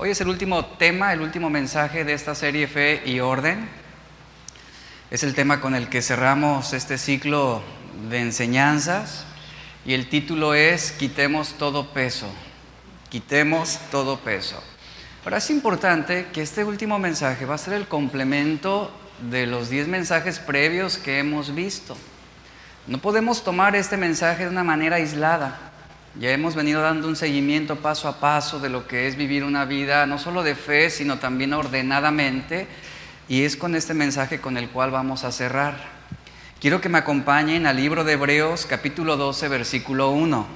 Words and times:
Hoy 0.00 0.10
es 0.10 0.20
el 0.20 0.28
último 0.28 0.64
tema, 0.64 1.12
el 1.12 1.20
último 1.20 1.50
mensaje 1.50 2.04
de 2.04 2.12
esta 2.12 2.36
serie 2.36 2.68
Fe 2.68 3.02
y 3.04 3.18
Orden. 3.18 3.68
Es 5.10 5.24
el 5.24 5.34
tema 5.34 5.60
con 5.60 5.74
el 5.74 5.88
que 5.88 6.02
cerramos 6.02 6.72
este 6.72 6.98
ciclo 6.98 7.64
de 8.08 8.20
enseñanzas 8.20 9.24
y 9.84 9.94
el 9.94 10.08
título 10.08 10.54
es 10.54 10.92
Quitemos 10.92 11.54
todo 11.54 11.92
peso. 11.92 12.28
Quitemos 13.08 13.80
todo 13.90 14.20
peso. 14.20 14.62
Ahora 15.24 15.38
es 15.38 15.50
importante 15.50 16.28
que 16.32 16.42
este 16.42 16.62
último 16.62 17.00
mensaje 17.00 17.44
va 17.44 17.56
a 17.56 17.58
ser 17.58 17.74
el 17.74 17.88
complemento 17.88 18.92
de 19.28 19.48
los 19.48 19.68
10 19.68 19.88
mensajes 19.88 20.38
previos 20.38 20.96
que 20.96 21.18
hemos 21.18 21.56
visto. 21.56 21.96
No 22.86 22.98
podemos 22.98 23.42
tomar 23.42 23.74
este 23.74 23.96
mensaje 23.96 24.44
de 24.44 24.50
una 24.50 24.62
manera 24.62 24.94
aislada. 24.94 25.67
Ya 26.14 26.30
hemos 26.30 26.54
venido 26.54 26.82
dando 26.82 27.06
un 27.06 27.16
seguimiento 27.16 27.76
paso 27.76 28.08
a 28.08 28.18
paso 28.18 28.58
de 28.58 28.68
lo 28.68 28.88
que 28.88 29.06
es 29.06 29.16
vivir 29.16 29.44
una 29.44 29.64
vida 29.66 30.04
no 30.06 30.18
solo 30.18 30.42
de 30.42 30.54
fe, 30.54 30.90
sino 30.90 31.18
también 31.18 31.52
ordenadamente. 31.52 32.66
Y 33.28 33.44
es 33.44 33.56
con 33.56 33.74
este 33.74 33.94
mensaje 33.94 34.40
con 34.40 34.56
el 34.56 34.68
cual 34.70 34.90
vamos 34.90 35.24
a 35.24 35.32
cerrar. 35.32 35.76
Quiero 36.60 36.80
que 36.80 36.88
me 36.88 36.98
acompañen 36.98 37.66
al 37.66 37.76
libro 37.76 38.02
de 38.02 38.14
Hebreos 38.14 38.66
capítulo 38.66 39.16
12, 39.16 39.48
versículo 39.48 40.10
1. 40.10 40.46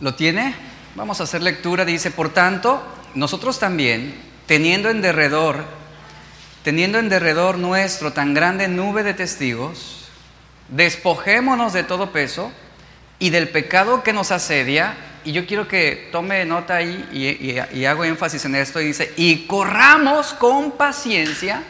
¿Lo 0.00 0.14
tiene? 0.14 0.73
Vamos 0.94 1.20
a 1.20 1.24
hacer 1.24 1.42
lectura. 1.42 1.84
Dice, 1.84 2.10
por 2.10 2.32
tanto, 2.32 2.82
nosotros 3.14 3.58
también, 3.58 4.14
teniendo 4.46 4.90
en 4.90 5.02
derredor, 5.02 5.64
teniendo 6.62 6.98
en 6.98 7.08
derredor 7.08 7.58
nuestro 7.58 8.12
tan 8.12 8.34
grande 8.34 8.68
nube 8.68 9.02
de 9.02 9.14
testigos, 9.14 10.08
despojémonos 10.68 11.72
de 11.72 11.82
todo 11.82 12.12
peso 12.12 12.52
y 13.18 13.30
del 13.30 13.48
pecado 13.48 14.02
que 14.02 14.12
nos 14.12 14.30
asedia. 14.30 14.96
Y 15.24 15.32
yo 15.32 15.46
quiero 15.46 15.66
que 15.66 16.08
tome 16.12 16.44
nota 16.44 16.76
ahí 16.76 17.08
y, 17.12 17.76
y 17.78 17.84
hago 17.86 18.04
énfasis 18.04 18.44
en 18.44 18.54
esto. 18.54 18.80
Y 18.80 18.86
dice, 18.86 19.12
y 19.16 19.46
corramos 19.46 20.32
con 20.34 20.72
paciencia. 20.72 21.62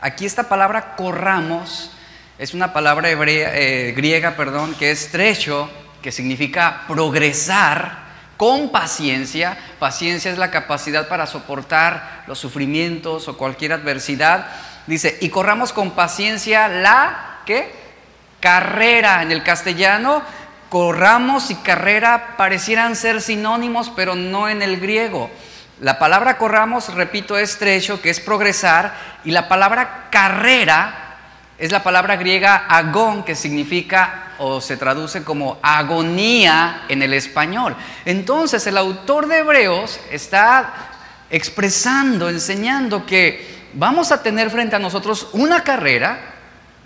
Aquí 0.00 0.26
esta 0.26 0.48
palabra 0.48 0.94
corramos 0.96 1.92
es 2.38 2.54
una 2.54 2.72
palabra 2.72 3.10
hebrea, 3.10 3.50
eh, 3.52 3.92
griega, 3.96 4.36
perdón, 4.36 4.74
que 4.74 4.92
es 4.92 5.10
trecho, 5.10 5.68
que 6.00 6.12
significa 6.12 6.84
progresar 6.86 8.07
con 8.38 8.70
paciencia. 8.70 9.58
Paciencia 9.78 10.32
es 10.32 10.38
la 10.38 10.50
capacidad 10.50 11.08
para 11.08 11.26
soportar 11.26 12.22
los 12.26 12.38
sufrimientos 12.38 13.28
o 13.28 13.36
cualquier 13.36 13.74
adversidad. 13.74 14.46
Dice, 14.86 15.18
y 15.20 15.28
corramos 15.28 15.74
con 15.74 15.90
paciencia 15.90 16.68
la, 16.68 17.40
¿qué? 17.44 17.74
Carrera. 18.40 19.22
En 19.22 19.32
el 19.32 19.42
castellano, 19.42 20.22
corramos 20.70 21.50
y 21.50 21.56
carrera 21.56 22.36
parecieran 22.38 22.96
ser 22.96 23.20
sinónimos, 23.20 23.90
pero 23.94 24.14
no 24.14 24.48
en 24.48 24.62
el 24.62 24.80
griego. 24.80 25.30
La 25.80 25.98
palabra 25.98 26.38
corramos, 26.38 26.94
repito, 26.94 27.36
es 27.36 27.58
trecho, 27.58 28.00
que 28.00 28.10
es 28.10 28.20
progresar, 28.20 28.94
y 29.24 29.32
la 29.32 29.48
palabra 29.48 30.06
carrera 30.10 31.16
es 31.58 31.72
la 31.72 31.82
palabra 31.82 32.16
griega 32.16 32.56
agón, 32.68 33.24
que 33.24 33.34
significa 33.34 34.27
o 34.38 34.60
se 34.60 34.76
traduce 34.76 35.24
como 35.24 35.58
agonía 35.62 36.84
en 36.88 37.02
el 37.02 37.14
español. 37.14 37.76
Entonces 38.04 38.66
el 38.66 38.78
autor 38.78 39.26
de 39.26 39.38
Hebreos 39.38 40.00
está 40.10 40.72
expresando, 41.30 42.28
enseñando 42.28 43.04
que 43.04 43.68
vamos 43.74 44.12
a 44.12 44.22
tener 44.22 44.50
frente 44.50 44.76
a 44.76 44.80
nosotros 44.80 45.28
una 45.32 45.62
carrera 45.62 46.18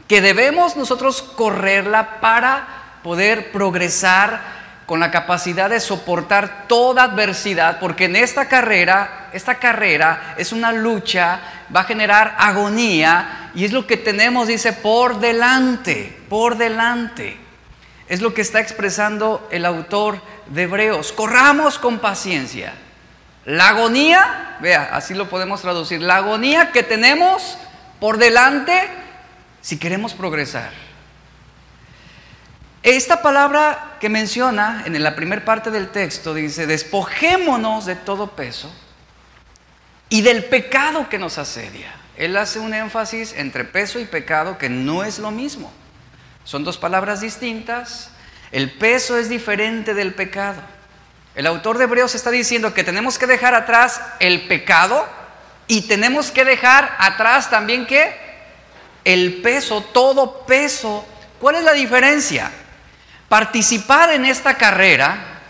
que 0.09 0.21
debemos 0.21 0.77
nosotros 0.77 1.23
correrla 1.23 2.21
para 2.21 2.99
poder 3.03 3.53
progresar 3.53 4.63
con 4.87 5.01
la 5.01 5.11
capacidad 5.11 5.71
de 5.71 5.81
soportar 5.81 6.67
toda 6.69 7.05
adversidad, 7.05 7.79
porque 7.79 8.07
en 8.07 8.17
esta 8.17 8.47
carrera, 8.47 9.31
esta 9.33 9.55
carrera 9.55 10.35
es 10.37 10.53
una 10.53 10.73
lucha, 10.73 11.41
va 11.75 11.81
a 11.81 11.85
generar 11.85 12.35
agonía 12.39 13.51
y 13.55 13.65
es 13.65 13.73
lo 13.73 13.87
que 13.87 13.97
tenemos, 13.97 14.49
dice, 14.49 14.73
por 14.73 15.21
delante, 15.21 16.19
por 16.29 16.57
delante. 16.57 17.42
Es 18.13 18.21
lo 18.21 18.35
que 18.35 18.43
está 18.43 18.61
expresando 18.61 19.49
el 19.51 19.65
autor 19.65 20.21
de 20.49 20.65
Hebreos. 20.65 21.13
Corramos 21.13 21.79
con 21.79 21.99
paciencia. 21.99 22.75
La 23.47 23.69
agonía, 23.69 24.59
vea, 24.61 24.91
así 24.93 25.15
lo 25.15 25.31
podemos 25.31 25.63
traducir, 25.63 26.03
la 26.03 26.17
agonía 26.17 26.73
que 26.73 26.83
tenemos 26.83 27.57
por 28.01 28.19
delante 28.19 28.87
si 29.63 29.79
queremos 29.79 30.13
progresar. 30.13 30.73
Esta 32.83 33.23
palabra 33.23 33.97
que 33.99 34.11
menciona 34.11 34.83
en 34.85 35.03
la 35.03 35.17
primera 35.17 35.43
parte 35.43 35.71
del 35.71 35.89
texto 35.89 36.35
dice, 36.35 36.67
despojémonos 36.67 37.87
de 37.87 37.97
todo 37.97 38.33
peso 38.33 38.71
y 40.11 40.21
del 40.21 40.45
pecado 40.45 41.09
que 41.09 41.17
nos 41.17 41.39
asedia. 41.39 41.91
Él 42.19 42.37
hace 42.37 42.59
un 42.59 42.75
énfasis 42.75 43.33
entre 43.39 43.65
peso 43.65 43.99
y 43.99 44.05
pecado 44.05 44.59
que 44.59 44.69
no 44.69 45.03
es 45.03 45.19
lo 45.19 45.31
mismo. 45.31 45.73
Son 46.45 46.65
dos 46.65 46.79
palabras 46.79 47.21
distintas. 47.21 48.11
El 48.51 48.71
peso 48.71 49.17
es 49.17 49.29
diferente 49.29 49.95
del 49.95 50.15
pecado. 50.15 50.61
El 51.35 51.47
autor 51.47 51.79
de 51.79 51.85
Hebreos 51.85 52.15
está 52.15 52.31
diciendo 52.31 52.75
que 52.75 52.85
tenemos 52.85 53.19
que 53.19 53.27
dejar 53.27 53.55
atrás 53.55 54.01
el 54.21 54.47
pecado 54.49 55.07
y 55.67 55.83
tenemos 55.83 56.31
que 56.31 56.45
dejar 56.45 56.95
atrás 56.99 57.49
también 57.49 57.87
que 57.87 58.15
el 59.05 59.41
peso, 59.41 59.83
todo 59.93 60.45
peso. 60.45 61.07
¿Cuál 61.41 61.57
es 61.57 61.65
la 61.65 61.73
diferencia? 61.73 62.51
Participar 63.29 64.11
en 64.11 64.27
esta 64.27 64.59
carrera, 64.59 65.41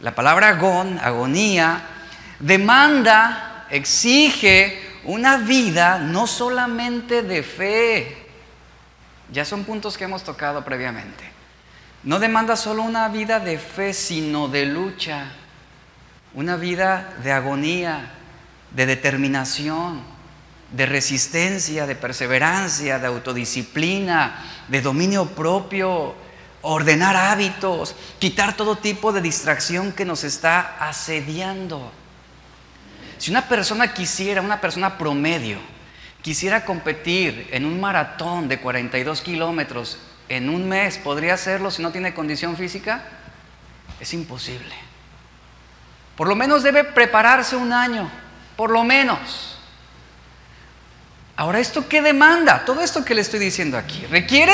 la 0.00 0.14
palabra 0.14 0.48
agonía, 0.48 1.82
demanda, 2.38 3.66
exige 3.70 4.80
una 5.04 5.38
vida 5.38 5.98
no 5.98 6.26
solamente 6.26 7.22
de 7.22 7.42
fe, 7.42 8.19
ya 9.32 9.44
son 9.44 9.64
puntos 9.64 9.96
que 9.96 10.04
hemos 10.04 10.24
tocado 10.24 10.64
previamente. 10.64 11.24
No 12.02 12.18
demanda 12.18 12.56
solo 12.56 12.82
una 12.82 13.08
vida 13.08 13.40
de 13.40 13.58
fe, 13.58 13.92
sino 13.92 14.48
de 14.48 14.66
lucha, 14.66 15.26
una 16.34 16.56
vida 16.56 17.14
de 17.22 17.32
agonía, 17.32 18.10
de 18.74 18.86
determinación, 18.86 20.02
de 20.72 20.86
resistencia, 20.86 21.86
de 21.86 21.96
perseverancia, 21.96 22.98
de 22.98 23.06
autodisciplina, 23.06 24.38
de 24.68 24.80
dominio 24.80 25.26
propio, 25.26 26.14
ordenar 26.62 27.16
hábitos, 27.16 27.96
quitar 28.18 28.56
todo 28.56 28.76
tipo 28.76 29.12
de 29.12 29.20
distracción 29.20 29.92
que 29.92 30.04
nos 30.04 30.24
está 30.24 30.76
asediando. 30.78 31.92
Si 33.18 33.30
una 33.30 33.48
persona 33.48 33.92
quisiera, 33.92 34.40
una 34.40 34.60
persona 34.60 34.96
promedio, 34.96 35.58
quisiera 36.22 36.64
competir 36.64 37.48
en 37.50 37.64
un 37.64 37.80
maratón 37.80 38.48
de 38.48 38.58
42 38.58 39.20
kilómetros 39.22 39.98
en 40.28 40.48
un 40.48 40.68
mes, 40.68 40.98
¿podría 40.98 41.34
hacerlo 41.34 41.70
si 41.70 41.82
no 41.82 41.90
tiene 41.90 42.14
condición 42.14 42.56
física? 42.56 43.02
Es 43.98 44.14
imposible. 44.14 44.74
Por 46.16 46.28
lo 46.28 46.36
menos 46.36 46.62
debe 46.62 46.84
prepararse 46.84 47.56
un 47.56 47.72
año, 47.72 48.10
por 48.56 48.70
lo 48.70 48.84
menos. 48.84 49.58
Ahora, 51.36 51.58
¿esto 51.58 51.88
qué 51.88 52.02
demanda? 52.02 52.64
Todo 52.64 52.80
esto 52.82 53.04
que 53.04 53.14
le 53.14 53.22
estoy 53.22 53.40
diciendo 53.40 53.78
aquí 53.78 54.06
requiere 54.10 54.52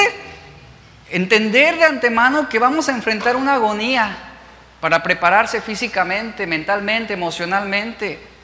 entender 1.11 1.77
de 1.77 1.85
antemano 1.85 2.49
que 2.49 2.59
vamos 2.59 2.89
a 2.89 2.93
enfrentar 2.93 3.37
una 3.37 3.55
agonía 3.55 4.17
para 4.81 5.03
prepararse 5.03 5.61
físicamente, 5.61 6.47
mentalmente, 6.47 7.15
emocionalmente 7.15 8.36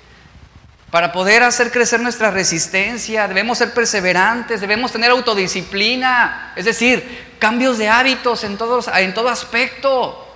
para 0.92 1.10
poder 1.10 1.42
hacer 1.42 1.72
crecer 1.72 2.00
nuestra 2.00 2.30
resistencia, 2.30 3.26
debemos 3.26 3.56
ser 3.56 3.72
perseverantes, 3.72 4.60
debemos 4.60 4.92
tener 4.92 5.10
autodisciplina, 5.10 6.52
es 6.54 6.66
decir, 6.66 7.34
cambios 7.38 7.78
de 7.78 7.88
hábitos 7.88 8.44
en, 8.44 8.58
todos, 8.58 8.88
en 8.88 9.14
todo 9.14 9.30
aspecto. 9.30 10.28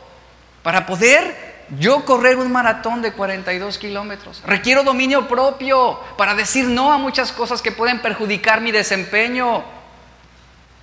Para 0.62 0.86
poder 0.86 1.64
yo 1.78 2.06
correr 2.06 2.38
un 2.38 2.50
maratón 2.50 3.02
de 3.02 3.12
42 3.12 3.76
kilómetros, 3.76 4.42
requiero 4.46 4.82
dominio 4.82 5.28
propio 5.28 6.00
para 6.16 6.34
decir 6.34 6.64
no 6.64 6.90
a 6.90 6.96
muchas 6.96 7.32
cosas 7.32 7.60
que 7.60 7.70
pueden 7.70 8.00
perjudicar 8.00 8.62
mi 8.62 8.72
desempeño. 8.72 9.62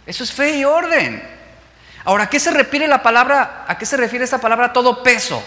Eso 0.05 0.23
es 0.23 0.31
fe 0.31 0.57
y 0.57 0.65
orden. 0.65 1.27
Ahora, 2.05 2.25
¿a 2.25 2.29
qué 2.29 2.39
se 2.39 2.51
refiere 2.51 2.85
la 2.85 3.01
palabra? 3.01 3.65
¿A 3.67 3.75
qué 3.79 3.87
se 3.87 3.97
refiere 3.97 4.23
esta 4.23 4.37
palabra 4.37 4.71
todo 4.71 5.01
peso? 5.01 5.43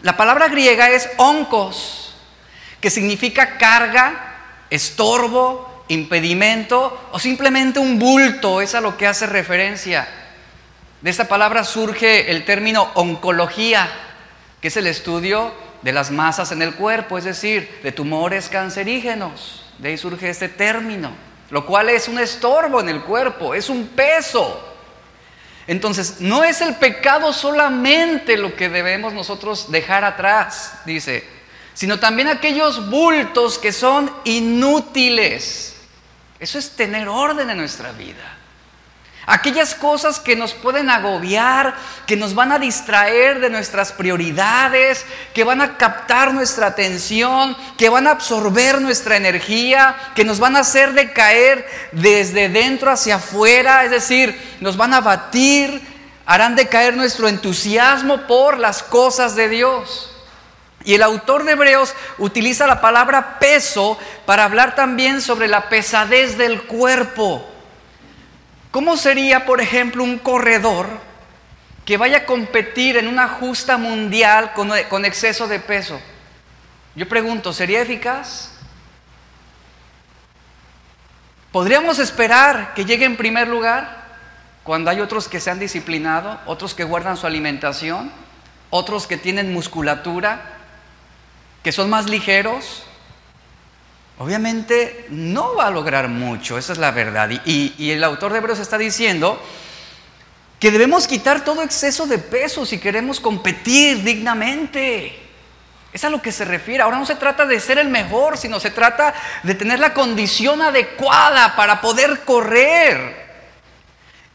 La 0.00 0.16
palabra 0.16 0.48
griega 0.48 0.88
es 0.88 1.10
oncos 1.18 2.01
que 2.82 2.90
significa 2.90 3.56
carga, 3.56 4.66
estorbo, 4.68 5.84
impedimento 5.88 7.08
o 7.12 7.18
simplemente 7.18 7.78
un 7.78 7.98
bulto, 7.98 8.60
es 8.60 8.74
a 8.74 8.80
lo 8.80 8.96
que 8.98 9.06
hace 9.06 9.26
referencia. 9.26 10.08
De 11.00 11.08
esta 11.08 11.28
palabra 11.28 11.64
surge 11.64 12.30
el 12.30 12.44
término 12.44 12.90
oncología, 12.94 13.88
que 14.60 14.68
es 14.68 14.76
el 14.76 14.88
estudio 14.88 15.54
de 15.82 15.92
las 15.92 16.10
masas 16.10 16.50
en 16.50 16.60
el 16.60 16.74
cuerpo, 16.74 17.18
es 17.18 17.24
decir, 17.24 17.80
de 17.84 17.92
tumores 17.92 18.48
cancerígenos. 18.48 19.64
De 19.78 19.90
ahí 19.90 19.96
surge 19.96 20.28
este 20.28 20.48
término, 20.48 21.12
lo 21.50 21.64
cual 21.64 21.88
es 21.88 22.08
un 22.08 22.18
estorbo 22.18 22.80
en 22.80 22.88
el 22.88 23.02
cuerpo, 23.02 23.54
es 23.54 23.68
un 23.68 23.88
peso. 23.88 24.68
Entonces, 25.68 26.20
no 26.20 26.42
es 26.42 26.60
el 26.60 26.74
pecado 26.74 27.32
solamente 27.32 28.36
lo 28.36 28.56
que 28.56 28.68
debemos 28.68 29.12
nosotros 29.12 29.70
dejar 29.70 30.04
atrás, 30.04 30.80
dice, 30.84 31.41
sino 31.74 31.98
también 31.98 32.28
aquellos 32.28 32.90
bultos 32.90 33.58
que 33.58 33.72
son 33.72 34.10
inútiles. 34.24 35.74
Eso 36.38 36.58
es 36.58 36.70
tener 36.70 37.08
orden 37.08 37.50
en 37.50 37.58
nuestra 37.58 37.92
vida. 37.92 38.38
Aquellas 39.24 39.76
cosas 39.76 40.18
que 40.18 40.34
nos 40.34 40.52
pueden 40.52 40.90
agobiar, 40.90 41.76
que 42.06 42.16
nos 42.16 42.34
van 42.34 42.50
a 42.50 42.58
distraer 42.58 43.38
de 43.38 43.50
nuestras 43.50 43.92
prioridades, 43.92 45.06
que 45.32 45.44
van 45.44 45.60
a 45.60 45.78
captar 45.78 46.34
nuestra 46.34 46.66
atención, 46.66 47.56
que 47.78 47.88
van 47.88 48.08
a 48.08 48.10
absorber 48.10 48.80
nuestra 48.80 49.16
energía, 49.16 49.94
que 50.16 50.24
nos 50.24 50.40
van 50.40 50.56
a 50.56 50.60
hacer 50.60 50.92
decaer 50.94 51.64
desde 51.92 52.48
dentro 52.48 52.90
hacia 52.90 53.16
afuera, 53.16 53.84
es 53.84 53.92
decir, 53.92 54.36
nos 54.60 54.76
van 54.76 54.92
a 54.92 55.00
batir, 55.00 55.80
harán 56.26 56.56
decaer 56.56 56.96
nuestro 56.96 57.28
entusiasmo 57.28 58.26
por 58.26 58.58
las 58.58 58.82
cosas 58.82 59.36
de 59.36 59.48
Dios. 59.48 60.11
Y 60.84 60.94
el 60.94 61.02
autor 61.02 61.44
de 61.44 61.52
Hebreos 61.52 61.94
utiliza 62.18 62.66
la 62.66 62.80
palabra 62.80 63.38
peso 63.38 63.98
para 64.26 64.44
hablar 64.44 64.74
también 64.74 65.20
sobre 65.20 65.48
la 65.48 65.68
pesadez 65.68 66.36
del 66.36 66.62
cuerpo. 66.64 67.48
¿Cómo 68.70 68.96
sería, 68.96 69.44
por 69.44 69.60
ejemplo, 69.60 70.02
un 70.02 70.18
corredor 70.18 70.88
que 71.84 71.96
vaya 71.96 72.18
a 72.18 72.26
competir 72.26 72.96
en 72.96 73.06
una 73.06 73.28
justa 73.28 73.76
mundial 73.76 74.52
con, 74.54 75.04
exceso 75.04 75.46
de 75.46 75.60
peso? 75.60 76.00
Yo 76.96 77.08
pregunto, 77.08 77.52
¿sería 77.52 77.82
eficaz? 77.82 78.50
¿Podríamos 81.52 81.98
esperar 81.98 82.72
que 82.74 82.84
llegue 82.84 83.04
en 83.04 83.16
primer 83.16 83.46
lugar 83.46 84.02
cuando 84.62 84.90
hay 84.90 85.00
otros 85.00 85.28
que 85.28 85.38
se 85.38 85.50
han 85.50 85.58
disciplinado, 85.58 86.40
otros 86.46 86.74
que 86.74 86.84
guardan 86.84 87.16
su 87.16 87.26
alimentación, 87.26 88.10
otros 88.70 89.06
que 89.06 89.18
tienen 89.18 89.52
musculatura, 89.52 90.51
que 91.62 91.72
son 91.72 91.88
más 91.90 92.08
ligeros? 92.08 92.84
Obviamente 94.18 95.06
no 95.08 95.54
va 95.56 95.66
a 95.66 95.70
lograr 95.70 96.08
mucho, 96.08 96.58
esa 96.58 96.72
es 96.72 96.78
la 96.78 96.90
verdad. 96.90 97.30
Y, 97.44 97.90
el 97.90 98.04
autor 98.04 98.32
de 98.32 98.38
Hebreos 98.38 98.58
está 98.58 98.78
diciendo 98.78 99.42
que 100.60 100.70
debemos 100.70 101.08
quitar 101.08 101.44
todo 101.44 101.62
exceso 101.62 102.06
de 102.06 102.18
peso 102.18 102.64
si 102.64 102.78
queremos 102.78 103.18
competir 103.18 104.04
dignamente. 104.04 105.18
Es 105.92 106.04
a 106.04 106.10
lo 106.10 106.22
que 106.22 106.32
se 106.32 106.44
refiere. 106.44 106.82
Ahora 106.82 106.98
no 106.98 107.06
se 107.06 107.16
trata 107.16 107.46
de 107.46 107.58
ser 107.58 107.78
el 107.78 107.88
mejor, 107.88 108.38
sino 108.38 108.60
se 108.60 108.70
trata 108.70 109.12
de 109.42 109.54
tener 109.54 109.80
la 109.80 109.92
condición 109.92 110.62
adecuada 110.62 111.56
para 111.56 111.80
poder 111.80 112.20
correr. 112.20 113.22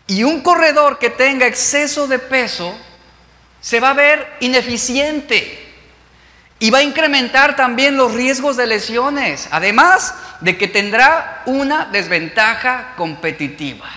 Y 0.05 0.23
un 0.23 0.41
corredor 0.41 0.99
que 0.99 1.09
tenga 1.09 1.47
exceso 1.47 2.07
de 2.07 2.19
peso 2.19 2.77
se 3.61 3.79
va 3.79 3.91
a 3.91 3.93
ver 3.93 4.35
ineficiente. 4.41 5.66
Y 6.59 6.71
va 6.71 6.79
a 6.79 6.83
incrementar 6.83 7.55
también 7.55 7.97
los 7.97 8.13
riesgos 8.13 8.57
de 8.57 8.65
lesiones, 8.65 9.47
además 9.51 10.15
de 10.41 10.57
que 10.57 10.67
tendrá 10.67 11.43
una 11.45 11.85
desventaja 11.85 12.93
competitiva. 12.95 13.89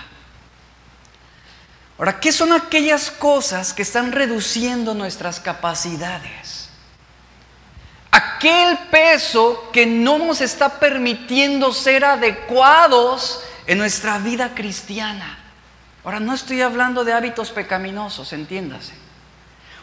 Ahora, 1.97 2.19
¿qué 2.19 2.31
son 2.31 2.51
aquellas 2.51 3.11
cosas 3.11 3.73
que 3.73 3.81
están 3.81 4.11
reduciendo 4.11 4.93
nuestras 4.93 5.39
capacidades? 5.39 6.69
Aquel 8.11 8.77
peso 8.89 9.69
que 9.71 9.85
no 9.85 10.17
nos 10.17 10.41
está 10.41 10.79
permitiendo 10.79 11.71
ser 11.73 12.03
adecuados 12.05 13.43
en 13.67 13.77
nuestra 13.77 14.17
vida 14.17 14.53
cristiana. 14.53 15.39
Ahora, 16.03 16.19
no 16.19 16.33
estoy 16.33 16.61
hablando 16.61 17.03
de 17.03 17.13
hábitos 17.13 17.51
pecaminosos, 17.51 18.33
entiéndase. 18.33 19.00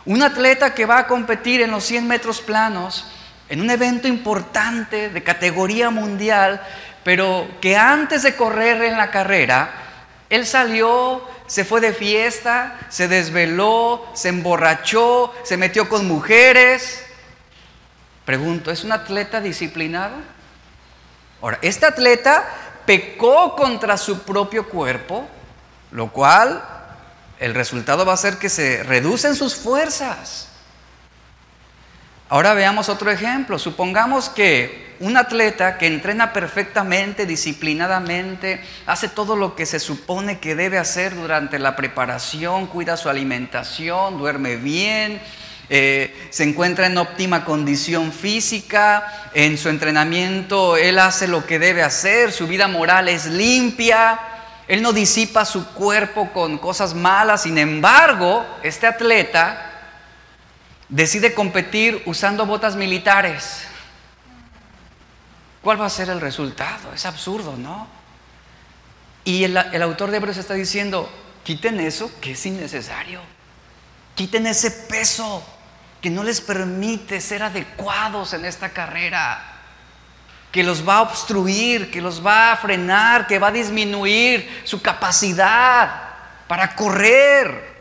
Un 0.05 0.23
atleta 0.23 0.75
que 0.75 0.87
va 0.87 0.99
a 0.99 1.06
competir 1.06 1.61
en 1.61 1.71
los 1.71 1.85
100 1.85 2.06
metros 2.06 2.41
planos, 2.41 3.06
en 3.49 3.61
un 3.61 3.71
evento 3.71 4.09
importante 4.09 5.11
de 5.11 5.23
categoría 5.23 5.91
mundial, 5.91 6.62
pero 7.05 7.49
que 7.61 7.77
antes 7.77 8.23
de 8.23 8.37
correr 8.37 8.83
en 8.83 8.97
la 8.97 9.11
carrera, 9.11 9.71
él 10.29 10.47
salió, 10.47 11.27
se 11.47 11.65
fue 11.65 11.81
de 11.81 11.95
fiesta, 11.95 12.79
se 12.91 13.09
desveló, 13.09 14.06
se 14.15 14.29
emborrachó, 14.29 15.35
se 15.45 15.56
metió 15.56 15.89
con 15.89 16.06
mujeres. 16.06 17.05
Pregunto, 18.27 18.71
¿es 18.71 18.85
un 18.85 18.93
atleta 18.93 19.41
disciplinado? 19.41 20.15
Ahora, 21.41 21.59
este 21.62 21.87
atleta 21.87 22.45
pecó 22.85 23.56
contra 23.56 23.97
su 23.97 24.23
propio 24.23 24.69
cuerpo, 24.69 25.27
lo 25.91 26.12
cual 26.12 26.62
el 27.38 27.55
resultado 27.55 28.05
va 28.05 28.14
a 28.14 28.17
ser 28.17 28.38
que 28.38 28.49
se 28.49 28.82
reducen 28.82 29.35
sus 29.35 29.55
fuerzas. 29.55 30.49
Ahora 32.29 32.52
veamos 32.52 32.88
otro 32.88 33.11
ejemplo. 33.11 33.58
Supongamos 33.58 34.29
que 34.29 34.96
un 35.00 35.17
atleta 35.17 35.79
que 35.79 35.87
entrena 35.87 36.32
perfectamente, 36.32 37.25
disciplinadamente, 37.25 38.61
hace 38.87 39.08
todo 39.08 39.37
lo 39.37 39.55
que 39.55 39.64
se 39.64 39.79
supone 39.79 40.38
que 40.38 40.55
debe 40.55 40.79
hacer 40.79 41.14
durante 41.14 41.58
la 41.58 41.76
preparación, 41.76 42.67
cuida 42.67 42.96
su 42.96 43.08
alimentación, 43.08 44.19
duerme 44.19 44.56
bien, 44.56 45.20
eh, 45.70 46.29
se 46.31 46.44
encuentra 46.44 46.87
en 46.87 46.99
óptima 46.99 47.44
condición 47.44 48.12
física, 48.12 49.31
en 49.35 49.56
su 49.56 49.69
entrenamiento 49.69 50.76
él 50.76 50.99
hace 50.99 51.29
lo 51.29 51.46
que 51.46 51.58
debe 51.58 51.82
hacer, 51.82 52.32
su 52.32 52.46
vida 52.46 52.69
moral 52.69 53.08
es 53.08 53.26
limpia, 53.26 54.19
él 54.69 54.82
no 54.82 54.93
disipa 54.93 55.47
su 55.47 55.67
cuerpo 55.69 56.31
con 56.31 56.59
cosas 56.59 56.93
malas, 56.93 57.43
sin 57.43 57.56
embargo, 57.56 58.47
este 58.62 58.87
atleta 58.87 59.65
decide 60.91 61.32
competir 61.32 62.03
usando 62.05 62.44
botas 62.44 62.76
militares. 62.76 63.62
¿Cuál 65.62 65.81
va 65.81 65.87
a 65.87 65.91
ser 65.91 66.11
el 66.11 66.20
resultado? 66.20 66.93
Es 66.94 67.06
absurdo, 67.06 67.56
¿no? 67.56 67.88
Y 69.25 69.44
el, 69.44 69.56
autor 69.56 70.11
de 70.11 70.19
Hebreos 70.19 70.37
está 70.37 70.55
diciendo, 70.55 71.11
quiten 71.44 71.81
eso 71.81 72.11
que 72.21 72.32
es 72.32 72.47
innecesario. 72.47 73.21
Quiten 74.14 74.47
ese 74.47 74.71
peso 74.71 75.43
que 76.03 76.11
no 76.11 76.23
les 76.23 76.43
permite 76.43 77.23
ser 77.23 77.43
adecuados 77.43 78.35
en 78.35 78.44
esta 78.44 78.71
carrera 78.71 79.58
que 80.50 80.62
los 80.62 80.87
va 80.87 80.97
a 80.97 81.03
obstruir, 81.03 81.91
que 81.91 82.00
los 82.00 82.25
va 82.25 82.53
a 82.53 82.56
frenar, 82.56 83.27
que 83.27 83.39
va 83.39 83.49
a 83.49 83.52
disminuir 83.52 84.62
su 84.64 84.81
capacidad 84.81 86.09
para 86.47 86.75
correr. 86.75 87.76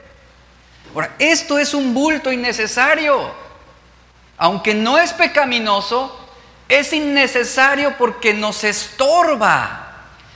Ahora, 0.94 1.16
esto 1.18 1.58
es 1.58 1.74
un 1.74 1.94
bulto 1.94 2.32
innecesario. 2.32 3.32
Aunque 4.38 4.74
no 4.74 4.98
es 4.98 5.14
pecaminoso, 5.14 6.28
es 6.68 6.92
innecesario 6.94 7.98
porque 7.98 8.34
nos 8.34 8.64
estorba. 8.64 9.84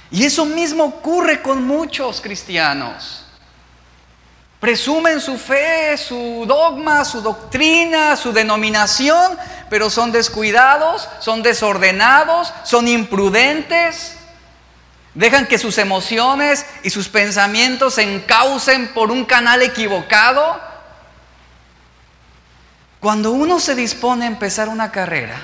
Y 0.10 0.26
eso 0.26 0.46
mismo 0.46 0.86
ocurre 0.86 1.42
con 1.42 1.66
muchos 1.66 2.22
cristianos. 2.22 3.21
Presumen 4.62 5.20
su 5.20 5.40
fe, 5.40 5.98
su 5.98 6.46
dogma, 6.48 7.04
su 7.04 7.20
doctrina, 7.20 8.16
su 8.16 8.32
denominación, 8.32 9.36
pero 9.72 9.90
son 9.90 10.12
descuidados, 10.12 11.10
son 11.20 11.42
desordenados, 11.42 12.54
son 12.64 12.88
imprudentes. 12.88 14.18
Dejan 15.16 15.48
que 15.48 15.58
sus 15.58 15.80
emociones 15.80 16.64
y 16.84 16.92
sus 16.92 17.10
pensamientos 17.10 17.96
se 17.96 18.04
encaucen 18.04 18.94
por 18.94 19.10
un 19.10 19.26
canal 19.26 19.64
equivocado. 19.64 20.62
Cuando 23.00 23.32
uno 23.32 23.60
se 23.60 23.74
dispone 23.74 24.26
a 24.26 24.28
empezar 24.28 24.70
una 24.70 24.92
carrera, 24.92 25.42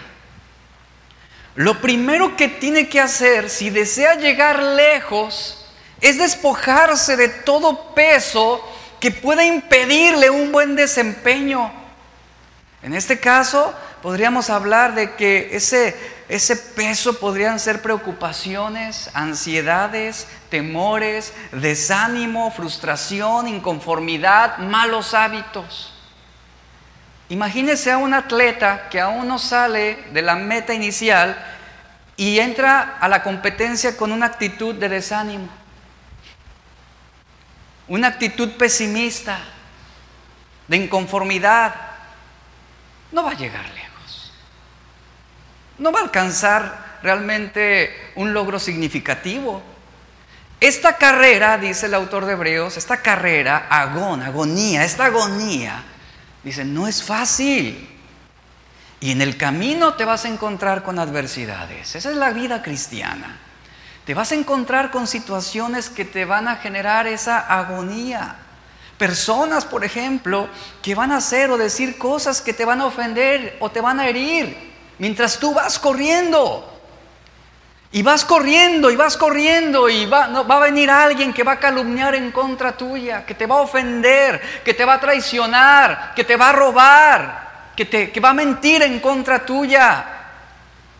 lo 1.55 1.81
primero 1.81 2.37
que 2.37 2.49
tiene 2.49 2.87
que 2.87 3.01
hacer 3.01 3.49
si 3.49 3.71
desea 3.71 4.13
llegar 4.13 4.61
lejos 4.61 5.65
es 6.01 6.19
despojarse 6.19 7.17
de 7.17 7.29
todo 7.29 7.95
peso 7.95 8.63
que 8.99 9.11
pueda 9.11 9.45
impedirle 9.45 10.29
un 10.29 10.51
buen 10.51 10.75
desempeño. 10.75 11.71
En 12.81 12.93
este 12.93 13.19
caso, 13.19 13.73
podríamos 14.01 14.49
hablar 14.49 14.95
de 14.95 15.15
que 15.15 15.49
ese, 15.51 15.95
ese 16.29 16.55
peso 16.55 17.19
podrían 17.19 17.59
ser 17.59 17.81
preocupaciones, 17.81 19.09
ansiedades, 19.13 20.27
temores, 20.49 21.33
desánimo, 21.51 22.51
frustración, 22.51 23.47
inconformidad, 23.47 24.57
malos 24.59 25.13
hábitos. 25.13 25.93
Imagínese 27.29 27.91
a 27.91 27.97
un 27.97 28.13
atleta 28.13 28.87
que 28.89 29.01
aún 29.01 29.27
no 29.27 29.37
sale 29.37 30.05
de 30.13 30.21
la 30.21 30.35
meta 30.35 30.73
inicial 30.73 31.37
y 32.15 32.39
entra 32.39 32.97
a 32.99 33.07
la 33.09 33.21
competencia 33.21 33.97
con 33.97 34.11
una 34.11 34.27
actitud 34.27 34.75
de 34.75 34.89
desánimo 34.89 35.49
una 37.87 38.07
actitud 38.07 38.51
pesimista, 38.51 39.39
de 40.67 40.77
inconformidad, 40.77 41.73
no 43.11 43.23
va 43.23 43.31
a 43.31 43.35
llegar 43.35 43.65
lejos. 43.69 44.33
no 45.77 45.91
va 45.91 45.99
a 45.99 46.03
alcanzar 46.03 46.97
realmente 47.03 48.11
un 48.15 48.33
logro 48.33 48.59
significativo. 48.59 49.61
Esta 50.59 50.97
carrera, 50.97 51.57
dice 51.59 51.85
el 51.85 51.93
autor 51.93 52.25
de 52.25 52.33
Hebreos, 52.33 52.77
esta 52.77 52.97
carrera, 52.97 53.67
agón, 53.69 54.23
agonía, 54.23 54.83
esta 54.83 55.05
agonía, 55.05 55.83
dice, 56.43 56.65
no 56.65 56.87
es 56.87 57.03
fácil. 57.03 57.87
Y 58.99 59.11
en 59.11 59.21
el 59.21 59.37
camino 59.37 59.93
te 59.93 60.03
vas 60.03 60.25
a 60.25 60.29
encontrar 60.29 60.81
con 60.81 60.97
adversidades. 60.97 61.95
Esa 61.95 62.09
es 62.09 62.15
la 62.17 62.31
vida 62.31 62.63
cristiana. 62.63 63.37
Te 64.07 64.13
vas 64.13 64.31
a 64.31 64.35
encontrar 64.35 64.89
con 64.89 65.05
situaciones 65.05 65.89
que 65.89 66.05
te 66.05 66.23
van 66.23 66.47
a 66.47 66.55
generar 66.55 67.07
esa 67.07 67.39
agonía. 67.39 68.37
Personas, 68.97 69.65
por 69.65 69.83
ejemplo, 69.83 70.47
que 70.81 70.95
van 70.95 71.11
a 71.11 71.17
hacer 71.17 71.51
o 71.51 71.57
decir 71.57 71.97
cosas 71.97 72.41
que 72.41 72.53
te 72.53 72.63
van 72.63 72.79
a 72.79 72.85
ofender 72.85 73.57
o 73.59 73.69
te 73.69 73.81
van 73.81 73.99
a 73.99 74.07
herir 74.07 74.55
mientras 74.97 75.37
tú 75.37 75.53
vas 75.53 75.77
corriendo. 75.77 76.73
Y 77.91 78.01
vas 78.01 78.23
corriendo 78.23 78.89
y 78.89 78.95
vas 78.95 79.17
corriendo 79.17 79.89
y 79.89 80.05
va, 80.05 80.27
va 80.43 80.55
a 80.55 80.59
venir 80.61 80.89
alguien 80.89 81.33
que 81.33 81.43
va 81.43 81.53
a 81.53 81.59
calumniar 81.59 82.15
en 82.15 82.31
contra 82.31 82.77
tuya, 82.77 83.25
que 83.25 83.33
te 83.33 83.45
va 83.45 83.55
a 83.55 83.61
ofender, 83.63 84.41
que 84.63 84.73
te 84.73 84.85
va 84.85 84.93
a 84.93 85.01
traicionar, 85.01 86.13
que 86.15 86.23
te 86.23 86.37
va 86.37 86.51
a 86.51 86.53
robar, 86.53 87.71
que, 87.75 87.83
te, 87.83 88.09
que 88.09 88.21
va 88.21 88.29
a 88.29 88.33
mentir 88.33 88.83
en 88.83 89.01
contra 89.01 89.45
tuya. 89.45 90.05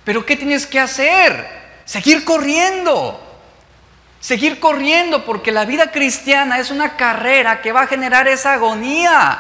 Pero 0.04 0.26
¿qué 0.26 0.36
tienes 0.36 0.68
que 0.68 0.82
hacer? 0.82 1.67
Seguir 1.88 2.26
corriendo. 2.26 3.18
Seguir 4.20 4.60
corriendo 4.60 5.24
porque 5.24 5.54
la 5.54 5.64
vida 5.64 5.90
cristiana 5.90 6.60
es 6.60 6.70
una 6.70 6.98
carrera 6.98 7.62
que 7.62 7.72
va 7.72 7.84
a 7.84 7.88
generar 7.88 8.28
esa 8.28 8.54
agonía. 8.54 9.40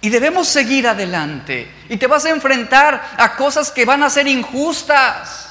Y 0.00 0.08
debemos 0.08 0.48
seguir 0.48 0.88
adelante. 0.88 1.70
Y 1.90 1.98
te 1.98 2.06
vas 2.06 2.24
a 2.24 2.30
enfrentar 2.30 3.10
a 3.18 3.36
cosas 3.36 3.70
que 3.70 3.84
van 3.84 4.02
a 4.02 4.08
ser 4.08 4.26
injustas. 4.26 5.50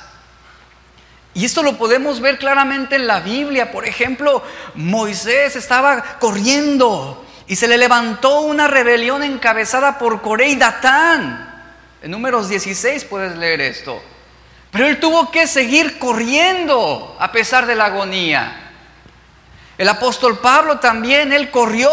Y 1.35 1.45
esto 1.45 1.61
lo 1.61 1.77
podemos 1.77 2.19
ver 2.19 2.39
claramente 2.39 2.95
en 2.95 3.05
la 3.05 3.19
Biblia. 3.19 3.71
Por 3.71 3.85
ejemplo, 3.85 4.43
Moisés 4.73 5.55
estaba 5.55 6.01
corriendo 6.19 7.23
y 7.45 7.55
se 7.55 7.67
le 7.67 7.77
levantó 7.77 8.41
una 8.41 8.67
rebelión 8.67 9.21
encabezada 9.21 9.99
por 9.99 10.23
Coré 10.23 10.49
y 10.49 10.55
Datán. 10.55 11.45
En 12.01 12.09
números 12.09 12.49
16 12.49 13.05
puedes 13.05 13.37
leer 13.37 13.61
esto. 13.61 14.01
Pero 14.71 14.87
él 14.87 14.99
tuvo 14.99 15.31
que 15.31 15.47
seguir 15.47 15.97
corriendo 15.97 17.15
a 17.19 17.31
pesar 17.31 17.65
de 17.65 17.75
la 17.75 17.85
agonía. 17.85 18.71
El 19.77 19.89
apóstol 19.89 20.39
Pablo 20.39 20.79
también, 20.79 21.33
él 21.33 21.49
corrió. 21.49 21.89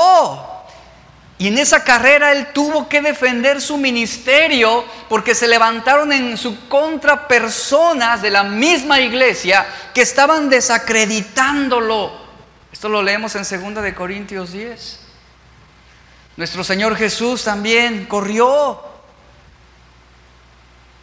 Y 1.38 1.48
en 1.48 1.58
esa 1.58 1.84
carrera 1.84 2.32
él 2.32 2.48
tuvo 2.52 2.88
que 2.88 3.02
defender 3.02 3.60
su 3.60 3.76
ministerio 3.76 4.84
porque 5.08 5.34
se 5.34 5.46
levantaron 5.46 6.10
en 6.12 6.36
su 6.38 6.66
contra 6.68 7.28
personas 7.28 8.22
de 8.22 8.30
la 8.30 8.42
misma 8.42 9.00
iglesia 9.00 9.66
que 9.92 10.00
estaban 10.00 10.48
desacreditándolo. 10.48 12.10
Esto 12.72 12.88
lo 12.88 13.02
leemos 13.02 13.34
en 13.36 13.42
2 13.74 13.82
de 13.82 13.94
Corintios 13.94 14.52
10. 14.52 15.00
Nuestro 16.38 16.64
Señor 16.64 16.96
Jesús 16.96 17.44
también 17.44 18.06
corrió. 18.06 18.82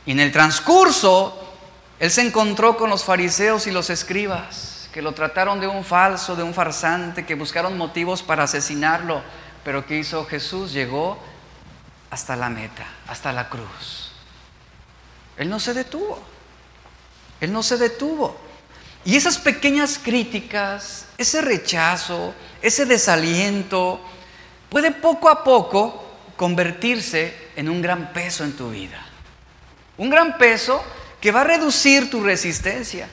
Y 0.05 0.11
en 0.11 0.19
el 0.19 0.31
transcurso 0.31 1.52
él 2.03 2.11
se 2.11 2.21
encontró 2.21 2.75
con 2.75 2.89
los 2.89 3.05
fariseos 3.05 3.65
y 3.65 3.71
los 3.71 3.89
escribas, 3.89 4.89
que 4.93 5.01
lo 5.01 5.13
trataron 5.13 5.61
de 5.61 5.67
un 5.67 5.85
falso, 5.85 6.35
de 6.35 6.43
un 6.43 6.53
farsante, 6.53 7.25
que 7.25 7.33
buscaron 7.33 7.77
motivos 7.77 8.21
para 8.21 8.43
asesinarlo. 8.43 9.21
Pero 9.63 9.85
¿qué 9.85 9.99
hizo 9.99 10.25
Jesús? 10.25 10.73
Llegó 10.73 11.17
hasta 12.09 12.35
la 12.35 12.49
meta, 12.49 12.85
hasta 13.07 13.31
la 13.31 13.47
cruz. 13.47 14.11
Él 15.37 15.49
no 15.49 15.61
se 15.61 15.73
detuvo. 15.73 16.21
Él 17.39 17.53
no 17.53 17.63
se 17.63 17.77
detuvo. 17.77 18.35
Y 19.05 19.15
esas 19.15 19.37
pequeñas 19.37 19.97
críticas, 19.97 21.05
ese 21.17 21.41
rechazo, 21.41 22.33
ese 22.61 22.85
desaliento, 22.85 24.01
puede 24.67 24.91
poco 24.91 25.29
a 25.29 25.41
poco 25.41 26.03
convertirse 26.35 27.51
en 27.55 27.69
un 27.69 27.81
gran 27.81 28.11
peso 28.11 28.43
en 28.43 28.57
tu 28.57 28.71
vida. 28.71 28.99
Un 29.95 30.09
gran 30.09 30.37
peso 30.37 30.83
que 31.23 31.31
va 31.31 31.39
a 31.39 31.45
reducir 31.45 32.09
tu 32.09 32.21
resistencia, 32.21 33.07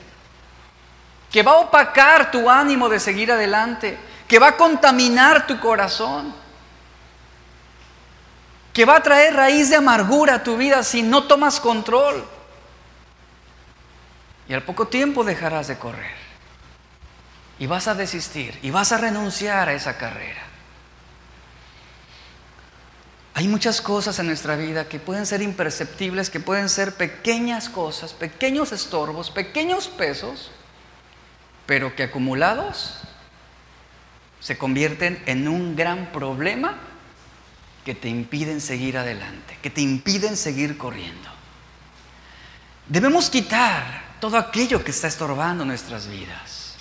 que 1.31 1.43
va 1.43 1.51
a 1.51 1.59
opacar 1.59 2.29
tu 2.29 2.49
ánimo 2.49 2.89
de 2.89 2.99
seguir 2.99 3.31
adelante, 3.31 3.97
que 4.27 4.37
va 4.37 4.49
a 4.49 4.57
contaminar 4.57 5.47
tu 5.47 5.57
corazón, 5.61 6.35
que 8.73 8.83
va 8.83 8.97
a 8.97 9.01
traer 9.01 9.33
raíz 9.33 9.69
de 9.69 9.77
amargura 9.77 10.35
a 10.35 10.43
tu 10.43 10.57
vida 10.57 10.83
si 10.83 11.03
no 11.03 11.23
tomas 11.23 11.61
control. 11.61 12.27
Y 14.49 14.53
al 14.55 14.63
poco 14.63 14.89
tiempo 14.89 15.23
dejarás 15.23 15.69
de 15.69 15.77
correr. 15.77 16.17
Y 17.59 17.65
vas 17.65 17.87
a 17.87 17.95
desistir 17.95 18.59
y 18.61 18.71
vas 18.71 18.91
a 18.91 18.97
renunciar 18.97 19.69
a 19.69 19.73
esa 19.73 19.97
carrera. 19.97 20.50
Hay 23.33 23.47
muchas 23.47 23.81
cosas 23.81 24.19
en 24.19 24.27
nuestra 24.27 24.55
vida 24.55 24.87
que 24.89 24.99
pueden 24.99 25.25
ser 25.25 25.41
imperceptibles, 25.41 26.29
que 26.29 26.39
pueden 26.39 26.67
ser 26.67 26.95
pequeñas 26.95 27.69
cosas, 27.69 28.13
pequeños 28.13 28.71
estorbos, 28.71 29.31
pequeños 29.31 29.87
pesos, 29.87 30.51
pero 31.65 31.95
que 31.95 32.03
acumulados 32.03 32.97
se 34.41 34.57
convierten 34.57 35.21
en 35.27 35.47
un 35.47 35.75
gran 35.75 36.11
problema 36.11 36.77
que 37.85 37.95
te 37.95 38.09
impiden 38.09 38.59
seguir 38.59 38.97
adelante, 38.97 39.57
que 39.61 39.69
te 39.69 39.81
impiden 39.81 40.35
seguir 40.35 40.77
corriendo. 40.77 41.29
Debemos 42.87 43.29
quitar 43.29 44.11
todo 44.19 44.37
aquello 44.37 44.83
que 44.83 44.91
está 44.91 45.07
estorbando 45.07 45.63
nuestras 45.63 46.07
vidas. 46.07 46.75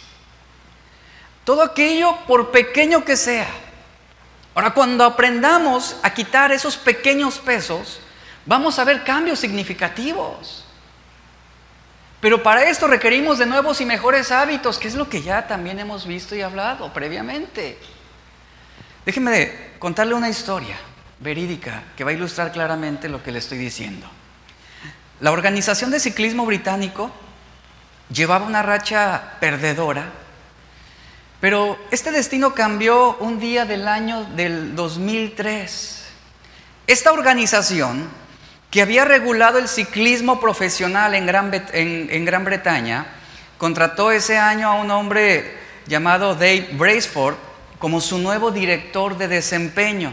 Todo 1.45 1.63
aquello, 1.63 2.17
por 2.27 2.51
pequeño 2.51 3.05
que 3.05 3.17
sea, 3.17 3.49
Ahora, 4.55 4.73
cuando 4.73 5.05
aprendamos 5.05 5.97
a 6.03 6.13
quitar 6.13 6.51
esos 6.53 6.77
pequeños 6.77 7.39
pesos, 7.39 8.01
vamos 8.47 8.79
a 8.79 8.85
ver 8.85 9.05
cambios 9.05 9.39
significativos. 9.39 10.65
Pero 12.21 12.43
para 12.43 12.69
esto 12.69 12.87
requerimos 12.87 13.39
de 13.39 13.47
nuevos 13.47 13.81
y 13.81 13.87
mejores 13.87 14.31
hábitos, 14.31 14.79
que 14.79 14.89
es 14.89 14.95
lo 14.95 15.09
que 15.09 15.23
ya 15.23 15.47
también 15.47 15.79
hemos 15.79 16.07
visto 16.07 16.35
y 16.35 16.43
hablado 16.43 16.93
previamente. 16.93 17.79
Déjeme 19.07 19.71
contarle 19.79 20.15
una 20.15 20.29
historia 20.29 20.77
verídica 21.21 21.85
que 21.97 22.05
va 22.05 22.11
a 22.11 22.15
ilustrar 22.15 22.53
claramente 22.53 23.09
lo 23.09 23.23
que 23.23 23.33
le 23.33 23.39
estoy 23.39 23.59
diciendo. 23.59 24.07
La 25.21 25.33
Organización 25.33 25.91
de 25.91 26.01
Ciclismo 26.01 26.45
Británico 26.45 27.11
llevaba 28.13 28.47
una 28.47 28.63
racha 28.63 29.37
perdedora 29.41 30.11
pero 31.41 31.79
este 31.91 32.11
destino 32.11 32.55
cambió 32.55 33.17
un 33.17 33.41
día 33.41 33.65
del 33.65 33.89
año 33.89 34.25
del 34.37 34.77
2003. 34.77 36.05
Esta 36.87 37.13
organización, 37.13 38.09
que 38.71 38.83
había 38.83 39.05
regulado 39.05 39.59
el 39.59 39.67
ciclismo 39.67 40.39
profesional 40.39 41.15
en 41.15 41.27
Gran, 41.27 42.45
Bretaña, 42.45 43.07
contrató 43.59 44.13
ese 44.13 44.37
año 44.37 44.69
a 44.69 44.75
un 44.75 44.91
hombre 44.91 45.59
llamado 45.87 46.35
Dave 46.35 46.69
Braceford 46.73 47.37
como 47.79 48.01
su 48.01 48.19
nuevo 48.19 48.51
director 48.51 49.17
de 49.17 49.27
desempeño. 49.27 50.13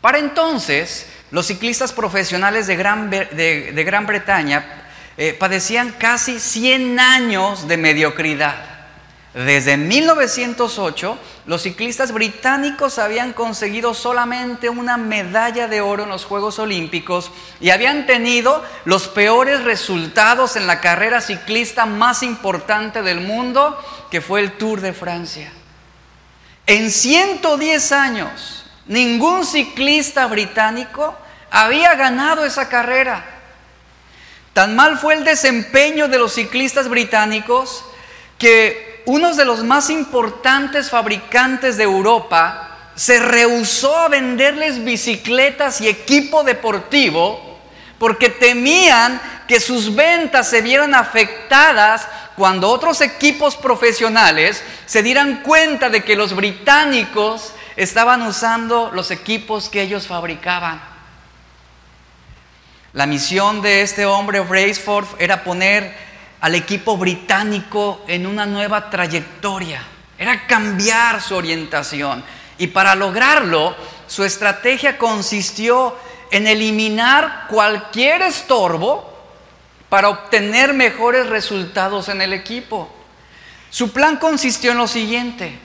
Para 0.00 0.18
entonces, 0.18 1.06
los 1.30 1.46
ciclistas 1.46 1.92
profesionales 1.92 2.66
de 2.66 2.76
Gran, 2.76 4.06
Bretaña 4.06 4.86
eh, 5.18 5.36
padecían 5.38 5.92
casi 5.98 6.40
100 6.40 6.98
años 6.98 7.68
de 7.68 7.76
mediocridad. 7.76 8.79
Desde 9.32 9.76
1908, 9.76 11.16
los 11.46 11.62
ciclistas 11.62 12.10
británicos 12.10 12.98
habían 12.98 13.32
conseguido 13.32 13.94
solamente 13.94 14.68
una 14.68 14.96
medalla 14.96 15.68
de 15.68 15.80
oro 15.80 16.02
en 16.02 16.08
los 16.08 16.24
Juegos 16.24 16.58
Olímpicos 16.58 17.30
y 17.60 17.70
habían 17.70 18.06
tenido 18.06 18.64
los 18.84 19.06
peores 19.06 19.62
resultados 19.62 20.56
en 20.56 20.66
la 20.66 20.80
carrera 20.80 21.20
ciclista 21.20 21.86
más 21.86 22.24
importante 22.24 23.02
del 23.02 23.20
mundo, 23.20 23.78
que 24.10 24.20
fue 24.20 24.40
el 24.40 24.52
Tour 24.58 24.80
de 24.80 24.92
Francia. 24.92 25.52
En 26.66 26.90
110 26.90 27.92
años, 27.92 28.64
ningún 28.86 29.46
ciclista 29.46 30.26
británico 30.26 31.16
había 31.52 31.94
ganado 31.94 32.44
esa 32.44 32.68
carrera. 32.68 33.24
Tan 34.54 34.74
mal 34.74 34.98
fue 34.98 35.14
el 35.14 35.22
desempeño 35.22 36.08
de 36.08 36.18
los 36.18 36.34
ciclistas 36.34 36.88
británicos 36.88 37.84
que 38.36 38.89
uno 39.10 39.34
de 39.34 39.44
los 39.44 39.64
más 39.64 39.90
importantes 39.90 40.88
fabricantes 40.88 41.76
de 41.76 41.82
Europa 41.82 42.76
se 42.94 43.18
rehusó 43.18 43.96
a 43.96 44.08
venderles 44.08 44.84
bicicletas 44.84 45.80
y 45.80 45.88
equipo 45.88 46.44
deportivo 46.44 47.58
porque 47.98 48.28
temían 48.28 49.20
que 49.48 49.58
sus 49.58 49.96
ventas 49.96 50.48
se 50.48 50.62
vieran 50.62 50.94
afectadas 50.94 52.06
cuando 52.36 52.68
otros 52.68 53.00
equipos 53.00 53.56
profesionales 53.56 54.62
se 54.86 55.02
dieran 55.02 55.42
cuenta 55.42 55.90
de 55.90 56.04
que 56.04 56.14
los 56.14 56.36
británicos 56.36 57.52
estaban 57.74 58.22
usando 58.22 58.92
los 58.94 59.10
equipos 59.10 59.68
que 59.68 59.82
ellos 59.82 60.06
fabricaban. 60.06 60.80
La 62.92 63.06
misión 63.06 63.60
de 63.60 63.82
este 63.82 64.06
hombre, 64.06 64.38
Braceford, 64.38 65.06
era 65.18 65.42
poner 65.42 66.09
al 66.40 66.54
equipo 66.54 66.96
británico 66.96 68.02
en 68.06 68.26
una 68.26 68.46
nueva 68.46 68.88
trayectoria, 68.88 69.82
era 70.18 70.46
cambiar 70.46 71.20
su 71.20 71.34
orientación. 71.34 72.22
Y 72.58 72.68
para 72.68 72.94
lograrlo, 72.94 73.74
su 74.06 74.24
estrategia 74.24 74.98
consistió 74.98 75.96
en 76.30 76.46
eliminar 76.46 77.46
cualquier 77.48 78.22
estorbo 78.22 79.10
para 79.88 80.08
obtener 80.08 80.72
mejores 80.72 81.26
resultados 81.26 82.08
en 82.08 82.22
el 82.22 82.32
equipo. 82.32 82.88
Su 83.70 83.92
plan 83.92 84.16
consistió 84.16 84.72
en 84.72 84.78
lo 84.78 84.88
siguiente. 84.88 85.58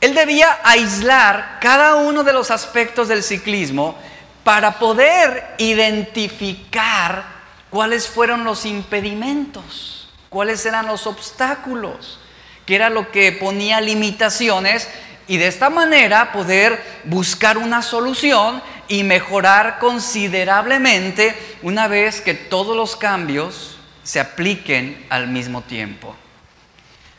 Él 0.00 0.14
debía 0.14 0.60
aislar 0.64 1.58
cada 1.60 1.96
uno 1.96 2.24
de 2.24 2.32
los 2.32 2.50
aspectos 2.50 3.08
del 3.08 3.22
ciclismo 3.22 3.96
para 4.44 4.78
poder 4.78 5.54
identificar 5.58 7.39
cuáles 7.70 8.08
fueron 8.08 8.44
los 8.44 8.66
impedimentos, 8.66 10.08
cuáles 10.28 10.66
eran 10.66 10.86
los 10.86 11.06
obstáculos, 11.06 12.18
qué 12.66 12.74
era 12.74 12.90
lo 12.90 13.10
que 13.10 13.32
ponía 13.32 13.80
limitaciones 13.80 14.88
y 15.26 15.36
de 15.36 15.46
esta 15.46 15.70
manera 15.70 16.32
poder 16.32 16.82
buscar 17.04 17.56
una 17.56 17.82
solución 17.82 18.60
y 18.88 19.04
mejorar 19.04 19.78
considerablemente 19.78 21.36
una 21.62 21.86
vez 21.86 22.20
que 22.20 22.34
todos 22.34 22.76
los 22.76 22.96
cambios 22.96 23.76
se 24.02 24.18
apliquen 24.18 25.06
al 25.08 25.28
mismo 25.28 25.62
tiempo. 25.62 26.16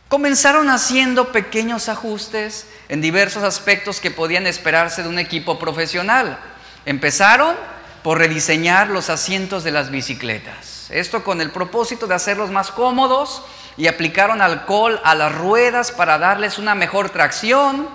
Comenzaron 0.10 0.70
haciendo 0.70 1.32
pequeños 1.32 1.88
ajustes 1.88 2.68
en 2.90 3.00
diversos 3.00 3.44
aspectos 3.44 4.02
que 4.02 4.12
podían 4.12 4.46
esperarse 4.46 5.04
de 5.04 5.08
un 5.08 5.20
equipo 5.20 5.58
profesional. 5.58 6.38
Empezaron 6.86 7.56
por 8.04 8.18
rediseñar 8.18 8.90
los 8.90 9.10
asientos 9.10 9.64
de 9.64 9.72
las 9.72 9.92
bicicletas. 9.92 10.88
Esto 10.90 11.24
con 11.24 11.42
el 11.42 11.52
propósito 11.52 12.08
de 12.08 12.16
hacerlos 12.16 12.52
más 12.52 12.72
cómodos 12.72 13.44
y 13.78 13.88
aplicaron 13.88 14.42
alcohol 14.42 15.00
a 15.04 15.16
las 15.16 15.34
ruedas 15.34 15.92
para 15.92 16.18
darles 16.18 16.58
una 16.58 16.76
mejor 16.76 17.10
tracción. 17.10 17.88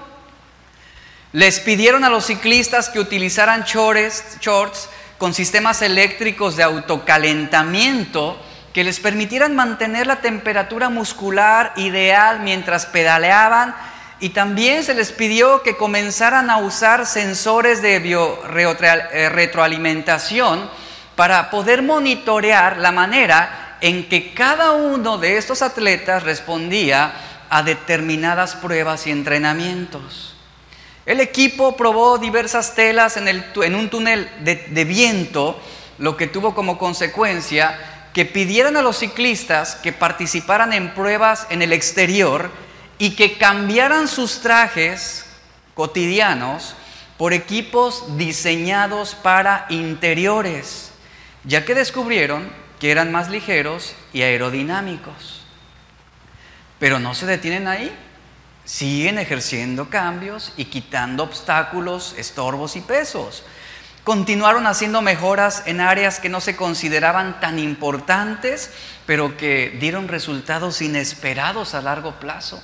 Les 1.33 1.61
pidieron 1.61 2.05
a 2.05 2.09
los 2.09 2.27
ciclistas 2.27 2.89
que 2.89 3.01
utilizaran 3.01 3.65
shorts, 3.65 4.89
con 5.19 5.35
sistemas 5.35 5.83
eléctricos 5.83 6.57
de 6.57 6.63
autocalentamiento 6.63 8.39
que 8.73 8.85
les 8.85 9.01
permitieran 9.01 9.57
mantener 9.57 10.07
la 10.07 10.21
temperatura 10.21 10.91
muscular 10.91 11.73
ideal 11.77 12.41
mientras 12.41 12.85
pedaleaban 12.85 13.75
y 14.19 14.31
también 14.31 14.83
se 14.83 14.95
les 14.95 15.13
pidió 15.13 15.63
que 15.63 15.77
comenzaran 15.77 16.49
a 16.49 16.59
usar 16.59 17.07
sensores 17.07 17.83
de 17.83 17.97
eh, 17.97 19.29
retroalimentación 19.29 20.71
para 21.15 21.51
poder 21.51 21.83
monitorear 21.83 22.79
la 22.79 22.93
manera 22.93 23.79
en 23.81 24.09
que 24.09 24.33
cada 24.33 24.73
uno 24.73 25.19
de 25.19 25.37
estos 25.37 25.61
atletas 25.61 26.23
respondía 26.23 27.13
a 27.51 27.63
determinadas 27.63 28.55
pruebas 28.55 29.07
y 29.07 29.11
entrenamientos. 29.11 30.35
El 31.05 31.21
equipo 31.21 31.77
probó 31.77 32.19
diversas 32.19 32.75
telas 32.75 33.17
en, 33.17 33.75
un 33.75 33.91
túnel 33.91 34.29
de 34.41 34.85
viento, 34.85 35.61
lo 35.99 36.17
que 36.17 36.27
tuvo 36.27 36.55
como 36.55 36.79
consecuencia 36.79 37.79
que 38.13 38.25
pidieran 38.25 38.79
a 38.79 38.83
los 38.83 38.97
ciclistas 38.97 39.77
que 39.77 39.93
participaran 39.93 40.73
en 40.73 40.95
pruebas 40.95 41.47
en 41.51 41.61
el 41.61 41.75
exterior 41.75 42.51
y 42.99 43.11
que 43.17 43.39
cambiaran 43.39 44.09
sus 44.09 44.41
trajes 44.41 45.27
cotidianos 45.75 46.75
por 47.17 47.33
equipos 47.33 48.17
diseñados 48.17 49.15
para 49.15 49.67
interiores, 49.69 50.93
ya 51.45 51.65
que 51.65 51.75
descubrieron 51.75 52.51
que 52.79 52.91
eran 52.91 53.13
más 53.13 53.29
ligeros 53.29 53.95
y 54.13 54.23
aerodinámicos. 54.23 55.43
Pero 56.79 56.99
no 56.99 57.15
se 57.15 57.27
detienen 57.27 57.69
ahí, 57.69 57.95
siguen 58.65 59.19
ejerciendo 59.19 59.89
cambios 59.89 60.53
y 60.57 60.67
quitando 60.67 61.23
obstáculos, 61.23 62.15
estorbos 62.19 62.77
y 62.77 62.81
pesos 62.81 63.45
continuaron 64.07 64.69
haciendo 64.69 65.03
mejoras 65.03 65.65
en 65.67 65.81
áreas 65.81 66.21
que 66.21 66.29
no 66.29 66.41
se 66.41 66.55
consideraban 66.55 67.41
tan 67.41 67.59
importantes, 67.59 68.71
pero 69.05 69.37
que 69.37 69.77
dieron 69.81 70.07
resultados 70.07 70.81
inesperados 70.81 71.75
a 71.75 71.83
largo 71.83 72.13
plazo. 72.21 72.63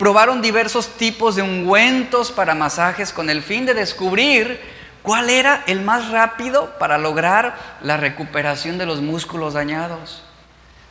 Probaron 0.00 0.40
diversos 0.40 0.96
tipos 0.96 1.36
de 1.36 1.42
ungüentos 1.42 2.32
para 2.32 2.54
masajes 2.54 3.12
con 3.12 3.28
el 3.28 3.42
fin 3.42 3.66
de 3.66 3.74
descubrir 3.74 4.58
cuál 5.02 5.28
era 5.28 5.62
el 5.66 5.82
más 5.82 6.08
rápido 6.08 6.72
para 6.78 6.96
lograr 6.96 7.54
la 7.82 7.98
recuperación 7.98 8.78
de 8.78 8.86
los 8.86 9.02
músculos 9.02 9.52
dañados. 9.52 10.22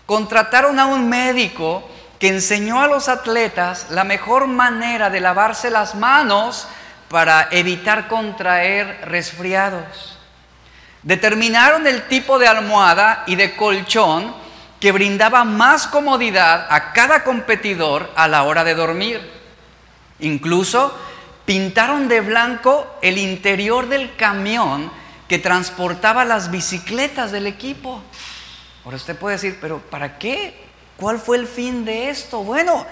Contrataron 0.06 0.78
a 0.78 0.86
un 0.86 1.10
médico 1.10 1.90
que 2.20 2.28
enseñó 2.28 2.84
a 2.84 2.88
los 2.88 3.10
atletas 3.10 3.88
la 3.90 4.04
mejor 4.04 4.46
manera 4.46 5.10
de 5.10 5.22
lavarse 5.22 5.72
las 5.72 5.96
manos 5.96 6.68
para 7.10 7.48
evitar 7.50 8.10
contraer 8.10 9.02
resfriados. 9.06 10.20
Determinaron 11.02 11.88
el 11.88 12.04
tipo 12.04 12.38
de 12.38 12.46
almohada 12.46 13.24
y 13.26 13.38
de 13.38 13.56
colchón 13.56 14.36
que 14.80 14.92
brindaba 14.92 15.44
más 15.44 15.88
comodidad 15.88 16.68
a 16.70 16.94
cada 16.94 17.24
competidor 17.24 18.12
a 18.16 18.28
la 18.28 18.44
hora 18.44 18.64
de 18.64 18.76
dormir. 18.76 19.20
Incluso 20.20 20.98
pintaron 21.46 22.08
de 22.08 22.22
blanco 22.22 22.88
el 23.02 23.18
interior 23.18 23.90
del 23.90 24.16
camión 24.16 24.92
que 25.28 25.40
transportaba 25.40 26.26
las 26.26 26.52
bicicletas 26.52 27.32
del 27.32 27.48
equipo. 27.48 28.02
Ahora 28.86 28.98
usted 28.98 29.18
puede 29.18 29.36
decir, 29.36 29.58
pero 29.62 29.80
¿para 29.80 30.18
qué? 30.18 30.66
¿Cuál 30.98 31.20
fue 31.20 31.38
el 31.38 31.48
fin 31.48 31.86
de 31.86 32.10
esto? 32.10 32.44
Bueno, 32.44 32.86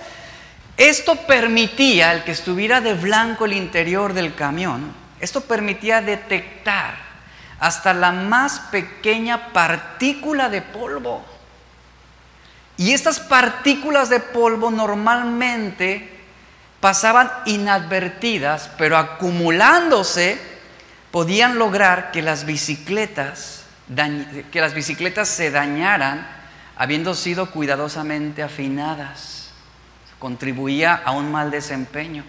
esto 0.77 1.15
permitía, 1.15 2.13
el 2.13 2.23
que 2.23 2.31
estuviera 2.31 2.81
de 2.81 2.93
blanco 2.93 3.45
el 3.45 3.53
interior 3.53 4.13
del 4.13 4.35
camión, 4.35 4.93
esto 5.19 5.41
permitía 5.41 6.01
detectar 6.01 6.95
hasta 7.59 7.93
la 7.93 8.11
más 8.11 8.59
pequeña 8.71 9.51
partícula 9.51 10.49
de 10.49 10.61
polvo. 10.61 11.25
Y 12.77 12.93
estas 12.93 13.19
partículas 13.19 14.09
de 14.09 14.19
polvo 14.19 14.71
normalmente 14.71 16.09
pasaban 16.79 17.31
inadvertidas, 17.45 18.69
pero 18.77 18.97
acumulándose 18.97 20.39
podían 21.11 21.57
lograr 21.57 22.11
que 22.11 22.21
las 22.21 22.45
bicicletas, 22.45 23.65
que 24.51 24.61
las 24.61 24.73
bicicletas 24.73 25.27
se 25.27 25.49
dañaran 25.49 26.27
habiendo 26.75 27.15
sido 27.15 27.49
cuidadosamente 27.49 28.43
afinadas 28.43 29.37
contribuía 30.19 30.95
a 30.95 31.11
un 31.11 31.31
mal 31.31 31.51
desempeño. 31.51 32.23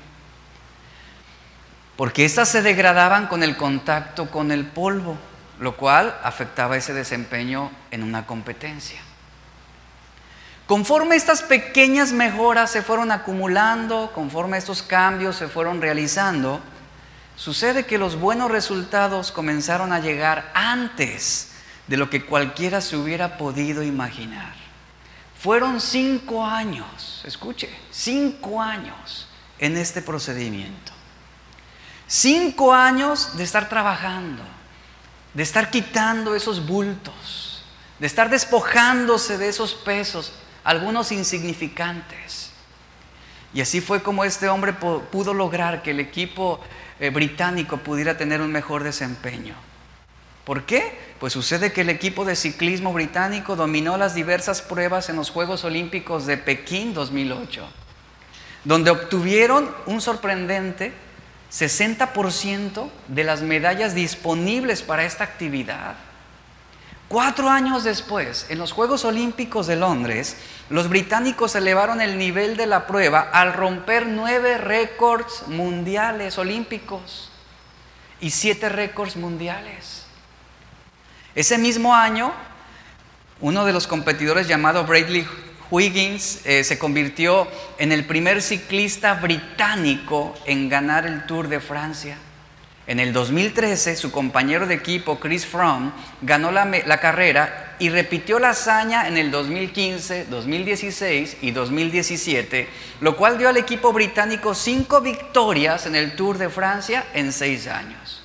Porque 1.96 2.24
éstas 2.24 2.48
se 2.48 2.62
degradaban 2.62 3.26
con 3.26 3.42
el 3.42 3.56
contacto 3.56 4.30
con 4.30 4.52
el 4.52 4.66
polvo, 4.66 5.18
lo 5.58 5.76
cual 5.76 6.16
afectaba 6.22 6.76
ese 6.76 6.94
desempeño 6.94 7.70
en 7.90 8.04
una 8.04 8.26
competencia. 8.26 9.00
Conforme 10.68 11.16
estas 11.16 11.40
pequeñas 11.40 12.12
mejoras 12.12 12.70
se 12.70 12.82
fueron 12.82 13.10
acumulando, 13.10 14.12
conforme 14.14 14.58
estos 14.58 14.82
cambios 14.82 15.36
se 15.36 15.48
fueron 15.48 15.80
realizando, 15.80 16.60
sucede 17.36 17.86
que 17.86 17.96
los 17.96 18.20
buenos 18.20 18.50
resultados 18.50 19.32
comenzaron 19.32 19.94
a 19.94 19.98
llegar 19.98 20.52
antes 20.52 21.52
de 21.86 21.96
lo 21.96 22.10
que 22.10 22.26
cualquiera 22.26 22.82
se 22.82 22.98
hubiera 22.98 23.38
podido 23.38 23.82
imaginar. 23.82 24.52
Fueron 25.40 25.80
cinco 25.80 26.44
años, 26.44 27.22
escuche, 27.24 27.70
cinco 27.90 28.60
años 28.60 29.26
en 29.58 29.78
este 29.78 30.02
procedimiento. 30.02 30.92
Cinco 32.06 32.74
años 32.74 33.38
de 33.38 33.44
estar 33.44 33.70
trabajando, 33.70 34.42
de 35.32 35.42
estar 35.42 35.70
quitando 35.70 36.34
esos 36.34 36.66
bultos, 36.66 37.64
de 37.98 38.06
estar 38.06 38.28
despojándose 38.28 39.38
de 39.38 39.48
esos 39.48 39.72
pesos, 39.72 40.34
algunos 40.68 41.12
insignificantes. 41.12 42.50
Y 43.54 43.62
así 43.62 43.80
fue 43.80 44.02
como 44.02 44.26
este 44.26 44.50
hombre 44.50 44.74
pudo 44.74 45.32
lograr 45.32 45.82
que 45.82 45.92
el 45.92 45.98
equipo 45.98 46.60
eh, 47.00 47.08
británico 47.08 47.78
pudiera 47.78 48.18
tener 48.18 48.42
un 48.42 48.52
mejor 48.52 48.84
desempeño. 48.84 49.54
¿Por 50.44 50.64
qué? 50.64 50.98
Pues 51.20 51.32
sucede 51.32 51.72
que 51.72 51.80
el 51.80 51.88
equipo 51.88 52.26
de 52.26 52.36
ciclismo 52.36 52.92
británico 52.92 53.56
dominó 53.56 53.96
las 53.96 54.14
diversas 54.14 54.60
pruebas 54.60 55.08
en 55.08 55.16
los 55.16 55.30
Juegos 55.30 55.64
Olímpicos 55.64 56.26
de 56.26 56.36
Pekín 56.36 56.92
2008, 56.92 57.66
donde 58.64 58.90
obtuvieron 58.90 59.74
un 59.86 60.02
sorprendente 60.02 60.92
60% 61.50 62.90
de 63.08 63.24
las 63.24 63.40
medallas 63.40 63.94
disponibles 63.94 64.82
para 64.82 65.06
esta 65.06 65.24
actividad. 65.24 65.96
Cuatro 67.08 67.48
años 67.48 67.84
después, 67.84 68.44
en 68.50 68.58
los 68.58 68.72
Juegos 68.72 69.06
Olímpicos 69.06 69.66
de 69.66 69.76
Londres, 69.76 70.36
los 70.68 70.90
británicos 70.90 71.54
elevaron 71.54 72.02
el 72.02 72.18
nivel 72.18 72.58
de 72.58 72.66
la 72.66 72.86
prueba 72.86 73.30
al 73.32 73.54
romper 73.54 74.06
nueve 74.06 74.58
récords 74.58 75.44
mundiales 75.46 76.36
olímpicos 76.36 77.30
y 78.20 78.28
siete 78.28 78.68
récords 78.68 79.16
mundiales. 79.16 80.04
Ese 81.34 81.56
mismo 81.56 81.94
año, 81.94 82.30
uno 83.40 83.64
de 83.64 83.72
los 83.72 83.86
competidores 83.86 84.46
llamado 84.46 84.84
Bradley 84.84 85.26
Wiggins 85.70 86.44
eh, 86.44 86.62
se 86.62 86.78
convirtió 86.78 87.48
en 87.78 87.90
el 87.90 88.04
primer 88.04 88.42
ciclista 88.42 89.14
británico 89.14 90.34
en 90.44 90.68
ganar 90.68 91.06
el 91.06 91.24
Tour 91.24 91.48
de 91.48 91.60
Francia. 91.60 92.18
En 92.88 93.00
el 93.00 93.12
2013, 93.12 93.96
su 93.96 94.10
compañero 94.10 94.66
de 94.66 94.72
equipo, 94.72 95.20
Chris 95.20 95.44
Fromm, 95.44 95.92
ganó 96.22 96.50
la, 96.50 97.00
carrera 97.00 97.76
y 97.78 97.90
repitió 97.90 98.38
la 98.38 98.50
hazaña 98.50 99.06
en 99.08 99.18
el 99.18 99.30
2015, 99.30 100.24
2016 100.30 101.36
y 101.42 101.50
2017, 101.50 102.66
lo 103.02 103.14
cual 103.18 103.36
dio 103.36 103.50
al 103.50 103.58
equipo 103.58 103.92
británico 103.92 104.54
cinco 104.54 105.02
victorias 105.02 105.84
en 105.84 105.96
el 105.96 106.16
Tour 106.16 106.38
de 106.38 106.48
Francia 106.48 107.04
en 107.12 107.30
seis 107.30 107.66
años. 107.66 108.22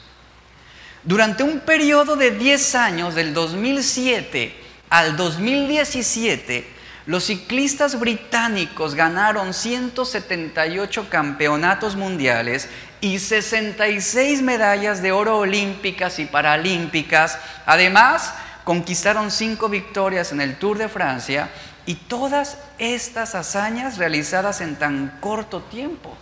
Durante 1.04 1.44
un 1.44 1.60
periodo 1.60 2.16
de 2.16 2.32
10 2.32 2.76
años, 2.76 3.16
del 3.16 3.34
2007 3.34 4.56
al 4.90 5.18
2017, 5.18 6.74
los 7.06 7.26
ciclistas 7.26 8.00
británicos 8.00 8.96
ganaron 8.96 9.54
178 9.54 11.10
campeonatos 11.10 11.98
mundiales 11.98 12.70
y 13.04 13.20
66 13.20 14.42
medallas 14.44 15.02
de 15.02 15.12
oro 15.12 15.40
olímpicas 15.40 16.20
y 16.20 16.26
paralímpicas. 16.26 17.38
Además, 17.66 18.34
conquistaron 18.64 19.30
5 19.30 19.68
victorias 19.68 20.32
en 20.32 20.40
el 20.40 20.56
Tour 20.56 20.78
de 20.78 20.88
Francia 20.88 21.50
y 21.86 21.96
todas 21.96 22.60
estas 22.78 23.36
hazañas 23.36 23.98
realizadas 23.98 24.62
en 24.62 24.78
tan 24.78 25.18
corto 25.20 25.60
tiempo. 25.64 26.16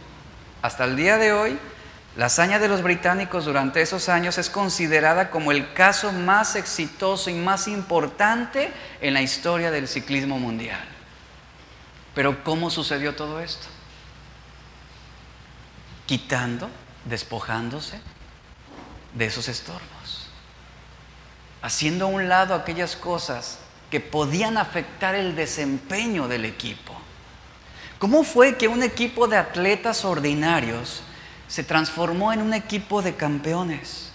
Hasta 0.63 0.85
el 0.85 0.95
día 0.95 1.19
de 1.19 1.33
hoy, 1.33 1.59
la 2.15 2.25
hazaña 2.25 2.57
de 2.57 2.67
los 2.67 2.81
británicos 2.81 3.45
durante 3.45 3.79
esos 3.83 4.09
años 4.09 4.39
es 4.39 4.49
considerada 4.49 5.29
como 5.29 5.51
el 5.51 5.73
caso 5.73 6.11
más 6.11 6.55
exitoso 6.55 7.29
y 7.29 7.35
más 7.35 7.67
importante 7.67 8.71
en 9.01 9.13
la 9.13 9.21
historia 9.21 9.69
del 9.69 9.87
ciclismo 9.87 10.39
mundial. 10.39 10.83
Pero 12.15 12.43
¿cómo 12.43 12.71
sucedió 12.71 13.13
todo 13.13 13.39
esto? 13.39 13.67
Quitando, 16.11 16.69
despojándose 17.05 17.97
de 19.13 19.27
esos 19.27 19.47
estorbos, 19.47 20.27
haciendo 21.61 22.03
a 22.03 22.07
un 22.09 22.27
lado 22.27 22.53
aquellas 22.53 22.97
cosas 22.97 23.59
que 23.89 24.01
podían 24.01 24.57
afectar 24.57 25.15
el 25.15 25.37
desempeño 25.37 26.27
del 26.27 26.43
equipo. 26.43 26.93
¿Cómo 27.97 28.25
fue 28.25 28.57
que 28.57 28.67
un 28.67 28.83
equipo 28.83 29.29
de 29.29 29.37
atletas 29.37 30.03
ordinarios 30.03 31.01
se 31.47 31.63
transformó 31.63 32.33
en 32.33 32.41
un 32.41 32.53
equipo 32.53 33.01
de 33.01 33.15
campeones? 33.15 34.11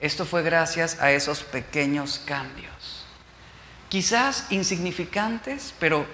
Esto 0.00 0.26
fue 0.26 0.42
gracias 0.42 1.00
a 1.00 1.12
esos 1.12 1.44
pequeños 1.44 2.20
cambios. 2.26 3.06
Quizás 3.88 4.44
insignificantes, 4.50 5.72
pero 5.78 6.04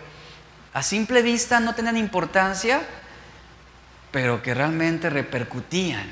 a 0.73 0.85
simple 0.85 1.23
vista 1.23 1.59
no 1.59 1.75
tenían 1.75 1.97
importancia, 1.97 2.87
pero 4.17 4.41
que 4.43 4.55
realmente 4.55 5.11
repercutían 5.11 6.09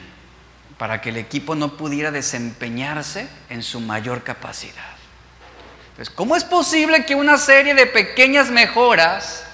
para 0.76 1.00
que 1.00 1.08
el 1.08 1.16
equipo 1.16 1.54
no 1.54 1.78
pudiera 1.78 2.10
desempeñarse 2.10 3.26
en 3.48 3.62
su 3.62 3.80
mayor 3.80 4.22
capacidad. 4.22 4.92
Entonces, 5.88 6.14
¿cómo 6.14 6.36
es 6.36 6.44
posible 6.44 7.06
que 7.06 7.14
una 7.14 7.38
serie 7.38 7.74
de 7.74 7.86
pequeñas 7.86 8.50
mejoras 8.50 9.46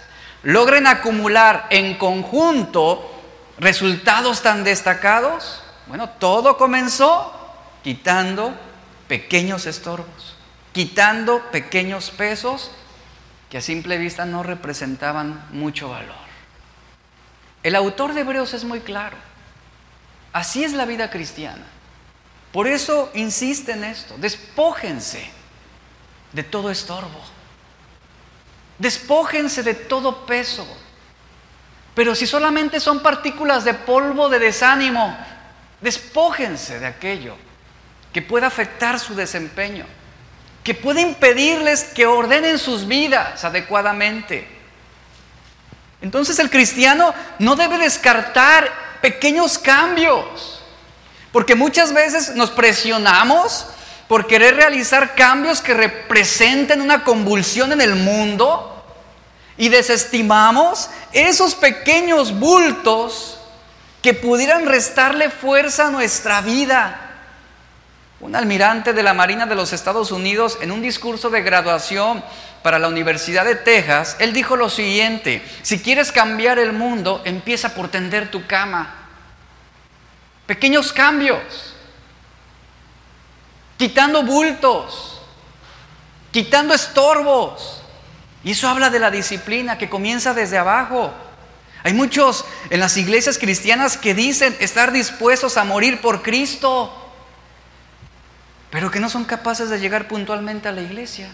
logren 0.42 0.88
acumular 0.88 1.68
en 1.70 1.96
conjunto 1.96 3.22
resultados 3.60 4.42
tan 4.42 4.64
destacados? 4.64 5.62
Bueno, 5.86 6.08
todo 6.08 6.56
comenzó 6.56 7.32
quitando 7.84 8.52
pequeños 9.06 9.64
estorbos, 9.66 10.34
quitando 10.72 11.40
pequeños 11.52 12.10
pesos 12.10 12.72
que 13.48 13.58
a 13.58 13.62
simple 13.62 13.96
vista 13.96 14.24
no 14.24 14.42
representaban 14.42 15.46
mucho 15.52 15.90
valor. 15.90 16.19
El 17.62 17.77
autor 17.77 18.14
de 18.14 18.23
Hebreos 18.23 18.55
es 18.55 18.64
muy 18.64 18.81
claro. 18.81 19.16
Así 20.33 20.64
es 20.64 20.73
la 20.73 20.87
vida 20.87 21.11
cristiana. 21.11 21.64
Por 22.53 22.66
eso 22.66 23.11
insiste 23.14 23.73
en 23.73 23.85
esto. 23.85 24.16
Despójense 24.18 25.31
de 26.33 26.42
todo 26.42 26.70
estorbo. 26.70 27.20
Despójense 28.79 29.62
de 29.62 29.75
todo 29.75 30.25
peso. 30.27 30.66
Pero 31.94 32.14
si 32.14 32.27
solamente 32.27 32.81
son 32.81 33.01
partículas 33.01 33.64
de 33.64 33.75
polvo 33.75 34.29
de 34.29 34.38
desánimo, 34.38 35.16
despójense 35.81 36.79
de 36.81 36.87
aquello 36.87 37.37
que 38.12 38.23
pueda 38.23 38.46
afectar 38.46 38.99
su 38.99 39.14
desempeño, 39.14 39.85
que 40.64 40.75
puede 40.75 41.03
impedirles 41.03 41.85
que 41.85 42.07
ordenen 42.07 42.59
sus 42.59 42.87
vidas 42.87 43.44
adecuadamente 43.44 44.60
entonces 46.02 46.38
el 46.38 46.50
cristiano 46.50 47.14
no 47.38 47.56
debe 47.56 47.78
descartar 47.78 48.70
pequeños 49.02 49.58
cambios, 49.58 50.62
porque 51.32 51.54
muchas 51.54 51.92
veces 51.92 52.34
nos 52.34 52.50
presionamos 52.50 53.66
por 54.08 54.26
querer 54.26 54.56
realizar 54.56 55.14
cambios 55.14 55.60
que 55.60 55.74
representen 55.74 56.80
una 56.80 57.04
convulsión 57.04 57.72
en 57.72 57.80
el 57.80 57.94
mundo 57.94 58.84
y 59.56 59.68
desestimamos 59.68 60.90
esos 61.12 61.54
pequeños 61.54 62.36
bultos 62.38 63.38
que 64.02 64.14
pudieran 64.14 64.66
restarle 64.66 65.30
fuerza 65.30 65.88
a 65.88 65.90
nuestra 65.90 66.40
vida. 66.40 67.08
Un 68.20 68.34
almirante 68.34 68.92
de 68.92 69.02
la 69.02 69.14
Marina 69.14 69.46
de 69.46 69.54
los 69.54 69.72
Estados 69.72 70.10
Unidos 70.10 70.58
en 70.60 70.72
un 70.72 70.82
discurso 70.82 71.30
de 71.30 71.42
graduación 71.42 72.24
para 72.62 72.79
la 72.79 72.88
Universidad 72.88 73.44
de 73.44 73.55
Texas, 73.55 74.16
él 74.18 74.33
dijo 74.33 74.57
lo 74.57 74.68
siguiente, 74.68 75.42
si 75.62 75.81
quieres 75.81 76.12
cambiar 76.12 76.59
el 76.59 76.73
mundo, 76.73 77.23
empieza 77.25 77.75
por 77.75 77.88
tender 77.88 78.31
tu 78.31 78.46
cama. 78.46 78.94
Pequeños 80.46 80.92
cambios, 80.92 81.75
quitando 83.79 84.23
bultos, 84.23 85.20
quitando 86.31 86.75
estorbos. 86.75 87.83
Y 88.42 88.53
eso 88.53 88.68
habla 88.68 88.90
de 88.90 88.99
la 88.99 89.11
disciplina 89.11 89.79
que 89.79 89.88
comienza 89.88 90.35
desde 90.35 90.59
abajo. 90.59 91.12
Hay 91.83 91.94
muchos 91.94 92.44
en 92.68 92.81
las 92.81 92.96
iglesias 92.96 93.38
cristianas 93.38 93.96
que 93.96 94.14
dicen 94.14 94.57
estar 94.61 94.92
dispuestos 94.92 95.57
a 95.57 95.64
morir 95.64 96.01
por 96.01 96.23
Cristo, 96.23 96.94
pero 98.70 98.90
que 98.90 99.01
no 99.01 99.09
son 99.09 99.25
capaces 99.25 99.70
de 99.70 99.81
llegar 99.81 100.09
puntualmente 100.09 100.68
a 100.68 100.73
la 100.73 100.83
iglesia. 100.83 101.31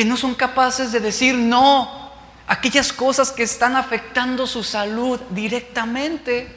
Que 0.00 0.06
no 0.06 0.16
son 0.16 0.34
capaces 0.34 0.92
de 0.92 1.00
decir 1.00 1.34
no 1.34 2.10
a 2.46 2.54
aquellas 2.54 2.90
cosas 2.90 3.30
que 3.32 3.42
están 3.42 3.76
afectando 3.76 4.46
su 4.46 4.64
salud 4.64 5.20
directamente. 5.28 6.56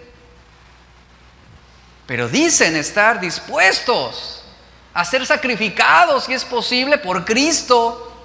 Pero 2.07 2.29
dicen 2.29 2.77
estar 2.77 3.19
dispuestos 3.19 4.45
a 4.93 5.03
ser 5.03 5.25
sacrificados, 5.25 6.23
si 6.23 6.33
es 6.33 6.45
posible, 6.45 6.97
por 6.99 7.25
Cristo, 7.25 8.15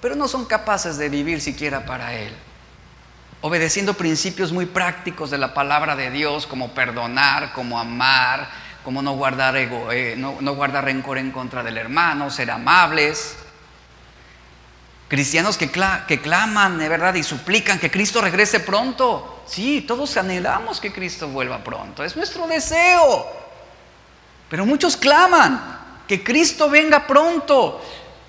pero 0.00 0.14
no 0.14 0.28
son 0.28 0.44
capaces 0.44 0.96
de 0.96 1.08
vivir 1.08 1.40
siquiera 1.40 1.84
para 1.84 2.14
Él, 2.14 2.32
obedeciendo 3.40 3.94
principios 3.94 4.52
muy 4.52 4.66
prácticos 4.66 5.32
de 5.32 5.38
la 5.38 5.54
palabra 5.54 5.96
de 5.96 6.12
Dios, 6.12 6.46
como 6.46 6.72
perdonar, 6.72 7.52
como 7.52 7.80
amar, 7.80 8.48
como 8.84 9.02
no 9.02 9.14
guardar, 9.14 9.56
ego, 9.56 9.90
eh, 9.90 10.14
no, 10.16 10.36
no 10.40 10.54
guardar 10.54 10.84
rencor 10.84 11.18
en 11.18 11.32
contra 11.32 11.64
del 11.64 11.78
hermano, 11.78 12.30
ser 12.30 12.52
amables. 12.52 13.38
Cristianos 15.08 15.56
que, 15.56 15.70
claman, 15.70 16.78
de 16.78 16.88
verdad, 16.88 17.14
y 17.14 17.22
suplican 17.22 17.78
que 17.78 17.90
Cristo 17.90 18.20
regrese 18.20 18.58
pronto. 18.58 19.44
Sí, 19.46 19.82
todos 19.82 20.16
anhelamos 20.16 20.80
que 20.80 20.92
Cristo 20.92 21.28
vuelva 21.28 21.62
pronto. 21.62 22.02
Es 22.02 22.16
nuestro 22.16 22.48
deseo. 22.48 23.26
Pero 24.50 24.66
muchos 24.66 24.96
claman 24.96 25.78
que 26.08 26.24
Cristo 26.24 26.68
venga 26.68 27.06
pronto. 27.06 27.80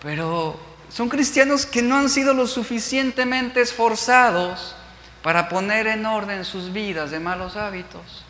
Pero 0.04 0.60
son 0.90 1.10
cristianos 1.10 1.66
que 1.66 1.82
no 1.82 1.98
han 1.98 2.10
sido 2.10 2.36
lo 2.36 2.46
suficientemente 2.46 3.62
esforzados 3.62 4.76
para 5.24 5.50
poner 5.50 5.88
en 5.88 6.06
orden 6.06 6.46
sus 6.46 6.72
vidas 6.72 7.10
de 7.10 7.20
malos 7.20 7.56
hábitos. 7.56 8.24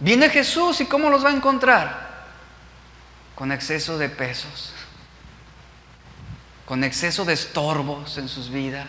Viene 0.00 0.30
Jesús 0.30 0.80
y 0.80 0.86
¿cómo 0.86 1.10
los 1.10 1.24
va 1.24 1.30
a 1.30 1.34
encontrar? 1.34 2.10
Con 3.36 3.52
exceso 3.52 3.98
de 3.98 4.08
pesos 4.08 4.74
con 6.70 6.84
exceso 6.84 7.24
de 7.24 7.32
estorbos 7.32 8.16
en 8.16 8.28
sus 8.28 8.48
vidas, 8.48 8.86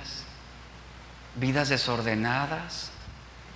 vidas 1.33 1.67
desordenadas, 1.67 2.91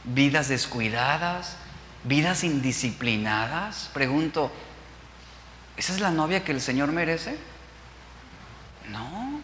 vidas 0.04 0.48
descuidadas, 0.48 1.58
vidas 2.06 2.44
indisciplinadas. 2.44 3.92
Pregunto, 3.94 4.52
¿esa 5.78 5.94
es 5.94 6.00
la 6.00 6.10
novia 6.10 6.44
que 6.44 6.54
el 6.54 6.60
Señor 6.60 6.92
merece? 6.92 7.38
No. 8.90 9.42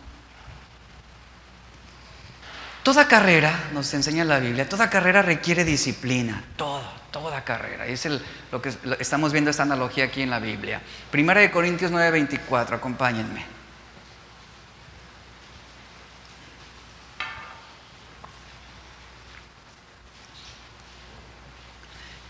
Toda 2.81 3.07
carrera, 3.07 3.69
nos 3.73 3.93
enseña 3.93 4.25
la 4.25 4.39
Biblia, 4.39 4.67
toda 4.67 4.89
carrera 4.89 5.21
requiere 5.21 5.63
disciplina, 5.63 6.43
toda, 6.55 6.91
toda 7.11 7.43
carrera. 7.43 7.85
Es 7.85 8.09
lo 8.51 8.59
que 8.63 8.73
estamos 8.97 9.31
viendo 9.31 9.51
esta 9.51 9.61
analogía 9.61 10.05
aquí 10.05 10.23
en 10.23 10.31
la 10.31 10.39
Biblia. 10.39 10.81
Primera 11.11 11.39
de 11.39 11.51
Corintios 11.51 11.91
9:24, 11.91 12.77
acompáñenme. 12.77 13.60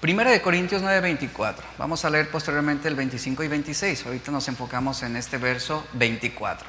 Primera 0.02 0.32
de 0.32 0.42
Corintios 0.42 0.82
9:24. 0.82 1.64
Vamos 1.78 2.04
a 2.04 2.10
leer 2.10 2.32
posteriormente 2.32 2.88
el 2.88 2.96
25 2.96 3.44
y 3.44 3.48
26. 3.48 4.08
Ahorita 4.08 4.32
nos 4.32 4.48
enfocamos 4.48 5.04
en 5.04 5.16
este 5.16 5.38
verso 5.38 5.86
24. 5.94 6.68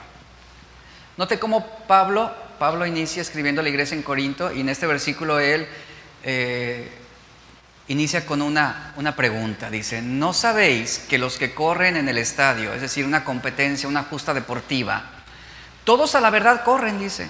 Note 1.16 1.38
cómo 1.38 1.66
Pablo 1.88 2.30
Pablo 2.58 2.86
inicia 2.86 3.22
escribiendo 3.22 3.60
a 3.60 3.64
la 3.64 3.70
iglesia 3.70 3.96
en 3.96 4.02
Corinto 4.02 4.52
y 4.52 4.60
en 4.60 4.68
este 4.68 4.86
versículo 4.86 5.40
él 5.40 5.66
eh, 6.22 6.88
inicia 7.88 8.24
con 8.24 8.42
una, 8.42 8.92
una 8.96 9.16
pregunta. 9.16 9.68
Dice, 9.70 10.02
¿no 10.02 10.32
sabéis 10.32 10.98
que 11.08 11.18
los 11.18 11.38
que 11.38 11.54
corren 11.54 11.96
en 11.96 12.08
el 12.08 12.18
estadio, 12.18 12.72
es 12.72 12.80
decir, 12.80 13.04
una 13.04 13.24
competencia, 13.24 13.88
una 13.88 14.04
justa 14.04 14.32
deportiva, 14.32 15.02
todos 15.82 16.14
a 16.14 16.20
la 16.20 16.30
verdad 16.30 16.62
corren, 16.62 17.00
dice, 17.00 17.28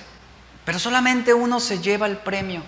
pero 0.66 0.78
solamente 0.78 1.32
uno 1.32 1.60
se 1.60 1.78
lleva 1.78 2.06
el 2.06 2.18
premio? 2.18 2.62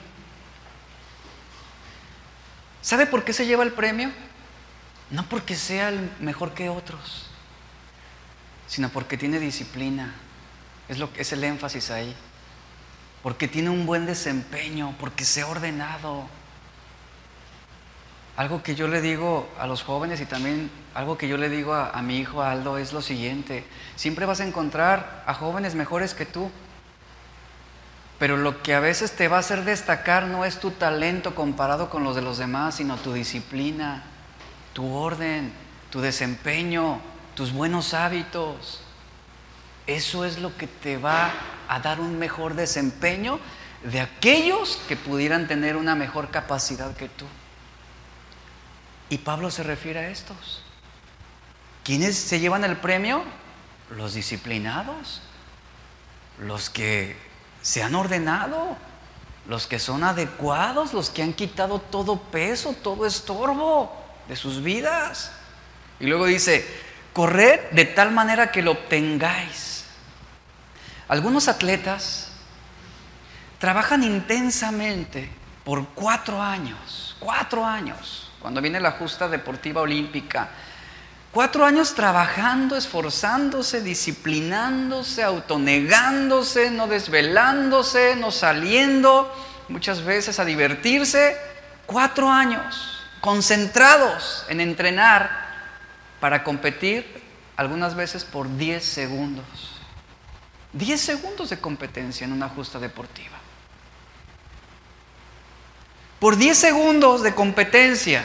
¿Sabe 2.85 3.07
por 3.07 3.25
qué 3.25 3.33
se 3.33 3.47
lleva 3.47 3.64
el 3.64 3.73
premio? 3.73 4.12
No 5.11 5.29
porque 5.29 5.57
sea 5.57 5.88
el 5.88 6.09
mejor 6.20 6.55
que 6.55 6.68
otros, 6.68 7.27
sino 8.68 8.90
porque 8.90 9.16
tiene 9.16 9.40
disciplina. 9.40 10.14
Es, 10.88 11.01
lo, 11.01 11.09
es 11.16 11.33
el 11.33 11.42
énfasis 11.42 11.90
ahí 11.90 12.14
porque 13.25 13.49
tiene 13.49 13.70
un 13.70 13.87
buen 13.87 14.05
desempeño, 14.05 14.94
porque 15.01 15.25
se 15.25 15.40
ha 15.40 15.47
ordenado. 15.47 16.27
Algo 18.37 18.62
que 18.62 18.75
yo 18.75 18.87
le 18.87 19.01
digo 19.01 19.49
a 19.59 19.66
los 19.66 19.83
jóvenes 19.83 20.20
y 20.20 20.27
también 20.27 20.70
algo 20.92 21.16
que 21.16 21.27
yo 21.27 21.38
le 21.38 21.49
digo 21.49 21.73
a, 21.73 22.03
mi 22.03 22.18
hijo 22.18 22.42
Aldo 22.42 22.77
es 22.77 22.92
lo 22.92 23.01
siguiente, 23.01 23.64
siempre 23.97 24.27
vas 24.27 24.40
a 24.40 24.47
encontrar 24.47 25.25
a 25.27 25.33
jóvenes 25.33 25.75
mejores 25.75 26.12
que 26.12 26.27
tú, 26.27 26.51
pero 28.18 28.37
lo 28.37 28.62
que 28.62 28.74
a 28.74 28.81
veces 28.81 29.16
te 29.16 29.29
va 29.29 29.37
a 29.37 29.40
hacer 29.40 29.64
destacar 29.64 30.27
no 30.27 30.44
es 30.44 30.61
tu 30.61 30.70
talento 30.70 31.35
comparado 31.35 31.90
con 31.90 32.05
los 32.05 32.14
de 32.14 32.22
los 32.22 32.38
demás, 32.38 32.77
sino 32.77 32.96
tu 32.96 33.12
disciplina, 33.12 34.05
tu 34.72 34.94
orden, 34.94 35.53
tu 35.90 36.00
desempeño, 36.00 37.00
tus 37.35 37.53
buenos 37.53 37.92
hábitos. 37.92 38.81
Eso 39.87 40.24
es 40.24 40.38
lo 40.38 40.57
que 40.57 40.66
te 40.66 40.96
va 40.96 41.33
a 41.68 41.81
dar 41.81 42.00
un 42.00 42.18
mejor 42.18 42.55
desempeño 42.55 43.40
de 43.83 44.00
aquellos 44.00 44.79
que 44.88 44.96
pudieran 44.96 45.46
tener 45.46 45.77
una 45.77 45.94
mejor 45.94 46.31
capacidad 46.31 46.96
que 46.96 47.09
tú. 47.09 47.27
Y 49.11 49.18
Pablo 49.18 49.50
se 49.50 49.62
refiere 49.62 50.00
a 50.00 50.09
estos. 50.09 50.62
¿Quiénes 51.83 52.16
se 52.16 52.40
llevan 52.40 52.64
el 52.64 52.79
premio? 52.79 53.22
Los 53.90 54.14
disciplinados, 54.14 55.20
los 56.38 56.70
que 56.70 57.16
se 57.64 57.83
han 57.83 57.94
ordenado, 57.94 58.77
los 59.48 59.66
que 59.66 59.79
son 59.79 60.05
adecuados, 60.05 60.92
los 60.92 61.09
que 61.09 61.22
han 61.22 61.33
quitado 61.33 61.79
todo 61.79 62.20
peso, 62.20 62.74
todo 62.83 63.07
estorbo 63.07 63.90
de 64.29 64.37
sus 64.37 64.62
vidas. 64.62 65.33
Y 65.98 66.07
luego 66.07 66.27
dice, 66.27 66.66
corred 67.14 67.70
de 67.70 67.87
tal 67.87 68.11
manera 68.11 68.53
que 68.53 68.61
lo 68.61 68.72
obtengáis. 68.72 69.87
Algunos 71.09 71.48
atletas 71.48 72.33
trabajan 73.59 74.03
intensamente 74.03 75.31
por 75.64 75.88
cuatro 75.88 76.42
años, 76.42 77.16
cuatro 77.18 77.64
años, 77.64 78.31
cuando 78.40 78.61
viene 78.61 78.79
la 78.79 78.92
justa 78.92 79.27
deportiva 79.27 79.81
olímpica. 79.81 80.50
Cuatro 81.35 81.66
años 81.66 81.97
trabajando, 81.97 82.77
esforzándose, 82.77 83.83
disciplinándose, 83.83 85.25
autonegándose, 85.25 86.70
no 86.70 86.87
desvelándose, 86.87 88.14
no 88.14 88.31
saliendo, 88.31 89.35
muchas 89.68 90.05
veces 90.05 90.38
a 90.38 90.44
divertirse. 90.44 91.37
Cuatro 91.87 92.31
años 92.31 93.05
concentrados 93.20 94.47
en 94.49 94.61
entrenar 94.61 95.29
para 96.20 96.44
competir, 96.44 97.05
algunas 97.57 97.97
veces 97.97 98.25
por 98.25 98.49
diez 98.57 98.85
segundos. 98.85 99.73
10 100.73 101.01
segundos 101.01 101.51
de 101.51 101.59
competencia 101.59 102.25
en 102.25 102.33
una 102.33 102.49
justa 102.49 102.79
deportiva. 102.79 103.37
Por 106.20 106.37
10 106.37 106.57
segundos 106.57 107.23
de 107.25 107.35
competencia, 107.35 108.25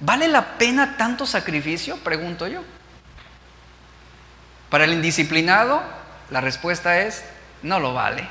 ¿vale 0.00 0.28
la 0.28 0.58
pena 0.58 0.96
tanto 0.96 1.26
sacrificio? 1.26 1.96
Pregunto 1.98 2.48
yo. 2.48 2.62
Para 4.68 4.84
el 4.84 4.92
indisciplinado, 4.92 5.82
la 6.30 6.40
respuesta 6.40 7.00
es, 7.00 7.24
no 7.62 7.80
lo 7.80 7.92
vale. 7.92 8.28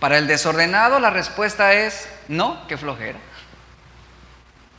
Para 0.00 0.18
el 0.18 0.26
desordenado, 0.26 1.00
la 1.00 1.10
respuesta 1.10 1.72
es, 1.72 2.08
no, 2.28 2.66
qué 2.68 2.76
flojera. 2.76 3.18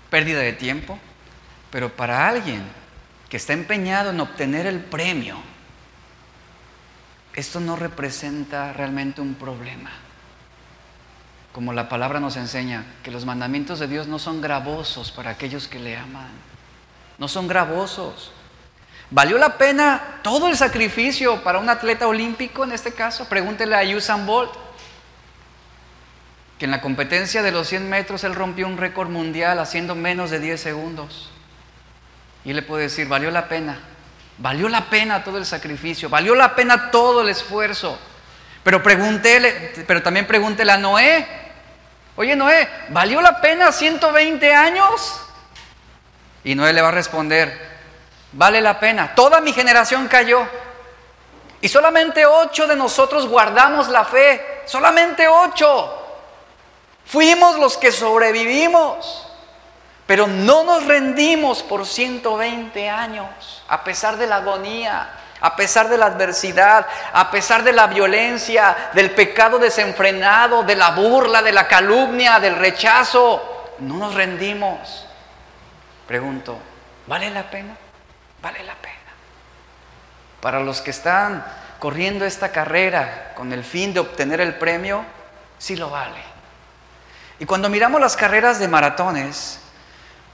Pérdida 0.09 0.39
de 0.39 0.53
tiempo. 0.53 0.99
Pero 1.71 1.95
para 1.95 2.27
alguien 2.27 2.63
que 3.27 3.37
está 3.37 3.53
empeñado 3.53 4.11
en 4.11 4.19
obtener 4.19 4.67
el 4.67 4.79
premio, 4.79 5.37
esto 7.33 7.59
no 7.59 7.75
representa 7.75 8.71
realmente 8.71 9.19
un 9.19 9.35
problema. 9.35 9.91
Como 11.55 11.71
la 11.71 11.87
palabra 11.87 12.19
nos 12.19 12.35
enseña, 12.35 12.83
que 13.01 13.11
los 13.11 13.23
mandamientos 13.23 13.79
de 13.79 13.87
Dios 13.87 14.07
no 14.07 14.19
son 14.19 14.41
gravosos 14.41 15.13
para 15.13 15.29
aquellos 15.29 15.69
que 15.69 15.79
le 15.79 15.95
aman. 15.95 16.27
No 17.17 17.29
son 17.29 17.47
gravosos. 17.47 18.33
¿Valió 19.09 19.37
la 19.37 19.57
pena 19.57 20.19
todo 20.21 20.49
el 20.49 20.57
sacrificio 20.57 21.41
para 21.45 21.59
un 21.59 21.69
atleta 21.69 22.09
olímpico 22.09 22.65
en 22.65 22.73
este 22.73 22.91
caso? 22.91 23.29
Pregúntele 23.29 23.73
a 23.73 23.95
Usain 23.95 24.25
Bolt, 24.25 24.51
que 26.59 26.65
en 26.65 26.71
la 26.71 26.81
competencia 26.81 27.41
de 27.41 27.53
los 27.53 27.69
100 27.69 27.89
metros 27.89 28.25
él 28.25 28.35
rompió 28.35 28.67
un 28.67 28.75
récord 28.75 29.07
mundial 29.07 29.57
haciendo 29.59 29.95
menos 29.95 30.31
de 30.31 30.41
10 30.41 30.59
segundos. 30.59 31.29
Y 32.43 32.49
él 32.49 32.57
le 32.57 32.63
puede 32.63 32.83
decir, 32.83 33.07
¿valió 33.07 33.31
la 33.31 33.47
pena? 33.47 33.79
Valió 34.39 34.67
la 34.67 34.89
pena 34.89 35.23
todo 35.23 35.37
el 35.37 35.45
sacrificio, 35.45 36.09
valió 36.09 36.35
la 36.35 36.53
pena 36.53 36.91
todo 36.91 37.21
el 37.21 37.29
esfuerzo. 37.29 37.97
Pero 38.61 38.83
pregúntele, 38.83 39.71
pero 39.87 40.03
también 40.03 40.27
pregúntele 40.27 40.73
a 40.73 40.77
Noé. 40.77 41.44
Oye, 42.17 42.35
Noé, 42.35 42.69
¿valió 42.89 43.21
la 43.21 43.41
pena 43.41 43.71
120 43.71 44.53
años? 44.53 45.21
Y 46.43 46.55
Noé 46.55 46.71
le 46.73 46.81
va 46.81 46.89
a 46.89 46.91
responder, 46.91 47.77
vale 48.31 48.61
la 48.61 48.79
pena. 48.79 49.13
Toda 49.15 49.41
mi 49.41 49.51
generación 49.51 50.07
cayó. 50.07 50.47
Y 51.59 51.67
solamente 51.67 52.25
ocho 52.25 52.67
de 52.67 52.75
nosotros 52.75 53.27
guardamos 53.27 53.89
la 53.89 54.05
fe. 54.05 54.61
Solamente 54.65 55.27
ocho. 55.27 56.01
Fuimos 57.05 57.57
los 57.57 57.77
que 57.77 57.91
sobrevivimos. 57.91 59.27
Pero 60.05 60.27
no 60.27 60.63
nos 60.63 60.85
rendimos 60.85 61.63
por 61.63 61.85
120 61.85 62.89
años, 62.89 63.63
a 63.67 63.83
pesar 63.83 64.17
de 64.17 64.27
la 64.27 64.35
agonía, 64.37 65.09
a 65.41 65.55
pesar 65.55 65.89
de 65.89 65.97
la 65.97 66.07
adversidad, 66.07 66.87
a 67.13 67.29
pesar 67.29 67.63
de 67.63 67.73
la 67.73 67.87
violencia, 67.87 68.89
del 68.93 69.11
pecado 69.11 69.59
desenfrenado, 69.59 70.63
de 70.63 70.75
la 70.75 70.91
burla, 70.91 71.41
de 71.41 71.51
la 71.51 71.67
calumnia, 71.67 72.39
del 72.39 72.55
rechazo. 72.55 73.73
No 73.79 73.97
nos 73.97 74.13
rendimos. 74.13 75.05
Pregunto, 76.07 76.57
¿vale 77.07 77.29
la 77.29 77.49
pena? 77.49 77.75
Vale 78.41 78.63
la 78.63 78.75
pena. 78.75 78.95
Para 80.41 80.59
los 80.59 80.81
que 80.81 80.91
están 80.91 81.43
corriendo 81.79 82.25
esta 82.25 82.51
carrera 82.51 83.33
con 83.35 83.51
el 83.51 83.63
fin 83.63 83.93
de 83.93 83.99
obtener 83.99 84.39
el 84.39 84.55
premio, 84.55 85.03
sí 85.57 85.75
lo 85.75 85.89
vale. 85.89 86.35
Y 87.39 87.45
cuando 87.45 87.69
miramos 87.69 87.99
las 87.99 88.15
carreras 88.15 88.59
de 88.59 88.67
maratones, 88.67 89.59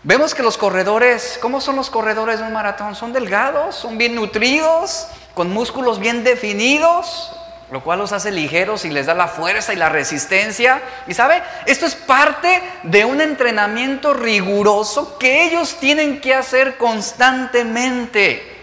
Vemos 0.03 0.33
que 0.33 0.41
los 0.41 0.57
corredores, 0.57 1.37
¿cómo 1.39 1.61
son 1.61 1.75
los 1.75 1.91
corredores 1.91 2.39
de 2.39 2.45
un 2.47 2.53
maratón? 2.53 2.95
Son 2.95 3.13
delgados, 3.13 3.75
son 3.75 3.99
bien 3.99 4.15
nutridos, 4.15 5.07
con 5.35 5.51
músculos 5.51 5.99
bien 5.99 6.23
definidos, 6.23 7.31
lo 7.69 7.83
cual 7.83 7.99
los 7.99 8.11
hace 8.11 8.31
ligeros 8.31 8.83
y 8.83 8.89
les 8.89 9.05
da 9.05 9.13
la 9.13 9.27
fuerza 9.27 9.73
y 9.73 9.75
la 9.75 9.89
resistencia. 9.89 10.81
Y 11.05 11.13
sabe, 11.13 11.43
esto 11.67 11.85
es 11.85 11.93
parte 11.93 12.63
de 12.81 13.05
un 13.05 13.21
entrenamiento 13.21 14.15
riguroso 14.15 15.19
que 15.19 15.43
ellos 15.43 15.77
tienen 15.79 16.19
que 16.19 16.33
hacer 16.33 16.77
constantemente 16.77 18.57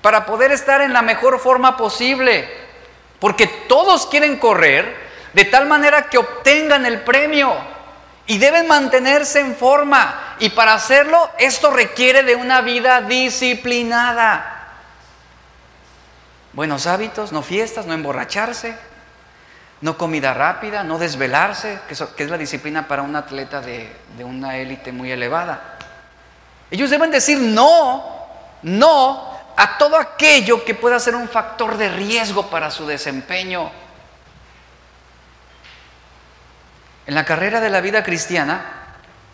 para 0.00 0.24
poder 0.24 0.52
estar 0.52 0.80
en 0.80 0.94
la 0.94 1.02
mejor 1.02 1.38
forma 1.38 1.76
posible. 1.76 2.48
Porque 3.20 3.46
todos 3.46 4.06
quieren 4.06 4.38
correr 4.38 4.96
de 5.34 5.44
tal 5.44 5.66
manera 5.66 6.08
que 6.08 6.16
obtengan 6.16 6.86
el 6.86 7.02
premio 7.02 7.77
y 8.28 8.36
deben 8.36 8.68
mantenerse 8.68 9.40
en 9.40 9.56
forma. 9.56 10.36
Y 10.38 10.50
para 10.50 10.74
hacerlo, 10.74 11.30
esto 11.38 11.70
requiere 11.70 12.22
de 12.22 12.36
una 12.36 12.60
vida 12.60 13.00
disciplinada. 13.00 14.54
Buenos 16.52 16.86
hábitos, 16.86 17.32
no 17.32 17.42
fiestas, 17.42 17.86
no 17.86 17.94
emborracharse, 17.94 18.76
no 19.80 19.96
comida 19.96 20.34
rápida, 20.34 20.84
no 20.84 20.98
desvelarse, 20.98 21.80
que, 21.88 22.24
es 22.24 22.30
la 22.30 22.36
disciplina 22.36 22.86
para 22.86 23.02
un 23.02 23.16
atleta 23.16 23.62
de, 23.62 23.90
una 24.22 24.58
élite 24.58 24.92
muy 24.92 25.10
elevada. 25.10 25.78
Ellos 26.70 26.90
deben 26.90 27.10
decir 27.10 27.38
no, 27.38 28.28
no 28.62 29.38
a 29.56 29.78
todo 29.78 29.96
aquello 29.96 30.66
que 30.66 30.74
pueda 30.74 31.00
ser 31.00 31.14
un 31.14 31.28
factor 31.30 31.78
de 31.78 31.88
riesgo 31.88 32.50
para 32.50 32.70
su 32.70 32.86
desempeño. 32.86 33.70
En 37.08 37.14
la 37.14 37.24
carrera 37.24 37.62
de 37.62 37.70
la 37.70 37.80
vida 37.80 38.02
cristiana 38.02 38.66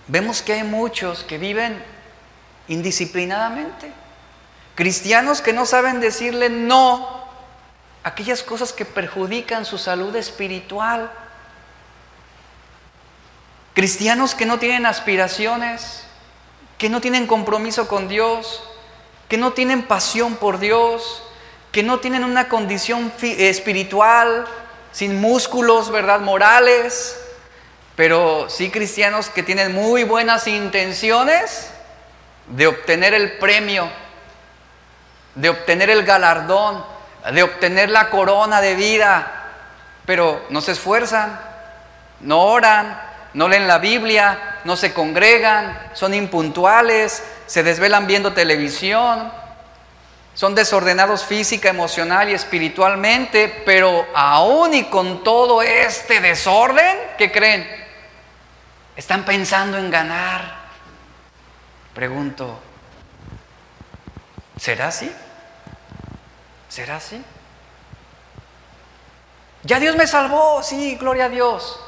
vemos 0.07 0.43
que 0.43 0.53
hay 0.53 0.63
muchos 0.63 1.25
que 1.25 1.39
viven 1.39 1.85
indisciplinadamente. 2.69 3.91
Cristianos 4.77 5.41
que 5.41 5.53
no 5.53 5.67
saben 5.67 5.99
decirle 5.99 6.51
no 6.51 7.25
aquellas 8.05 8.45
cosas 8.45 8.73
que 8.73 8.85
perjudican 8.85 9.65
su 9.65 9.77
salud 9.77 10.15
espiritual. 10.15 11.11
Cristianos 13.75 14.37
que 14.37 14.47
no 14.47 14.61
tienen 14.61 14.87
aspiraciones, 14.87 16.05
que 16.79 16.89
no 16.89 17.01
tienen 17.01 17.27
compromiso 17.27 17.89
con 17.89 18.07
Dios, 18.07 18.63
que 19.29 19.37
no 19.37 19.53
tienen 19.53 19.83
pasión 19.89 20.37
por 20.37 20.61
Dios, 20.61 21.25
que 21.73 21.83
no 21.83 21.99
tienen 21.99 22.23
una 22.23 22.49
condición 22.49 23.13
espiritual, 23.21 24.47
sin 24.93 25.21
músculos, 25.21 25.91
¿verdad? 25.91 26.21
Morales, 26.21 27.19
pero 27.97 28.49
sí 28.49 28.71
cristianos 28.71 29.31
que 29.31 29.43
tienen 29.43 29.73
muy 29.73 30.05
buenas 30.05 30.47
intenciones 30.47 31.71
de 32.49 32.67
obtener 32.67 33.15
el 33.15 33.39
premio, 33.39 33.89
de 35.35 35.49
obtener 35.49 35.91
el 35.91 36.05
galardón, 36.05 36.85
de 37.33 37.43
obtener 37.43 37.91
la 37.91 38.11
corona 38.11 38.61
de 38.61 38.75
vida, 38.75 39.51
pero 40.07 40.45
no 40.51 40.61
se 40.61 40.73
esfuerzan, 40.73 41.41
no 42.21 42.41
oran, 42.43 43.01
no 43.33 43.49
leen 43.49 43.67
la 43.67 43.79
Biblia, 43.79 44.59
no 44.65 44.77
se 44.77 44.93
congregan, 44.93 45.91
son 45.93 46.15
impuntuales, 46.15 47.23
se 47.47 47.63
desvelan 47.63 48.07
viendo 48.07 48.33
televisión, 48.33 49.33
son 50.35 50.55
desordenados 50.55 51.25
física, 51.25 51.69
emocional 51.69 52.29
y 52.29 52.35
espiritualmente, 52.35 53.63
pero 53.65 54.07
aún 54.15 54.75
y 54.75 54.85
con 54.85 55.23
todo 55.23 55.63
este 55.63 56.21
desorden, 56.21 56.99
¿qué 57.17 57.31
creen? 57.31 57.84
Están 58.97 59.25
pensando 59.25 59.77
en 59.77 59.91
ganar. 59.91 60.65
Pregunto, 61.95 62.61
¿será 64.57 64.89
así? 64.89 65.13
¿Será 66.69 66.97
así? 66.97 67.23
Ya 69.63 69.81
Dios 69.81 69.97
me 69.97 70.07
salvó, 70.07 70.63
sí, 70.63 70.97
gloria 70.97 71.27
a 71.27 71.29
Dios. 71.29 71.81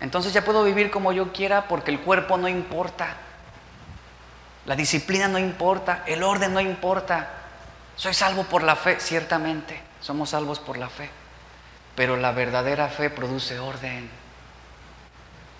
Entonces 0.00 0.32
ya 0.32 0.44
puedo 0.44 0.62
vivir 0.62 0.90
como 0.90 1.12
yo 1.12 1.32
quiera 1.32 1.68
porque 1.68 1.90
el 1.90 2.00
cuerpo 2.00 2.36
no 2.36 2.48
importa. 2.48 3.16
La 4.66 4.76
disciplina 4.76 5.28
no 5.28 5.38
importa, 5.38 6.02
el 6.06 6.22
orden 6.22 6.52
no 6.52 6.60
importa. 6.60 7.30
Soy 7.96 8.14
salvo 8.14 8.44
por 8.44 8.62
la 8.62 8.76
fe, 8.76 9.00
ciertamente, 9.00 9.80
somos 10.00 10.30
salvos 10.30 10.58
por 10.58 10.76
la 10.76 10.88
fe. 10.88 11.08
Pero 11.94 12.16
la 12.16 12.32
verdadera 12.32 12.88
fe 12.88 13.08
produce 13.08 13.58
orden. 13.58 14.10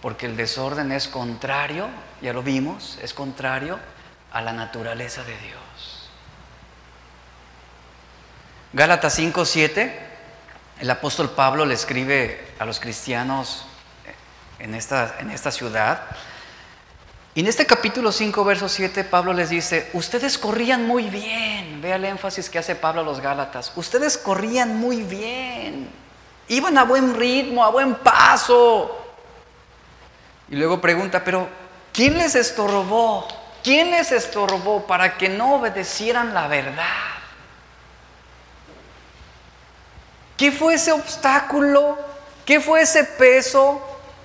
Porque 0.03 0.27
el 0.27 0.37
desorden 0.37 0.93
es 0.93 1.09
contrario, 1.09 1.89
ya 2.21 2.33
lo 2.33 2.43
vimos, 2.43 2.99
es 3.03 3.15
contrario 3.15 3.79
a 4.33 4.41
la 4.43 4.53
naturaleza 4.53 5.23
de 5.25 5.37
Dios. 5.39 6.11
Gálatas 8.73 9.15
5, 9.15 9.45
7, 9.45 9.99
el 10.81 10.91
apóstol 10.91 11.31
Pablo 11.31 11.65
le 11.65 11.75
escribe 11.75 12.47
a 12.59 12.67
los 12.67 12.79
cristianos 12.79 13.65
en 14.59 14.75
esta, 14.75 15.17
en 15.21 15.31
esta 15.31 15.51
ciudad. 15.51 16.03
Y 17.35 17.41
en 17.41 17.47
este 17.47 17.67
capítulo 17.67 18.13
5, 18.13 18.45
verso 18.45 18.69
7, 18.69 19.05
Pablo 19.05 19.33
les 19.33 19.51
dice, 19.51 19.91
ustedes 19.93 20.39
corrían 20.39 20.87
muy 20.87 21.05
bien. 21.11 21.81
Vea 21.81 21.97
el 21.97 22.05
énfasis 22.05 22.51
que 22.51 22.59
hace 22.59 22.75
Pablo 22.75 23.03
a 23.03 23.05
los 23.05 23.21
Gálatas. 23.21 23.73
Ustedes 23.77 24.19
corrían 24.19 24.77
muy 24.77 25.03
bien. 25.03 25.89
Iban 26.49 26.79
a 26.79 26.85
buen 26.85 27.15
ritmo, 27.15 27.65
a 27.65 27.71
buen 27.71 27.95
paso. 27.97 29.06
Y 30.49 30.57
luego 30.57 30.81
pregunta, 30.81 31.25
pero 31.25 31.49
¿quién 31.93 32.19
les 32.19 32.35
estorbó? 32.35 33.27
¿Quién 33.63 33.91
les 33.91 34.13
estorbó 34.13 34.87
para 34.87 35.17
que 35.17 35.29
no 35.29 35.57
obedecieran 35.57 36.33
la 36.35 36.47
verdad? 36.47 36.85
¿Qué 40.37 40.53
fue 40.53 40.75
ese 40.75 40.93
obstáculo? 40.93 41.99
¿Qué 42.45 42.61
fue 42.61 42.83
ese 42.83 43.05
peso? 43.05 43.83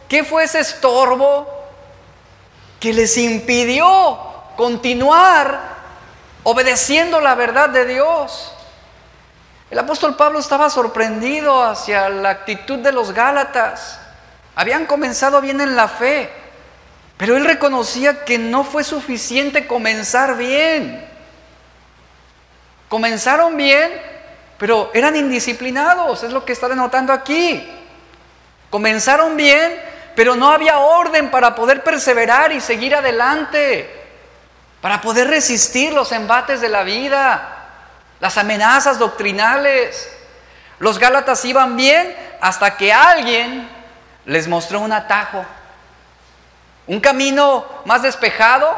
¿Qué 0.08 0.24
fue 0.24 0.44
ese 0.44 0.60
estorbo 0.60 1.48
que 2.80 2.94
les 2.94 3.18
impidió 3.18 4.20
continuar 4.58 5.60
obedeciendo 6.44 7.22
la 7.22 7.34
verdad 7.34 7.70
de 7.70 7.86
Dios? 7.86 8.54
El 9.70 9.80
apóstol 9.80 10.18
Pablo 10.18 10.40
estaba 10.40 10.70
sorprendido 10.70 11.64
hacia 11.64 12.10
la 12.10 12.30
actitud 12.30 12.80
de 12.80 12.92
los 12.92 13.14
Gálatas. 13.14 14.01
Habían 14.56 14.86
comenzado 14.86 15.42
bien 15.42 15.62
en 15.62 15.76
la 15.76 15.88
fe, 15.88 16.30
pero 17.18 17.38
él 17.38 17.46
reconocía 17.46 18.26
que 18.26 18.38
no 18.38 18.64
fue 18.64 18.84
suficiente 18.84 19.68
comenzar 19.68 20.38
bien. 20.38 21.08
Comenzaron 22.90 23.56
bien, 23.56 23.92
pero 24.58 24.92
eran 24.94 25.16
indisciplinados, 25.16 26.24
es 26.24 26.32
lo 26.32 26.44
que 26.44 26.52
está 26.54 26.68
denotando 26.68 27.14
aquí. 27.14 27.66
Comenzaron 28.70 29.38
bien, 29.38 29.80
pero 30.16 30.36
no 30.36 30.52
había 30.52 30.80
orden 30.80 31.32
para 31.32 31.56
poder 31.56 31.84
perseverar 31.84 32.52
y 32.52 32.60
seguir 32.60 32.96
adelante, 32.96 33.90
para 34.82 35.00
poder 35.00 35.30
resistir 35.30 35.94
los 35.94 36.12
embates 36.12 36.60
de 36.60 36.70
la 36.70 36.84
vida, 36.84 37.68
las 38.20 38.38
amenazas 38.38 39.00
doctrinales. 39.00 40.12
Los 40.80 41.00
Gálatas 41.00 41.46
iban 41.46 41.78
bien 41.78 42.16
hasta 42.42 42.76
que 42.76 42.92
alguien 42.92 43.81
les 44.26 44.48
mostró 44.48 44.80
un 44.80 44.92
atajo, 44.92 45.46
un 46.88 47.00
camino 47.00 47.66
más 47.86 48.02
despejado, 48.02 48.76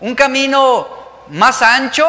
un 0.00 0.14
camino 0.14 0.88
más 1.28 1.62
ancho 1.62 2.06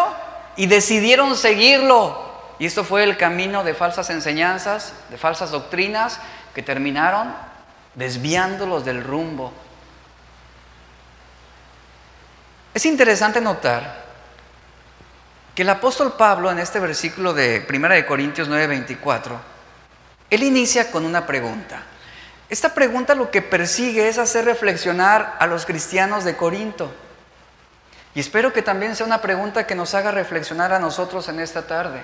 y 0.56 0.68
decidieron 0.68 1.36
seguirlo. 1.36 2.28
Y 2.60 2.66
esto 2.66 2.84
fue 2.84 3.04
el 3.04 3.18
camino 3.18 3.64
de 3.64 3.74
falsas 3.74 4.10
enseñanzas, 4.10 4.94
de 5.10 5.18
falsas 5.18 5.52
doctrinas, 5.52 6.20
que 6.54 6.62
terminaron 6.62 7.34
desviándolos 7.96 8.84
del 8.86 9.04
rumbo. 9.04 9.54
Es 12.74 12.86
interesante 12.86 13.42
notar 13.42 14.06
que 15.56 15.64
el 15.64 15.70
apóstol 15.70 16.14
Pablo 16.14 16.52
en 16.52 16.60
este 16.60 16.80
versículo 16.80 17.34
de 17.34 17.66
1 17.70 17.90
de 17.90 18.06
Corintios 18.06 18.48
9:24, 18.48 19.38
él 20.30 20.44
inicia 20.44 20.92
con 20.92 21.06
una 21.06 21.26
pregunta. 21.26 21.82
Esta 22.50 22.74
pregunta 22.74 23.14
lo 23.14 23.30
que 23.30 23.44
persigue 23.44 24.08
es 24.08 24.18
hacer 24.18 24.46
reflexionar 24.46 25.38
a 25.40 25.46
los 25.46 25.66
cristianos 25.66 26.24
de 26.24 26.36
Corinto. 26.36 26.92
Y 28.16 28.20
espero 28.20 28.52
que 28.52 28.64
también 28.64 28.96
sea 28.96 29.06
una 29.06 29.22
pregunta 29.22 29.68
que 29.68 29.76
nos 29.76 29.94
haga 29.94 30.10
reflexionar 30.10 30.74
a 30.74 30.80
nosotros 30.80 31.30
en 31.30 31.40
esta 31.40 31.68
tarde. 31.68 32.02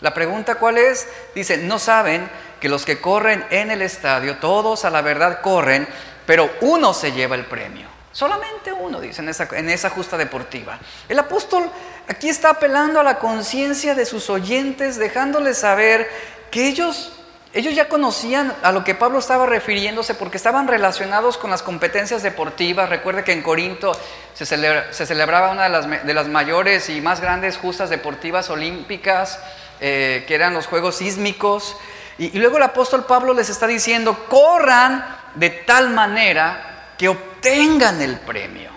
La 0.00 0.14
pregunta 0.14 0.54
cuál 0.54 0.78
es? 0.78 1.06
Dice, 1.34 1.58
no 1.58 1.78
saben 1.78 2.28
que 2.58 2.70
los 2.70 2.86
que 2.86 3.00
corren 3.00 3.44
en 3.50 3.70
el 3.70 3.82
estadio, 3.82 4.38
todos 4.38 4.84
a 4.86 4.90
la 4.90 5.02
verdad 5.02 5.42
corren, 5.42 5.86
pero 6.26 6.50
uno 6.62 6.94
se 6.94 7.12
lleva 7.12 7.36
el 7.36 7.44
premio. 7.44 7.86
Solamente 8.12 8.72
uno, 8.72 9.00
dice 9.00 9.22
en 9.22 9.28
esa, 9.28 9.48
en 9.52 9.68
esa 9.68 9.90
justa 9.90 10.16
deportiva. 10.16 10.78
El 11.08 11.18
apóstol 11.18 11.70
aquí 12.08 12.28
está 12.28 12.50
apelando 12.50 12.98
a 12.98 13.02
la 13.02 13.18
conciencia 13.18 13.94
de 13.94 14.06
sus 14.06 14.30
oyentes, 14.30 14.96
dejándoles 14.96 15.58
saber 15.58 16.08
que 16.50 16.66
ellos 16.66 17.12
ellos 17.54 17.74
ya 17.74 17.88
conocían 17.88 18.54
a 18.62 18.72
lo 18.72 18.82
que 18.82 18.94
Pablo 18.94 19.18
estaba 19.18 19.44
refiriéndose 19.44 20.14
porque 20.14 20.38
estaban 20.38 20.68
relacionados 20.68 21.36
con 21.36 21.50
las 21.50 21.62
competencias 21.62 22.22
deportivas. 22.22 22.88
Recuerde 22.88 23.24
que 23.24 23.32
en 23.32 23.42
Corinto 23.42 23.92
se, 24.32 24.46
celebraba 24.46 25.50
una 25.50 25.64
de 25.68 26.14
las, 26.14 26.28
mayores 26.28 26.88
y 26.88 27.00
más 27.02 27.20
grandes 27.20 27.58
justas 27.58 27.90
deportivas 27.90 28.48
olímpicas. 28.50 29.38
Eh, 29.84 30.24
que 30.28 30.36
eran 30.36 30.54
los 30.54 30.68
juegos 30.68 30.98
sísmicos. 30.98 31.76
Y 32.16 32.38
luego 32.38 32.58
el 32.58 32.62
apóstol 32.62 33.04
Pablo 33.04 33.34
les 33.34 33.50
está 33.50 33.66
diciendo, 33.66 34.26
corran 34.28 35.04
de 35.34 35.50
tal 35.50 35.90
manera 35.90 36.92
que 36.96 37.08
obtengan 37.08 38.00
el 38.00 38.20
premio. 38.20 38.70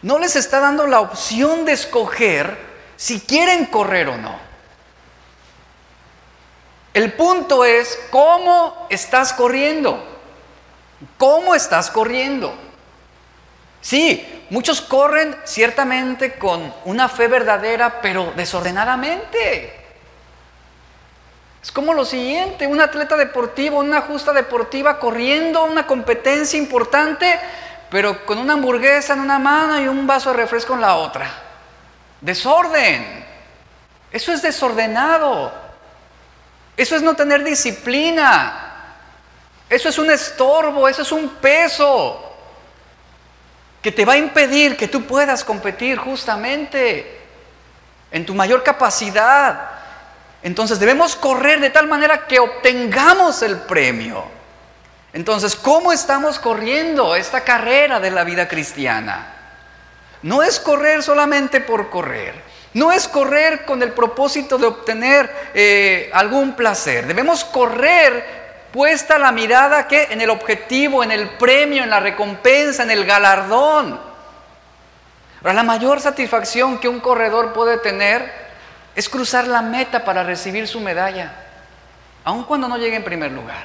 No 0.00 0.18
les 0.18 0.34
está 0.34 0.60
dando 0.60 0.86
la 0.86 1.00
opción 1.00 1.66
de 1.66 1.72
escoger 1.72 2.56
si 2.96 3.20
quieren 3.20 3.66
correr 3.66 4.08
o 4.08 4.16
no. 4.16 4.38
El 6.96 7.12
punto 7.12 7.62
es 7.62 7.98
cómo 8.08 8.86
estás 8.88 9.34
corriendo. 9.34 10.02
¿Cómo 11.18 11.54
estás 11.54 11.90
corriendo? 11.90 12.54
Sí, 13.82 14.46
muchos 14.48 14.80
corren 14.80 15.36
ciertamente 15.44 16.38
con 16.38 16.72
una 16.86 17.10
fe 17.10 17.28
verdadera, 17.28 18.00
pero 18.00 18.32
desordenadamente. 18.34 19.78
Es 21.62 21.70
como 21.70 21.92
lo 21.92 22.06
siguiente, 22.06 22.66
un 22.66 22.80
atleta 22.80 23.18
deportivo, 23.18 23.80
una 23.80 24.00
justa 24.00 24.32
deportiva 24.32 24.98
corriendo 24.98 25.64
una 25.64 25.86
competencia 25.86 26.58
importante, 26.58 27.38
pero 27.90 28.24
con 28.24 28.38
una 28.38 28.54
hamburguesa 28.54 29.12
en 29.12 29.20
una 29.20 29.38
mano 29.38 29.78
y 29.78 29.86
un 29.86 30.06
vaso 30.06 30.30
de 30.30 30.38
refresco 30.38 30.72
en 30.72 30.80
la 30.80 30.96
otra. 30.96 31.30
Desorden. 32.22 33.22
Eso 34.10 34.32
es 34.32 34.40
desordenado. 34.40 35.65
Eso 36.76 36.96
es 36.96 37.02
no 37.02 37.14
tener 37.16 37.42
disciplina. 37.42 38.66
Eso 39.68 39.88
es 39.88 39.98
un 39.98 40.10
estorbo, 40.10 40.88
eso 40.88 41.02
es 41.02 41.12
un 41.12 41.28
peso 41.36 42.22
que 43.82 43.92
te 43.92 44.04
va 44.04 44.14
a 44.14 44.18
impedir 44.18 44.76
que 44.76 44.88
tú 44.88 45.04
puedas 45.04 45.44
competir 45.44 45.96
justamente 45.96 47.20
en 48.10 48.26
tu 48.26 48.34
mayor 48.34 48.62
capacidad. 48.62 49.70
Entonces 50.42 50.78
debemos 50.78 51.16
correr 51.16 51.60
de 51.60 51.70
tal 51.70 51.86
manera 51.86 52.26
que 52.26 52.38
obtengamos 52.38 53.42
el 53.42 53.58
premio. 53.58 54.24
Entonces, 55.12 55.56
¿cómo 55.56 55.92
estamos 55.92 56.38
corriendo 56.38 57.16
esta 57.16 57.42
carrera 57.42 58.00
de 58.00 58.10
la 58.10 58.22
vida 58.22 58.46
cristiana? 58.46 59.34
No 60.22 60.42
es 60.42 60.60
correr 60.60 61.02
solamente 61.02 61.60
por 61.60 61.88
correr. 61.88 62.34
No 62.76 62.92
es 62.92 63.08
correr 63.08 63.64
con 63.64 63.82
el 63.82 63.92
propósito 63.92 64.58
de 64.58 64.66
obtener 64.66 65.50
eh, 65.54 66.10
algún 66.12 66.54
placer. 66.54 67.06
Debemos 67.06 67.42
correr 67.42 68.68
puesta 68.70 69.18
la 69.18 69.32
mirada 69.32 69.88
que 69.88 70.02
en 70.10 70.20
el 70.20 70.28
objetivo, 70.28 71.02
en 71.02 71.10
el 71.10 71.30
premio, 71.38 71.82
en 71.82 71.88
la 71.88 72.00
recompensa, 72.00 72.82
en 72.82 72.90
el 72.90 73.06
galardón. 73.06 73.98
La 75.42 75.62
mayor 75.62 76.02
satisfacción 76.02 76.76
que 76.78 76.86
un 76.86 77.00
corredor 77.00 77.54
puede 77.54 77.78
tener 77.78 78.30
es 78.94 79.08
cruzar 79.08 79.48
la 79.48 79.62
meta 79.62 80.04
para 80.04 80.22
recibir 80.22 80.68
su 80.68 80.78
medalla, 80.78 81.32
aun 82.24 82.44
cuando 82.44 82.68
no 82.68 82.76
llegue 82.76 82.96
en 82.96 83.04
primer 83.04 83.32
lugar. 83.32 83.64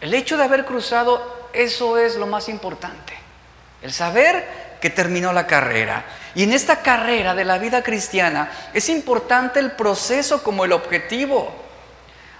El 0.00 0.14
hecho 0.14 0.36
de 0.36 0.44
haber 0.44 0.64
cruzado, 0.64 1.48
eso 1.52 1.98
es 1.98 2.14
lo 2.14 2.28
más 2.28 2.48
importante. 2.48 3.14
El 3.82 3.92
saber 3.92 4.71
que 4.82 4.90
terminó 4.90 5.32
la 5.32 5.46
carrera. 5.46 6.04
Y 6.34 6.42
en 6.42 6.52
esta 6.52 6.82
carrera 6.82 7.36
de 7.36 7.44
la 7.44 7.58
vida 7.58 7.84
cristiana 7.84 8.50
es 8.74 8.88
importante 8.88 9.60
el 9.60 9.72
proceso 9.72 10.42
como 10.42 10.64
el 10.64 10.72
objetivo. 10.72 11.54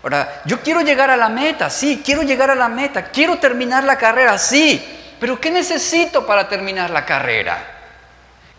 Ahora, 0.02 0.42
yo 0.44 0.60
quiero 0.60 0.80
llegar 0.80 1.08
a 1.08 1.16
la 1.16 1.28
meta, 1.28 1.70
sí, 1.70 2.02
quiero 2.04 2.22
llegar 2.22 2.50
a 2.50 2.56
la 2.56 2.68
meta, 2.68 3.04
quiero 3.04 3.38
terminar 3.38 3.84
la 3.84 3.96
carrera, 3.96 4.36
sí, 4.38 4.84
pero 5.20 5.40
¿qué 5.40 5.52
necesito 5.52 6.26
para 6.26 6.48
terminar 6.48 6.90
la 6.90 7.06
carrera? 7.06 7.64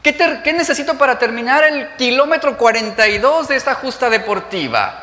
¿Qué, 0.01 0.53
necesito 0.53 0.97
para 0.97 1.19
terminar 1.19 1.65
el 1.65 1.95
kilómetro 1.97 2.57
42 2.57 3.49
de 3.49 3.57
esta 3.57 3.75
justa 3.75 4.09
deportiva? 4.09 4.99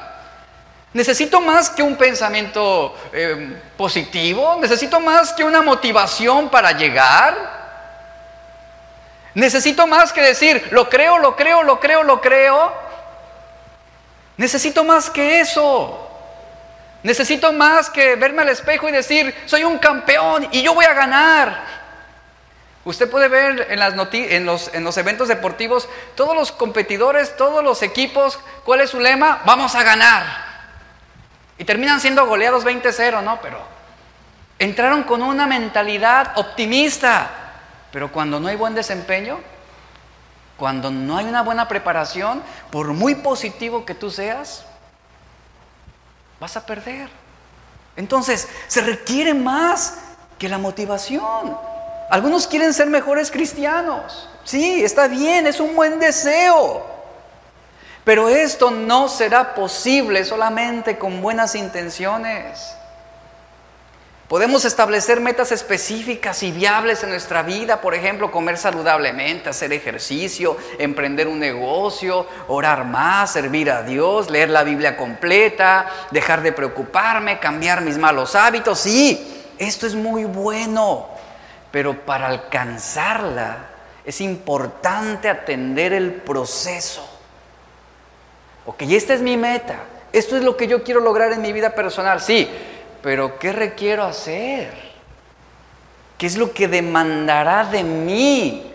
¿Necesito 0.95 1.43
más 1.43 1.68
que 1.68 1.83
un 1.83 1.97
pensamiento 1.97 2.97
eh, 3.12 3.61
positivo? 3.76 4.57
¿Necesito 4.59 5.01
más 5.01 5.35
que 5.35 5.45
una 5.45 5.61
motivación 5.61 6.49
para 6.49 6.72
llegar? 6.72 7.50
¿Necesito 9.35 9.87
más 9.87 10.12
que 10.12 10.22
decir, 10.22 10.68
lo 10.72 10.89
creo, 10.89 11.18
lo 11.18 11.37
creo, 11.37 11.62
lo 11.62 11.78
creo, 11.78 12.03
lo 12.03 12.20
creo? 12.20 12.72
Necesito 14.37 14.85
más 14.85 15.11
que 15.11 15.41
eso. 15.41 16.09
Necesito 17.03 17.53
más 17.53 17.89
que 17.89 18.16
verme 18.16 18.43
al 18.43 18.49
espejo 18.49 18.89
y 18.89 18.93
decir, 18.93 19.35
soy 19.47 19.64
un 19.64 19.78
campeón 19.78 20.49
y 20.51 20.62
yo 20.62 20.74
voy 20.74 20.85
a 20.85 20.95
ganar. 20.95 21.81
Usted 22.85 23.11
puede 23.11 23.28
ver 23.28 23.66
en, 23.70 23.78
las 23.78 23.95
en, 24.12 24.47
los, 24.47 24.74
en 24.74 24.85
los 24.85 24.97
eventos 24.97 25.28
deportivos 25.28 25.89
todos 26.14 26.35
los 26.35 26.51
competidores, 26.53 27.37
todos 27.37 27.62
los 27.62 27.83
equipos, 27.83 28.39
¿cuál 28.64 28.81
es 28.81 28.91
su 28.91 29.01
lema? 29.01 29.43
Vamos 29.45 29.74
a 29.74 29.83
ganar. 29.83 30.24
Y 31.59 31.64
terminan 31.64 32.01
siendo 32.01 32.26
goleados 32.26 32.64
20-0, 32.64 33.22
¿no? 33.22 33.39
Pero 33.43 33.61
entraron 34.59 35.03
con 35.03 35.22
una 35.22 35.47
mentalidad 35.47 36.33
optimista. 36.37 37.31
Pero 37.93 38.12
cuando 38.12 38.41
no 38.41 38.49
hay 38.49 38.57
buen 38.57 38.74
desempeño, 38.74 39.38
cuando 40.57 40.91
no 40.91 41.16
hay 41.16 41.26
una 41.26 41.43
buena 41.43 41.68
preparación, 41.68 42.43
por 42.70 42.88
muy 42.88 43.14
positivo 43.14 43.84
que 43.84 43.95
tú 43.95 44.11
seas, 44.11 44.64
vas 46.38 46.57
a 46.57 46.66
perder. 46.66 47.09
Entonces, 47.97 48.49
se 48.68 48.80
requiere 48.80 49.34
más 49.34 49.99
que 50.38 50.49
la 50.49 50.59
motivación. 50.59 51.57
Algunos 52.11 52.47
quieren 52.47 52.72
ser 52.72 52.88
mejores 52.88 53.30
cristianos. 53.30 54.28
Sí, 54.45 54.82
está 54.82 55.07
bien, 55.07 55.47
es 55.47 55.61
un 55.61 55.76
buen 55.76 55.99
deseo. 55.99 56.86
Pero 58.05 58.28
esto 58.28 58.70
no 58.70 59.09
será 59.09 59.55
posible 59.55 60.24
solamente 60.24 60.99
con 60.99 61.20
buenas 61.20 61.55
intenciones. 61.55 62.74
Podemos 64.31 64.64
establecer 64.64 65.20
metas 65.20 65.51
específicas 65.51 66.45
y 66.45 66.53
viables 66.53 67.03
en 67.03 67.11
nuestra 67.11 67.43
vida, 67.43 67.81
por 67.81 67.97
ejemplo, 67.97 68.31
comer 68.31 68.59
saludablemente, 68.59 69.49
hacer 69.49 69.72
ejercicio, 69.72 70.57
emprender 70.78 71.26
un 71.26 71.41
negocio, 71.41 72.28
orar 72.47 72.85
más, 72.85 73.33
servir 73.33 73.72
a 73.72 73.83
Dios, 73.83 74.31
leer 74.31 74.51
la 74.51 74.62
Biblia 74.62 74.97
completa, 74.97 75.91
dejar 76.12 76.43
de 76.43 76.53
preocuparme, 76.53 77.41
cambiar 77.41 77.81
mis 77.81 77.99
malos 77.99 78.37
hábitos. 78.37 78.78
Sí, 78.78 79.43
esto 79.59 79.85
es 79.85 79.97
muy 79.97 80.26
bueno, 80.26 81.09
pero 81.72 81.99
para 82.07 82.28
alcanzarla 82.28 83.64
es 84.05 84.20
importante 84.20 85.28
atender 85.28 85.93
el 85.93 86.12
proceso. 86.12 87.05
Ok, 88.64 88.83
esta 88.83 89.12
es 89.12 89.22
mi 89.22 89.37
meta, 89.37 89.81
esto 90.12 90.37
es 90.37 90.45
lo 90.45 90.57
que 90.57 90.68
yo 90.68 90.85
quiero 90.85 91.01
lograr 91.01 91.33
en 91.33 91.43
mi 91.43 91.53
vida 91.53 91.74
personal, 91.74 92.20
sí 92.20 92.49
pero 93.03 93.39
¿qué 93.39 93.53
requiero 93.53 94.05
hacer? 94.05 94.73
¿Qué 96.19 96.27
es 96.27 96.37
lo 96.37 96.53
que 96.53 96.69
demandará 96.69 97.65
de 97.65 97.83
mí 97.83 98.71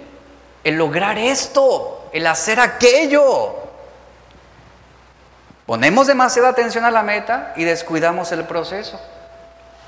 el 0.63 0.75
lograr 0.75 1.17
esto, 1.17 2.09
el 2.11 2.25
hacer 2.25 2.59
aquello? 2.59 3.55
Ponemos 5.65 6.07
demasiada 6.07 6.49
atención 6.49 6.85
a 6.85 6.91
la 6.91 7.03
meta 7.03 7.53
y 7.55 7.63
descuidamos 7.63 8.31
el 8.31 8.43
proceso. 8.45 8.99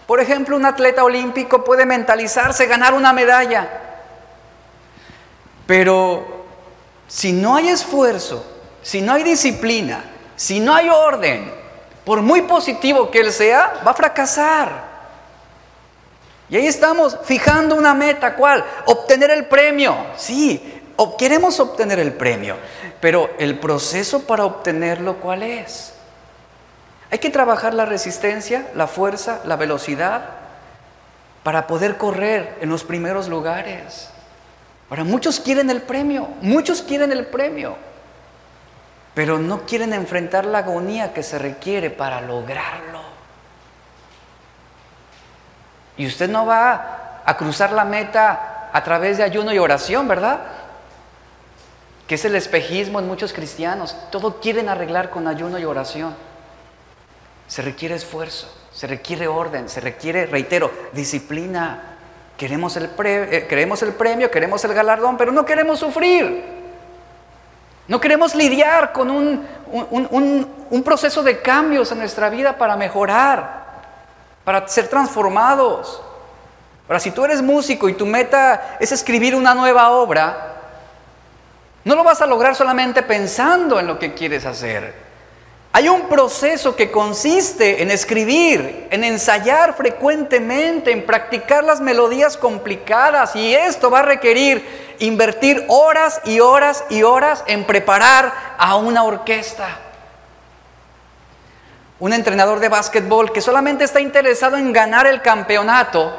Por 0.06 0.20
ejemplo, 0.20 0.56
un 0.56 0.66
atleta 0.66 1.04
olímpico 1.04 1.64
puede 1.64 1.86
mentalizarse 1.86 2.66
ganar 2.66 2.94
una 2.94 3.14
medalla, 3.14 3.68
pero 5.66 6.46
si 7.08 7.34
no 7.34 7.58
hay 7.58 7.70
esfuerzo, 7.70 8.46
si 8.82 9.02
no 9.02 9.14
hay 9.14 9.24
disciplina, 9.24 10.04
si 10.36 10.60
no 10.60 10.74
hay 10.74 10.90
orden, 10.90 11.52
por 12.08 12.22
muy 12.22 12.43
positivo 12.43 13.12
que 13.12 13.20
él 13.20 13.34
sea, 13.34 13.82
va 13.86 13.91
a 13.91 13.93
fracasar. 13.93 14.72
Y 16.49 16.55
ahí 16.55 16.66
estamos 16.66 17.18
fijando 17.26 17.76
una 17.76 17.93
meta, 17.93 18.34
¿cuál? 18.34 18.64
Obtener 18.86 19.30
el 19.30 19.47
premio. 19.47 19.93
Sí, 20.16 20.82
queremos 21.18 21.60
obtener 21.60 21.99
el 21.99 22.14
premio, 22.14 22.55
pero 23.01 23.30
el 23.39 23.60
proceso 23.60 24.22
para 24.22 24.45
obtenerlo, 24.45 25.18
¿cuál 25.18 25.43
es? 25.43 25.95
Hay 27.12 27.20
que 27.20 27.30
trabajar 27.30 27.74
la 27.74 27.86
resistencia, 27.86 28.72
la 28.74 28.88
fuerza, 28.88 29.41
la 29.43 29.58
velocidad 29.58 30.30
para 31.43 31.68
poder 31.68 31.97
correr 31.97 32.55
en 32.62 32.70
los 32.70 32.86
primeros 32.86 33.28
lugares. 33.28 34.08
Ahora, 34.89 35.03
muchos 35.03 35.41
quieren 35.41 35.70
el 35.70 35.82
premio, 35.82 36.30
muchos 36.39 36.82
quieren 36.82 37.12
el 37.12 37.26
premio 37.26 37.76
pero 39.18 39.39
no 39.39 39.65
quieren 39.65 39.93
enfrentar 39.93 40.45
la 40.45 40.59
agonía 40.59 41.11
que 41.11 41.24
se 41.24 41.39
requiere 41.39 41.89
para 41.89 42.22
lograrlo. 42.22 43.01
Y 45.97 46.05
usted 46.05 46.30
no 46.30 46.45
va 46.45 47.24
a 47.26 47.36
cruzar 47.36 47.72
la 47.72 47.84
meta 47.84 48.70
a 48.72 48.84
través 48.84 49.18
de 49.18 49.24
ayuno 49.24 49.51
y 49.51 49.57
oración, 49.57 50.07
¿verdad? 50.07 50.41
Que 52.07 52.13
es 52.13 52.26
el 52.26 52.36
espejismo 52.36 52.99
en 52.99 53.07
muchos 53.07 53.34
cristianos. 53.34 53.97
Todo 54.11 54.39
quieren 54.39 54.70
arreglar 54.70 55.09
con 55.09 55.28
ayuno 55.28 55.57
y 55.57 55.65
oración. 55.65 56.15
Se 57.47 57.63
requiere 57.63 57.95
esfuerzo, 57.95 58.55
se 58.72 58.86
requiere 58.86 59.28
orden, 59.28 59.68
se 59.68 59.82
requiere, 59.82 60.28
reitero, 60.28 60.72
disciplina. 60.93 61.97
Queremos 62.38 62.78
el, 62.78 62.91
eh, 63.03 63.47
queremos 63.49 63.82
el 63.82 63.93
premio, 63.93 64.30
queremos 64.30 64.63
el 64.63 64.76
galardón, 64.76 65.18
pero 65.18 65.32
no 65.32 65.43
queremos 65.43 65.80
sufrir. 65.80 66.57
No 67.88 68.02
queremos 68.02 68.36
lidiar 68.36 68.92
con 68.92 69.10
un, 69.10 70.84
proceso 70.84 71.24
de 71.24 71.42
cambios 71.42 71.92
en 71.92 72.00
nuestra 72.00 72.30
vida 72.30 72.58
para 72.58 72.76
mejorar, 72.76 73.66
para 74.44 74.68
ser 74.68 74.88
transformados. 74.88 76.02
Ahora, 76.88 77.00
si 77.00 77.12
tú 77.12 77.24
eres 77.26 77.42
músico 77.42 77.88
y 77.90 77.94
tu 77.94 78.06
meta 78.06 78.78
es 78.80 78.92
escribir 78.92 79.36
una 79.36 79.54
nueva 79.54 79.90
obra, 79.92 80.56
no 81.84 81.96
lo 81.96 82.04
vas 82.04 82.22
a 82.22 82.28
lograr 82.28 82.56
solamente 82.56 83.04
pensando 83.04 83.80
en 83.80 83.88
lo 83.88 83.98
que 83.98 84.14
quieres 84.14 84.46
hacer. 84.46 85.07
Hay 85.74 85.89
un 85.89 86.09
proceso 86.09 86.76
que 86.76 86.89
consiste 86.89 87.84
en 87.84 87.91
escribir, 87.91 88.88
en 88.89 89.03
ensayar 89.03 89.76
frecuentemente, 89.76 90.91
en 90.91 91.05
practicar 91.05 91.63
las 91.63 91.82
melodías 91.82 92.36
complicadas 92.36 93.36
y 93.36 93.53
esto 93.53 93.91
va 93.91 93.99
a 93.99 94.03
requerir 94.03 94.88
invertir 94.99 95.65
horas 95.68 96.22
y 96.26 96.39
horas 96.39 96.84
y 96.89 97.03
horas 97.03 97.43
en 97.47 97.65
preparar 97.65 98.34
a 98.57 98.76
una 98.76 99.03
orquesta. 99.03 99.80
un 101.99 102.13
entrenador 102.13 102.59
de 102.59 102.70
básquetbol 102.70 103.32
que 103.32 103.41
solamente 103.41 103.84
está 103.84 103.99
interesado 103.99 104.55
en 104.55 104.72
ganar 104.72 105.07
el 105.07 105.24
campeonato, 105.24 106.15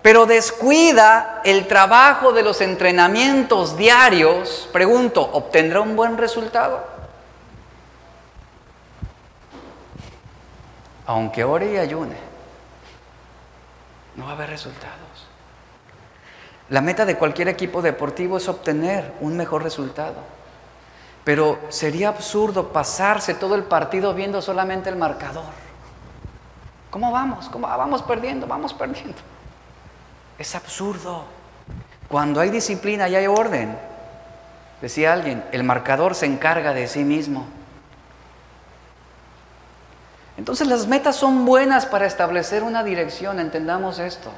pero 0.00 0.24
descuida 0.24 1.42
el 1.44 1.66
trabajo 1.66 2.32
de 2.32 2.42
los 2.42 2.62
entrenamientos 2.62 3.76
diarios, 3.76 4.70
pregunto, 4.72 5.28
¿obtendrá 5.32 5.82
un 5.82 5.96
buen 5.96 6.16
resultado? 6.16 6.97
Aunque 11.08 11.42
ore 11.42 11.72
y 11.72 11.78
ayune, 11.78 12.16
no 14.14 14.24
va 14.26 14.32
a 14.32 14.34
haber 14.34 14.50
resultados. 14.50 15.26
La 16.68 16.82
meta 16.82 17.06
de 17.06 17.16
cualquier 17.16 17.48
equipo 17.48 17.80
deportivo 17.80 18.36
es 18.36 18.46
obtener 18.46 19.14
un 19.22 19.34
mejor 19.34 19.62
resultado. 19.62 20.16
Pero 21.24 21.58
sería 21.70 22.10
absurdo 22.10 22.74
pasarse 22.74 23.32
todo 23.32 23.54
el 23.54 23.62
partido 23.62 24.12
viendo 24.12 24.42
solamente 24.42 24.90
el 24.90 24.96
marcador. 24.96 25.44
¿Cómo 26.90 27.10
vamos? 27.10 27.48
¿Cómo 27.48 27.66
vamos 27.66 28.02
perdiendo? 28.02 28.46
Vamos 28.46 28.74
perdiendo. 28.74 29.16
Es 30.38 30.54
absurdo. 30.54 31.24
Cuando 32.08 32.38
hay 32.38 32.50
disciplina 32.50 33.08
y 33.08 33.16
hay 33.16 33.26
orden, 33.26 33.78
decía 34.82 35.14
alguien, 35.14 35.42
el 35.52 35.64
marcador 35.64 36.14
se 36.14 36.26
encarga 36.26 36.74
de 36.74 36.86
sí 36.86 37.02
mismo. 37.02 37.46
Entonces 40.38 40.68
las 40.68 40.86
metas 40.86 41.16
son 41.16 41.44
buenas 41.44 41.84
para 41.84 42.06
establecer 42.06 42.62
una 42.62 42.84
dirección, 42.84 43.40
entendamos 43.40 43.98
esto. 43.98 44.30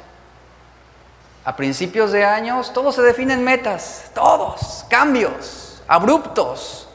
A 1.44 1.56
principios 1.56 2.10
de 2.10 2.24
años 2.24 2.72
todos 2.72 2.94
se 2.94 3.02
definen 3.02 3.44
metas, 3.44 4.10
todos, 4.14 4.86
cambios, 4.88 5.82
abruptos. 5.86 6.88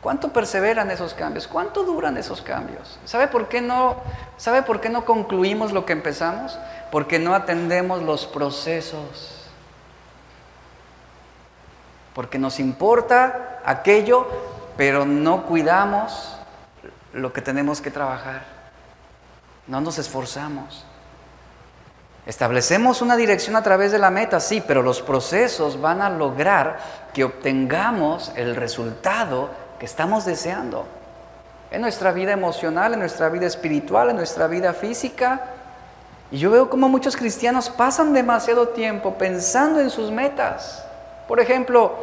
¿Cuánto 0.00 0.32
perseveran 0.32 0.92
esos 0.92 1.12
cambios? 1.12 1.48
¿Cuánto 1.48 1.82
duran 1.82 2.16
esos 2.16 2.40
cambios? 2.40 3.00
¿Sabe 3.04 3.26
por 3.26 3.48
qué 3.48 3.60
no, 3.60 3.96
sabe 4.36 4.62
por 4.62 4.80
qué 4.80 4.88
no 4.88 5.04
concluimos 5.04 5.72
lo 5.72 5.84
que 5.84 5.92
empezamos? 5.92 6.56
Porque 6.92 7.18
no 7.18 7.34
atendemos 7.34 8.00
los 8.00 8.26
procesos. 8.26 9.48
Porque 12.14 12.38
nos 12.38 12.60
importa 12.60 13.60
aquello, 13.64 14.28
pero 14.76 15.04
no 15.04 15.46
cuidamos 15.46 16.35
lo 17.16 17.32
que 17.32 17.42
tenemos 17.42 17.80
que 17.80 17.90
trabajar. 17.90 18.42
No 19.66 19.80
nos 19.80 19.98
esforzamos. 19.98 20.84
Establecemos 22.26 23.02
una 23.02 23.16
dirección 23.16 23.56
a 23.56 23.62
través 23.62 23.92
de 23.92 23.98
la 23.98 24.10
meta, 24.10 24.40
sí, 24.40 24.62
pero 24.66 24.82
los 24.82 25.00
procesos 25.00 25.80
van 25.80 26.02
a 26.02 26.10
lograr 26.10 26.78
que 27.14 27.24
obtengamos 27.24 28.32
el 28.36 28.56
resultado 28.56 29.50
que 29.78 29.86
estamos 29.86 30.24
deseando. 30.24 30.86
En 31.70 31.80
nuestra 31.80 32.12
vida 32.12 32.32
emocional, 32.32 32.92
en 32.92 33.00
nuestra 33.00 33.28
vida 33.28 33.46
espiritual, 33.46 34.10
en 34.10 34.16
nuestra 34.16 34.46
vida 34.46 34.72
física. 34.72 35.40
Y 36.30 36.38
yo 36.38 36.50
veo 36.50 36.68
como 36.68 36.88
muchos 36.88 37.16
cristianos 37.16 37.70
pasan 37.70 38.12
demasiado 38.12 38.68
tiempo 38.68 39.14
pensando 39.14 39.80
en 39.80 39.90
sus 39.90 40.10
metas. 40.10 40.84
Por 41.28 41.40
ejemplo, 41.40 41.94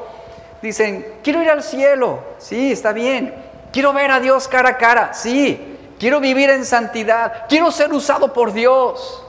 dicen, 0.62 1.06
quiero 1.22 1.42
ir 1.42 1.50
al 1.50 1.64
cielo, 1.64 2.20
sí, 2.40 2.72
está 2.72 2.94
bien. 2.94 3.53
Quiero 3.74 3.92
ver 3.92 4.12
a 4.12 4.20
Dios 4.20 4.48
cara 4.48 4.70
a 4.70 4.78
cara, 4.78 5.14
sí. 5.14 5.78
Quiero 6.00 6.20
vivir 6.20 6.50
en 6.52 6.64
santidad, 6.64 7.48
quiero 7.50 7.72
ser 7.72 7.92
usado 7.92 8.32
por 8.32 8.54
Dios. 8.54 9.26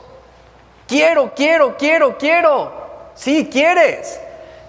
Quiero, 0.87 1.33
quiero, 1.35 1.77
quiero, 1.79 2.19
quiero. 2.19 2.73
Sí, 3.15 3.49
quieres. 3.51 4.21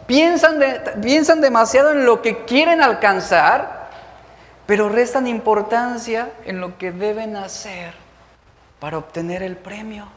Piensan, 0.08 0.60
piensan 1.02 1.42
demasiado 1.42 1.92
en 1.92 2.06
lo 2.06 2.22
que 2.22 2.46
quieren 2.46 2.82
alcanzar, 2.82 3.90
pero 4.66 4.88
restan 4.88 5.28
importancia 5.28 6.32
en 6.46 6.62
lo 6.62 6.78
que 6.78 6.92
deben 6.92 7.36
hacer 7.36 7.94
para 8.80 8.98
obtener 8.98 9.44
el 9.44 9.58
premio. 9.58 10.08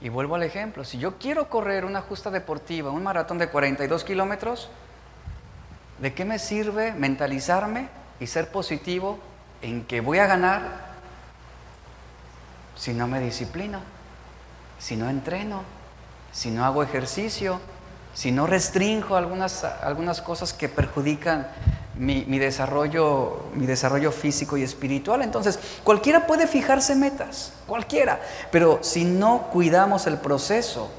Y 0.00 0.08
vuelvo 0.08 0.34
al 0.34 0.42
ejemplo, 0.42 0.84
si 0.84 0.98
yo 0.98 1.16
quiero 1.18 1.48
correr 1.48 1.84
una 1.84 2.00
justa 2.00 2.30
deportiva, 2.30 2.90
un 2.90 3.04
maratón 3.04 3.38
de 3.38 3.48
42 3.48 4.02
kilómetros, 4.02 4.68
¿de 6.02 6.12
qué 6.12 6.24
me 6.24 6.40
sirve 6.40 6.92
mentalizarme 6.92 7.88
y 8.18 8.26
ser 8.26 8.50
positivo 8.50 9.20
en 9.62 9.84
que 9.84 10.00
voy 10.00 10.18
a 10.18 10.26
ganar 10.26 10.62
si 12.74 12.92
no 12.92 13.06
me 13.06 13.20
disciplino, 13.20 13.78
si 14.80 14.96
no 14.96 15.08
entreno, 15.08 15.62
si 16.32 16.50
no 16.50 16.64
hago 16.64 16.82
ejercicio, 16.82 17.60
si 18.14 18.32
no 18.32 18.48
restringo 18.48 19.14
algunas, 19.14 19.62
algunas 19.62 20.20
cosas 20.20 20.52
que 20.52 20.68
perjudican 20.68 21.46
mi, 21.94 22.24
desarrollo, 22.36 23.44
mi 23.54 23.66
desarrollo 23.66 24.10
físico 24.10 24.56
y 24.56 24.64
espiritual. 24.64 25.22
Entonces, 25.22 25.60
cualquiera 25.84 26.26
puede 26.26 26.48
fijarse 26.48 26.96
metas, 26.96 27.52
cualquiera, 27.68 28.20
pero 28.50 28.80
si 28.82 29.04
no 29.04 29.42
cuidamos 29.52 30.08
el 30.08 30.18
proceso, 30.18 30.90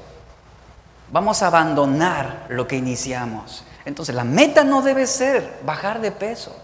vamos 1.12 1.42
a 1.42 1.48
abandonar 1.48 2.46
lo 2.48 2.66
que 2.66 2.76
iniciamos. 2.76 3.64
Entonces, 3.84 4.14
la 4.14 4.24
meta 4.24 4.64
no 4.64 4.82
debe 4.82 5.06
ser 5.06 5.60
bajar 5.64 6.00
de 6.00 6.10
peso, 6.10 6.56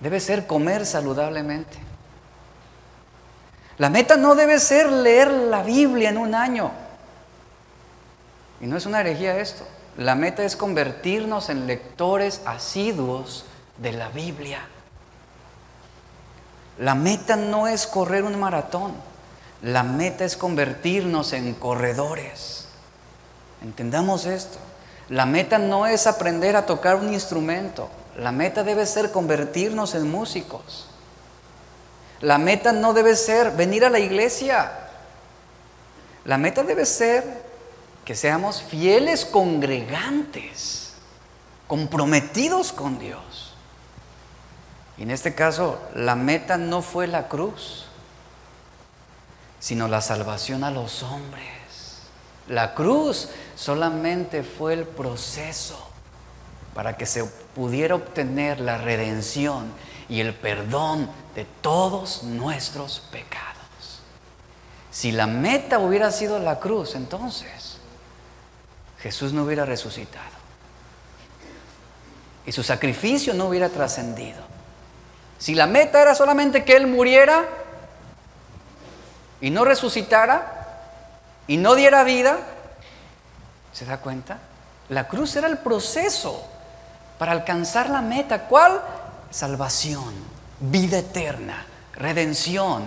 debe 0.00 0.20
ser 0.20 0.46
comer 0.46 0.86
saludablemente. 0.86 1.78
La 3.78 3.90
meta 3.90 4.16
no 4.16 4.34
debe 4.34 4.58
ser 4.58 4.90
leer 4.90 5.30
la 5.30 5.62
Biblia 5.62 6.08
en 6.08 6.16
un 6.16 6.34
año. 6.34 6.70
Y 8.60 8.66
no 8.66 8.76
es 8.76 8.86
una 8.86 9.00
herejía 9.00 9.38
esto. 9.38 9.66
La 9.98 10.14
meta 10.14 10.44
es 10.44 10.56
convertirnos 10.56 11.50
en 11.50 11.66
lectores 11.66 12.40
asiduos 12.46 13.44
de 13.76 13.92
la 13.92 14.08
Biblia. 14.08 14.60
La 16.78 16.94
meta 16.94 17.36
no 17.36 17.66
es 17.68 17.86
correr 17.86 18.24
un 18.24 18.38
maratón. 18.38 18.94
La 19.62 19.82
meta 19.82 20.24
es 20.24 20.36
convertirnos 20.36 21.32
en 21.32 21.54
corredores. 21.54 22.68
Entendamos 23.62 24.26
esto. 24.26 24.58
La 25.08 25.26
meta 25.26 25.58
no 25.58 25.86
es 25.86 26.06
aprender 26.06 26.56
a 26.56 26.66
tocar 26.66 26.96
un 26.96 27.12
instrumento. 27.12 27.88
La 28.16 28.32
meta 28.32 28.64
debe 28.64 28.86
ser 28.86 29.12
convertirnos 29.12 29.94
en 29.94 30.10
músicos. 30.10 30.88
La 32.20 32.38
meta 32.38 32.72
no 32.72 32.92
debe 32.92 33.14
ser 33.14 33.52
venir 33.52 33.84
a 33.84 33.90
la 33.90 33.98
iglesia. 33.98 34.72
La 36.24 36.38
meta 36.38 36.62
debe 36.62 36.86
ser 36.86 37.44
que 38.04 38.14
seamos 38.14 38.62
fieles 38.62 39.24
congregantes, 39.24 40.94
comprometidos 41.66 42.72
con 42.72 42.98
Dios. 42.98 43.54
Y 44.96 45.02
en 45.02 45.10
este 45.10 45.34
caso, 45.34 45.78
la 45.94 46.16
meta 46.16 46.56
no 46.56 46.82
fue 46.82 47.06
la 47.06 47.28
cruz, 47.28 47.86
sino 49.60 49.88
la 49.88 50.00
salvación 50.00 50.64
a 50.64 50.70
los 50.70 51.02
hombres. 51.02 51.65
La 52.48 52.74
cruz 52.74 53.28
solamente 53.56 54.42
fue 54.42 54.74
el 54.74 54.84
proceso 54.84 55.90
para 56.74 56.96
que 56.96 57.06
se 57.06 57.24
pudiera 57.24 57.94
obtener 57.94 58.60
la 58.60 58.78
redención 58.78 59.72
y 60.08 60.20
el 60.20 60.34
perdón 60.34 61.10
de 61.34 61.44
todos 61.60 62.22
nuestros 62.22 63.00
pecados. 63.10 63.56
Si 64.90 65.12
la 65.12 65.26
meta 65.26 65.78
hubiera 65.78 66.10
sido 66.12 66.38
la 66.38 66.60
cruz, 66.60 66.94
entonces 66.94 67.78
Jesús 69.00 69.32
no 69.32 69.44
hubiera 69.44 69.64
resucitado. 69.64 70.24
Y 72.46 72.52
su 72.52 72.62
sacrificio 72.62 73.34
no 73.34 73.46
hubiera 73.46 73.68
trascendido. 73.68 74.40
Si 75.38 75.54
la 75.54 75.66
meta 75.66 76.00
era 76.00 76.14
solamente 76.14 76.64
que 76.64 76.76
Él 76.76 76.86
muriera 76.86 77.46
y 79.40 79.50
no 79.50 79.64
resucitara 79.64 80.55
y 81.46 81.56
no 81.56 81.74
diera 81.74 82.04
vida, 82.04 82.38
¿se 83.72 83.84
da 83.84 83.98
cuenta? 83.98 84.38
La 84.88 85.08
cruz 85.08 85.36
era 85.36 85.48
el 85.48 85.58
proceso 85.58 86.46
para 87.18 87.32
alcanzar 87.32 87.90
la 87.90 88.02
meta. 88.02 88.46
¿Cuál? 88.46 88.80
salvación, 89.30 90.14
vida 90.60 90.98
eterna, 90.98 91.66
redención, 91.94 92.84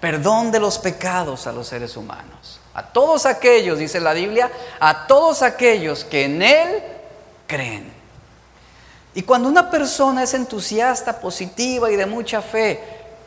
perdón 0.00 0.50
de 0.50 0.60
los 0.60 0.78
pecados 0.78 1.46
a 1.46 1.52
los 1.52 1.68
seres 1.68 1.96
humanos. 1.96 2.60
A 2.74 2.82
todos 2.82 3.26
aquellos, 3.26 3.78
dice 3.78 4.00
la 4.00 4.12
Biblia, 4.12 4.50
a 4.80 5.06
todos 5.06 5.42
aquellos 5.42 6.04
que 6.04 6.24
en 6.24 6.42
Él 6.42 6.82
creen. 7.46 7.92
Y 9.14 9.22
cuando 9.22 9.48
una 9.48 9.70
persona 9.70 10.22
es 10.22 10.32
entusiasta, 10.34 11.20
positiva 11.20 11.90
y 11.90 11.96
de 11.96 12.06
mucha 12.06 12.40
fe, 12.40 12.80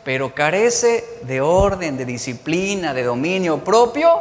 pero 0.04 0.34
carece 0.34 1.20
de 1.22 1.42
orden, 1.42 1.96
de 1.96 2.06
disciplina, 2.06 2.94
de 2.94 3.04
dominio 3.04 3.64
propio, 3.64 4.20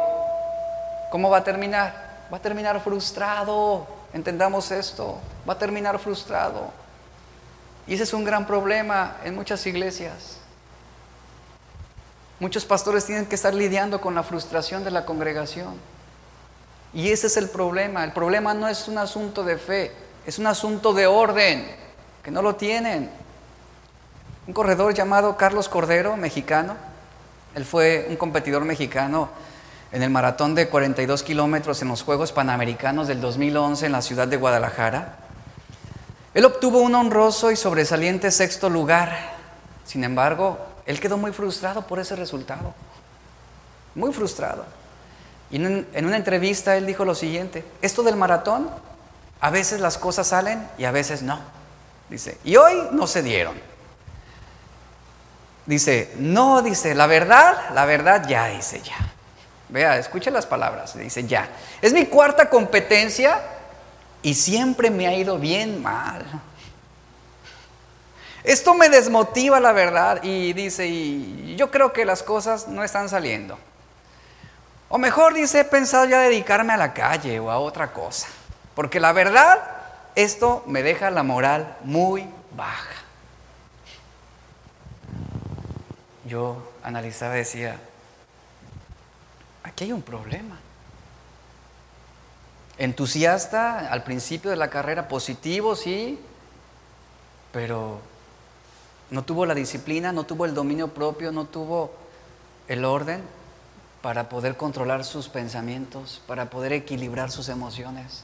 ¿cómo 1.11 1.29
va 1.29 1.37
a 1.37 1.43
terminar? 1.43 2.25
Va 2.31 2.37
a 2.37 2.41
terminar 2.41 2.79
frustrado. 2.81 3.87
Entendamos 4.13 4.71
esto. 4.71 5.19
Va 5.47 5.53
a 5.53 5.57
terminar 5.57 5.99
frustrado. 5.99 6.71
Y 7.87 7.93
ese 7.93 8.03
es 8.03 8.13
un 8.13 8.23
gran 8.23 8.47
problema 8.47 9.17
en 9.23 9.35
muchas 9.35 9.65
iglesias. 9.67 10.37
Muchos 12.39 12.65
pastores 12.65 13.05
tienen 13.05 13.25
que 13.27 13.35
estar 13.35 13.53
lidiando 13.53 14.01
con 14.01 14.15
la 14.15 14.23
frustración 14.23 14.83
de 14.83 14.91
la 14.91 15.05
congregación. 15.05 15.75
Y 16.93 17.11
ese 17.11 17.27
es 17.27 17.37
el 17.37 17.49
problema. 17.49 18.03
El 18.03 18.11
problema 18.11 18.53
no 18.53 18.67
es 18.67 18.87
un 18.87 18.97
asunto 18.97 19.43
de 19.43 19.57
fe, 19.57 19.91
es 20.25 20.39
un 20.39 20.47
asunto 20.47 20.93
de 20.93 21.07
orden, 21.07 21.65
que 22.23 22.31
no 22.31 22.41
lo 22.41 22.55
tienen. 22.55 23.09
un 24.47 24.53
corredor 24.53 24.93
llamado 24.93 25.37
Carlos 25.37 25.69
Cordero, 25.69 26.17
mexicano. 26.17 26.75
Él 27.55 27.65
fue 27.65 28.05
un 28.09 28.15
competidor 28.15 28.63
mexicano 28.63 29.29
en 29.91 30.03
el 30.03 30.09
maratón 30.09 30.55
de 30.55 30.67
42 30.67 31.23
kilómetros 31.23 31.81
en 31.81 31.87
los 31.87 32.03
Juegos 32.03 32.31
Panamericanos 32.31 33.07
del 33.07 33.21
2011 33.21 33.85
en 33.85 33.91
la 33.91 34.01
ciudad 34.01 34.27
de 34.27 34.37
Guadalajara. 34.37 35.17
Él 36.33 36.43
obtuvo 36.43 36.79
un 36.79 36.95
honroso 36.95 37.51
y 37.51 37.55
sobresaliente 37.55 38.29
sexto 38.29 38.69
lugar. 38.69 39.35
Sin 39.85 40.03
embargo, 40.03 40.57
él 40.85 40.99
quedó 40.99 41.17
muy 41.17 41.31
frustrado 41.31 41.87
por 41.87 41.99
ese 41.99 42.15
resultado. 42.15 42.73
Muy 43.95 44.11
frustrado. 44.11 44.65
Y 45.49 45.57
en, 45.57 46.05
una 46.05 46.17
entrevista 46.17 46.75
él 46.75 46.85
dijo 46.85 47.05
lo 47.05 47.15
siguiente, 47.15 47.63
esto 47.81 48.03
del 48.03 48.17
maratón, 48.17 48.69
a 49.39 49.49
veces 49.49 49.79
las 49.79 49.97
cosas 49.97 50.27
salen 50.27 50.67
y 50.77 50.85
a 50.85 50.91
veces 50.91 51.21
no. 51.21 51.39
Dice, 52.09 52.37
y 52.43 52.57
hoy 52.57 52.89
no 52.91 53.07
se 53.07 53.23
dieron. 53.23 53.55
Dice, 55.65 56.13
no, 56.17 56.61
dice, 56.61 56.93
la 56.93 57.07
verdad, 57.07 57.73
la 57.73 57.85
verdad 57.85 58.27
ya, 58.27 58.47
dice 58.47 58.81
ya. 58.81 59.14
Vea, 59.69 59.97
escuche 59.97 60.29
las 60.31 60.45
palabras, 60.45 60.97
dice 60.97 61.25
ya. 61.25 61.49
Es 61.81 61.93
mi 61.93 62.05
cuarta 62.05 62.49
competencia 62.49 63.41
y 64.21 64.33
siempre 64.33 64.89
me 64.89 65.07
ha 65.07 65.13
ido 65.13 65.37
bien 65.37 65.81
mal. 65.81 66.25
Esto 68.43 68.75
me 68.75 68.89
desmotiva 68.89 69.59
la 69.59 69.71
verdad 69.71 70.21
y 70.21 70.53
dice, 70.53 70.85
y 70.85 71.55
yo 71.57 71.71
creo 71.71 71.93
que 71.93 72.05
las 72.05 72.21
cosas 72.21 72.67
no 72.67 72.83
están 72.83 73.09
saliendo. 73.09 73.57
O 74.87 74.99
mejor 74.99 75.33
dice, 75.33 75.61
he 75.61 75.65
pensado 75.65 76.05
ya 76.05 76.19
dedicarme 76.19 76.73
a 76.73 76.77
la 76.77 76.93
calle 76.93 77.39
o 77.39 77.49
a 77.49 77.57
otra 77.57 77.91
cosa. 77.91 78.27
Porque 78.75 78.99
la 78.99 79.13
verdad, 79.13 79.59
esto 80.13 80.63
me 80.67 80.83
deja 80.83 81.09
la 81.09 81.23
moral 81.23 81.75
muy 81.83 82.27
baja. 82.55 82.93
Yo 86.25 86.71
analizaba 86.83 87.35
y 87.35 87.39
decía, 87.39 87.79
aquí 89.65 89.85
hay 89.85 89.91
un 89.91 90.01
problema. 90.01 90.57
Entusiasta 92.77 93.91
al 93.91 94.03
principio 94.03 94.49
de 94.51 94.57
la 94.57 94.69
carrera, 94.69 95.07
positivo, 95.07 95.75
sí, 95.75 96.19
pero 97.51 97.99
no 99.09 99.23
tuvo 99.23 99.45
la 99.45 99.55
disciplina, 99.55 100.11
no 100.11 100.25
tuvo 100.25 100.45
el 100.45 100.53
dominio 100.53 100.89
propio, 100.89 101.31
no 101.31 101.45
tuvo 101.45 101.93
el 102.67 102.85
orden 102.85 103.21
para 104.01 104.29
poder 104.29 104.55
controlar 104.55 105.03
sus 105.03 105.29
pensamientos, 105.29 106.21
para 106.27 106.49
poder 106.49 106.73
equilibrar 106.73 107.31
sus 107.31 107.49
emociones 107.49 108.23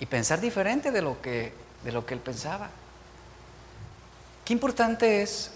y 0.00 0.06
pensar 0.06 0.40
diferente 0.40 0.90
de 0.90 1.02
lo 1.02 1.20
que, 1.20 1.52
de 1.84 1.92
lo 1.92 2.06
que 2.06 2.14
él 2.14 2.20
pensaba. 2.20 2.70
Qué 4.44 4.52
importante 4.52 5.22
es 5.22 5.52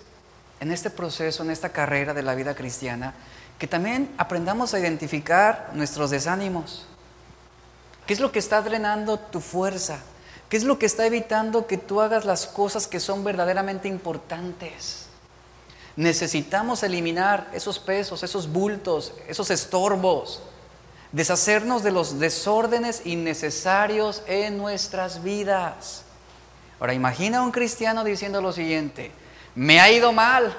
en 0.60 0.70
este 0.70 0.90
proceso, 0.90 1.42
en 1.44 1.50
esta 1.50 1.70
carrera 1.70 2.14
de 2.14 2.22
la 2.22 2.34
vida 2.34 2.54
cristiana, 2.54 3.14
que 3.58 3.66
también 3.66 4.12
aprendamos 4.18 4.74
a 4.74 4.78
identificar 4.78 5.70
nuestros 5.72 6.10
desánimos. 6.10 6.86
¿Qué 8.06 8.12
es 8.12 8.20
lo 8.20 8.30
que 8.30 8.38
está 8.38 8.62
drenando 8.62 9.18
tu 9.18 9.40
fuerza? 9.40 9.98
¿Qué 10.48 10.56
es 10.56 10.64
lo 10.64 10.78
que 10.78 10.86
está 10.86 11.06
evitando 11.06 11.66
que 11.66 11.76
tú 11.78 12.00
hagas 12.00 12.24
las 12.24 12.46
cosas 12.46 12.86
que 12.86 13.00
son 13.00 13.24
verdaderamente 13.24 13.88
importantes? 13.88 15.06
Necesitamos 15.96 16.82
eliminar 16.82 17.48
esos 17.52 17.78
pesos, 17.78 18.22
esos 18.22 18.52
bultos, 18.52 19.14
esos 19.26 19.50
estorbos, 19.50 20.42
deshacernos 21.10 21.82
de 21.82 21.90
los 21.90 22.20
desórdenes 22.20 23.06
innecesarios 23.06 24.22
en 24.26 24.58
nuestras 24.58 25.22
vidas. 25.22 26.02
Ahora 26.78 26.92
imagina 26.92 27.38
a 27.38 27.42
un 27.42 27.50
cristiano 27.50 28.04
diciendo 28.04 28.42
lo 28.42 28.52
siguiente, 28.52 29.10
me 29.54 29.80
ha 29.80 29.90
ido 29.90 30.12
mal, 30.12 30.54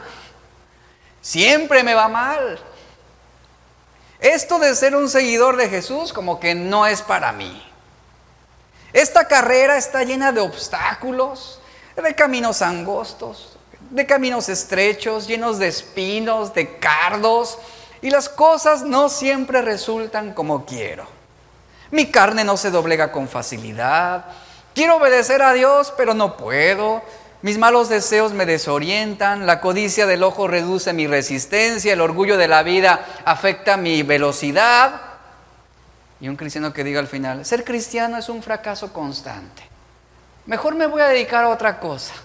siempre 1.21 1.83
me 1.83 1.93
va 1.93 2.09
mal. 2.09 2.59
Esto 4.19 4.59
de 4.59 4.75
ser 4.75 4.95
un 4.95 5.09
seguidor 5.09 5.57
de 5.57 5.69
Jesús 5.69 6.11
como 6.11 6.39
que 6.39 6.55
no 6.55 6.87
es 6.87 7.01
para 7.01 7.31
mí. 7.31 7.63
Esta 8.93 9.27
carrera 9.27 9.77
está 9.77 10.03
llena 10.03 10.31
de 10.31 10.41
obstáculos, 10.41 11.59
de 11.95 12.15
caminos 12.15 12.61
angostos, 12.61 13.57
de 13.89 14.05
caminos 14.05 14.49
estrechos, 14.49 15.27
llenos 15.27 15.59
de 15.59 15.67
espinos, 15.67 16.53
de 16.53 16.77
cardos, 16.77 17.59
y 18.01 18.09
las 18.09 18.29
cosas 18.29 18.83
no 18.83 19.09
siempre 19.09 19.61
resultan 19.61 20.33
como 20.33 20.65
quiero. 20.65 21.05
Mi 21.91 22.11
carne 22.11 22.43
no 22.43 22.57
se 22.57 22.71
doblega 22.71 23.11
con 23.11 23.27
facilidad. 23.27 24.25
Quiero 24.73 24.97
obedecer 24.97 25.41
a 25.41 25.53
Dios, 25.53 25.93
pero 25.95 26.13
no 26.13 26.37
puedo. 26.37 27.01
Mis 27.43 27.59
malos 27.59 27.87
deseos 27.87 28.33
me 28.33 28.47
desorientan, 28.47 29.45
la 29.45 29.61
codicia 29.61 30.07
del 30.07 30.23
ojo 30.23 30.47
reduce 30.47 30.91
mi 30.93 31.05
resistencia, 31.05 31.93
el 31.93 32.01
orgullo 32.01 32.35
de 32.35 32.47
la 32.47 32.63
vida 32.63 33.05
afecta 33.25 33.77
mi 33.77 34.01
velocidad. 34.01 35.01
Y 36.19 36.29
un 36.29 36.35
cristiano 36.35 36.73
que 36.73 36.83
diga 36.83 36.99
al 36.99 37.07
final, 37.07 37.45
ser 37.45 37.63
cristiano 37.63 38.17
es 38.17 38.27
un 38.29 38.41
fracaso 38.41 38.91
constante. 38.91 39.61
Mejor 40.47 40.73
me 40.73 40.87
voy 40.87 41.01
a 41.01 41.09
dedicar 41.09 41.43
a 41.43 41.49
otra 41.49 41.79
cosa. 41.79 42.15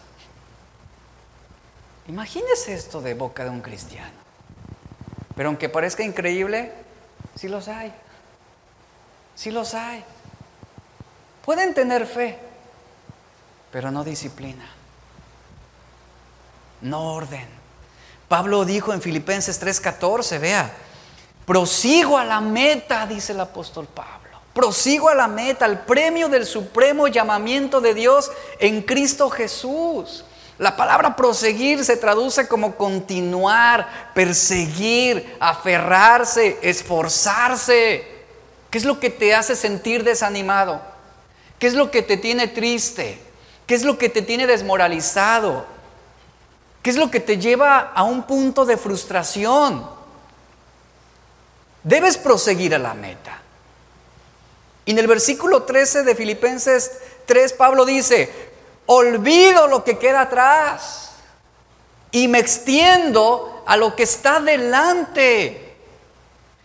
Imagínese 2.08 2.72
esto 2.72 3.02
de 3.02 3.12
boca 3.12 3.44
de 3.44 3.50
un 3.50 3.60
cristiano. 3.60 4.22
Pero 5.36 5.48
aunque 5.48 5.68
parezca 5.68 6.02
increíble, 6.02 6.72
sí 7.34 7.48
los 7.48 7.68
hay. 7.68 7.92
Sí 9.34 9.50
los 9.50 9.74
hay. 9.74 10.02
Pueden 11.44 11.74
tener 11.74 12.06
fe, 12.06 12.38
pero 13.70 13.90
no 13.90 14.04
disciplina. 14.04 14.64
No 16.82 17.14
orden. 17.14 17.46
Pablo 18.28 18.64
dijo 18.64 18.92
en 18.92 19.00
Filipenses 19.00 19.60
3:14, 19.60 20.38
vea, 20.38 20.72
Prosigo 21.46 22.18
a 22.18 22.24
la 22.24 22.40
meta, 22.40 23.06
dice 23.06 23.32
el 23.32 23.40
apóstol 23.40 23.86
Pablo. 23.86 24.38
Prosigo 24.52 25.08
a 25.08 25.14
la 25.14 25.28
meta, 25.28 25.64
al 25.64 25.84
premio 25.84 26.28
del 26.28 26.46
supremo 26.46 27.08
llamamiento 27.08 27.80
de 27.80 27.94
Dios 27.94 28.30
en 28.58 28.82
Cristo 28.82 29.30
Jesús. 29.30 30.24
La 30.58 30.76
palabra 30.76 31.16
proseguir 31.16 31.84
se 31.84 31.96
traduce 31.96 32.46
como 32.46 32.76
continuar, 32.76 34.12
perseguir, 34.14 35.36
aferrarse, 35.40 36.58
esforzarse. 36.62 38.06
¿Qué 38.70 38.78
es 38.78 38.84
lo 38.84 39.00
que 39.00 39.10
te 39.10 39.34
hace 39.34 39.56
sentir 39.56 40.04
desanimado? 40.04 40.80
¿Qué 41.58 41.66
es 41.66 41.74
lo 41.74 41.90
que 41.90 42.02
te 42.02 42.16
tiene 42.16 42.46
triste? 42.48 43.18
¿Qué 43.66 43.74
es 43.74 43.84
lo 43.84 43.98
que 43.98 44.08
te 44.08 44.22
tiene 44.22 44.46
desmoralizado? 44.46 45.66
¿Qué 46.82 46.90
es 46.90 46.96
lo 46.96 47.10
que 47.10 47.20
te 47.20 47.38
lleva 47.38 47.92
a 47.94 48.02
un 48.02 48.24
punto 48.24 48.64
de 48.64 48.76
frustración? 48.76 49.88
Debes 51.84 52.16
proseguir 52.16 52.74
a 52.74 52.78
la 52.78 52.94
meta. 52.94 53.40
Y 54.84 54.90
en 54.90 54.98
el 54.98 55.06
versículo 55.06 55.62
13 55.62 56.02
de 56.02 56.14
Filipenses 56.16 56.98
3, 57.26 57.52
Pablo 57.52 57.84
dice, 57.84 58.50
olvido 58.86 59.68
lo 59.68 59.84
que 59.84 59.96
queda 59.96 60.22
atrás 60.22 61.10
y 62.10 62.26
me 62.26 62.40
extiendo 62.40 63.62
a 63.66 63.76
lo 63.76 63.94
que 63.94 64.02
está 64.02 64.40
delante. 64.40 65.76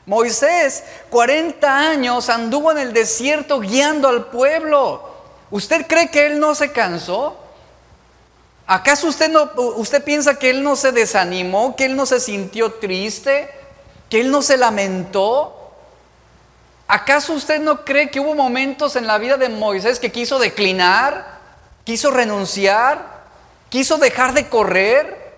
Moisés, 0.08 0.84
40 1.10 1.90
años, 1.90 2.30
anduvo 2.30 2.72
en 2.72 2.80
el 2.80 2.94
desierto 2.94 3.60
guiando 3.60 4.08
al 4.08 4.26
pueblo. 4.28 5.16
¿Usted 5.52 5.86
cree 5.86 6.10
que 6.10 6.26
él 6.26 6.40
no 6.40 6.56
se 6.56 6.72
cansó? 6.72 7.38
¿Acaso 8.68 9.08
usted, 9.08 9.32
no, 9.32 9.50
usted 9.78 10.04
piensa 10.04 10.38
que 10.38 10.50
él 10.50 10.62
no 10.62 10.76
se 10.76 10.92
desanimó, 10.92 11.76
que 11.76 11.86
él 11.86 11.96
no 11.96 12.06
se 12.06 12.20
sintió 12.20 12.74
triste? 12.74 13.50
que 14.10 14.22
él 14.22 14.32
no 14.32 14.42
se 14.42 14.58
lamentó. 14.58 15.54
¿Acaso 16.88 17.34
usted 17.34 17.60
no 17.60 17.84
cree 17.84 18.10
que 18.10 18.20
hubo 18.20 18.34
momentos 18.34 18.96
en 18.96 19.08
la 19.08 19.18
vida 19.18 19.38
de 19.38 19.50
Moisés 19.50 20.00
que 20.00 20.12
quiso 20.12 20.40
declinar, 20.40 21.40
quiso 21.84 22.12
renunciar, 22.12 23.26
quiso 23.70 23.98
dejar 23.98 24.34
de 24.34 24.48
correr? 24.48 25.34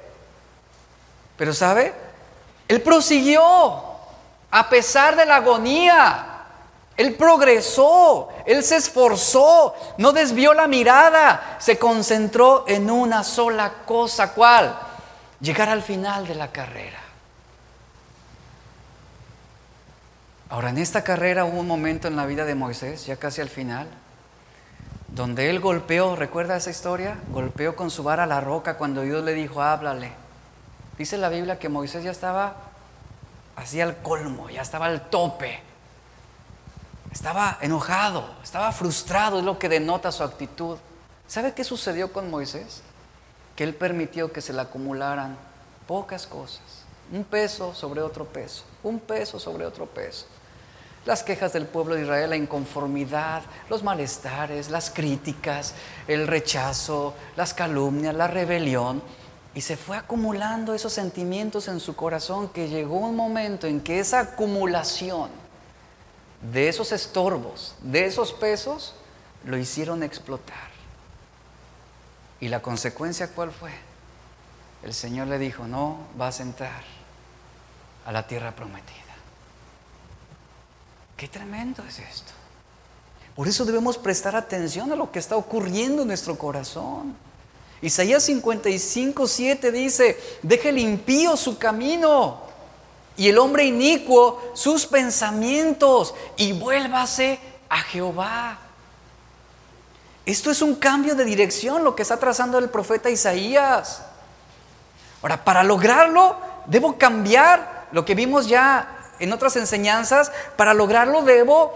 Pero 1.38 1.54
¿sabe? 1.54 1.94
Él 2.68 2.82
prosiguió 2.82 3.42
a 4.52 4.70
pesar 4.70 5.16
de 5.16 5.26
la 5.26 5.38
agonía. 5.38 6.29
Él 7.00 7.16
progresó, 7.16 8.28
él 8.46 8.62
se 8.62 8.76
esforzó, 8.76 9.74
no 9.98 10.12
desvió 10.12 10.54
la 10.54 10.68
mirada, 10.68 11.56
se 11.58 11.80
concentró 11.80 12.66
en 12.68 12.92
una 12.92 13.24
sola 13.24 13.72
cosa, 13.86 14.34
¿cuál? 14.34 14.78
Llegar 15.40 15.70
al 15.70 15.82
final 15.82 16.28
de 16.28 16.36
la 16.36 16.52
carrera. 16.52 17.00
Ahora, 20.50 20.72
en 20.72 20.78
esta 20.78 21.02
carrera 21.02 21.46
hubo 21.46 21.62
un 21.62 21.68
momento 21.68 22.10
en 22.10 22.18
la 22.18 22.26
vida 22.26 22.44
de 22.44 22.56
Moisés, 22.56 23.06
ya 23.06 23.16
casi 23.16 23.40
al 23.40 23.48
final, 23.48 23.88
donde 25.08 25.50
él 25.50 25.62
golpeó, 25.62 26.18
¿recuerda 26.18 26.58
esa 26.58 26.70
historia? 26.70 27.16
Golpeó 27.32 27.78
con 27.78 27.92
su 27.92 28.04
vara 28.04 28.26
la 28.26 28.42
roca 28.42 28.76
cuando 28.76 29.04
Dios 29.04 29.24
le 29.24 29.34
dijo, 29.36 29.62
háblale. 29.62 30.12
Dice 30.98 31.18
la 31.18 31.30
Biblia 31.30 31.60
que 31.60 31.70
Moisés 31.70 32.04
ya 32.04 32.12
estaba 32.12 32.56
así 33.56 33.80
al 33.80 34.02
colmo, 34.02 34.50
ya 34.50 34.64
estaba 34.64 34.88
al 34.88 35.10
tope. 35.10 35.69
Estaba 37.12 37.58
enojado, 37.62 38.36
estaba 38.44 38.72
frustrado, 38.72 39.40
es 39.40 39.46
lo 39.46 39.58
que 39.58 39.70
denota 39.70 40.12
su 40.12 40.24
actitud. 40.24 40.78
¿Sabe 41.28 41.54
qué 41.54 41.64
sucedió 41.64 42.14
con 42.14 42.30
Moisés? 42.30 42.84
que 43.60 43.66
Él 43.66 43.76
permitió 43.76 44.32
que 44.32 44.40
se 44.40 44.54
le 44.54 44.62
acumularan 44.62 45.38
pocas 45.86 46.26
cosas. 46.26 46.62
Un 47.12 47.26
peso 47.26 47.76
sobre 47.76 48.02
otro 48.02 48.24
peso, 48.24 48.64
un 48.84 49.02
peso 49.02 49.38
sobre 49.38 49.66
otro 49.66 49.86
peso. 49.86 50.28
Las 51.06 51.24
quejas 51.24 51.52
del 51.52 51.66
pueblo 51.66 51.96
de 51.96 52.04
Israel, 52.04 52.30
la 52.30 52.38
inconformidad, 52.38 53.42
los 53.70 53.84
malestares, 53.84 54.70
las 54.70 54.90
críticas, 54.90 55.74
el 56.08 56.26
rechazo, 56.26 57.14
las 57.36 57.54
calumnias, 57.54 58.16
la 58.16 58.28
rebelión. 58.28 59.04
Y 59.54 59.60
se 59.60 59.76
fue 59.76 59.98
acumulando 59.98 60.74
esos 60.74 60.94
sentimientos 60.94 61.68
en 61.68 61.82
su 61.82 61.98
corazón 61.98 62.48
que 62.48 62.70
llegó 62.70 62.96
un 62.96 63.18
momento 63.18 63.68
en 63.68 63.82
que 63.82 64.00
esa 64.00 64.22
acumulación 64.22 65.32
de 66.42 66.70
esos 66.70 66.92
estorbos, 66.92 67.76
de 67.82 68.06
esos 68.06 68.34
pesos, 68.34 68.94
lo 69.46 69.58
hicieron 69.58 70.04
explotar. 70.04 70.70
¿Y 72.40 72.48
la 72.48 72.62
consecuencia 72.62 73.30
cuál 73.30 73.52
fue? 73.52 73.72
El 74.84 74.94
Señor 74.94 75.28
le 75.28 75.40
dijo, 75.40 75.68
no 75.68 75.98
vas 76.16 76.40
a 76.40 76.44
entrar 76.44 76.84
a 78.06 78.12
la 78.12 78.28
tierra 78.28 78.56
prometida. 78.56 78.96
Qué 81.18 81.28
tremendo 81.28 81.84
es 81.84 82.00
esto. 82.00 82.32
Por 83.36 83.48
eso 83.48 83.66
debemos 83.66 83.98
prestar 83.98 84.36
atención 84.36 84.92
a 84.92 84.96
lo 84.96 85.12
que 85.12 85.20
está 85.20 85.36
ocurriendo 85.36 86.02
en 86.04 86.08
nuestro 86.08 86.38
corazón. 86.38 87.16
Isaías 87.82 88.24
55, 88.24 89.28
7 89.28 89.72
dice, 89.72 90.18
deje 90.42 90.70
el 90.70 90.80
impío 90.80 91.36
su 91.38 91.58
camino 91.58 92.49
y 93.20 93.28
el 93.28 93.38
hombre 93.38 93.66
inicuo 93.66 94.42
sus 94.54 94.86
pensamientos 94.86 96.16
y 96.38 96.54
vuélvase 96.54 97.38
a 97.68 97.80
Jehová. 97.80 98.58
Esto 100.26 100.50
es 100.50 100.62
un 100.62 100.76
cambio 100.76 101.16
de 101.16 101.26
dirección, 101.26 101.84
lo 101.84 101.98
que 101.98 102.04
está 102.04 102.16
trazando 102.16 102.58
el 102.58 102.70
profeta 102.70 103.10
Isaías. 103.10 104.04
Ahora, 105.22 105.44
para 105.44 105.64
lograrlo, 105.64 106.38
debo 106.68 106.98
cambiar 106.98 107.90
lo 107.92 108.06
que 108.06 108.16
vimos 108.16 108.48
ya 108.48 109.12
en 109.20 109.34
otras 109.34 109.58
enseñanzas. 109.58 110.32
Para 110.56 110.74
lograrlo, 110.74 111.22
debo 111.24 111.74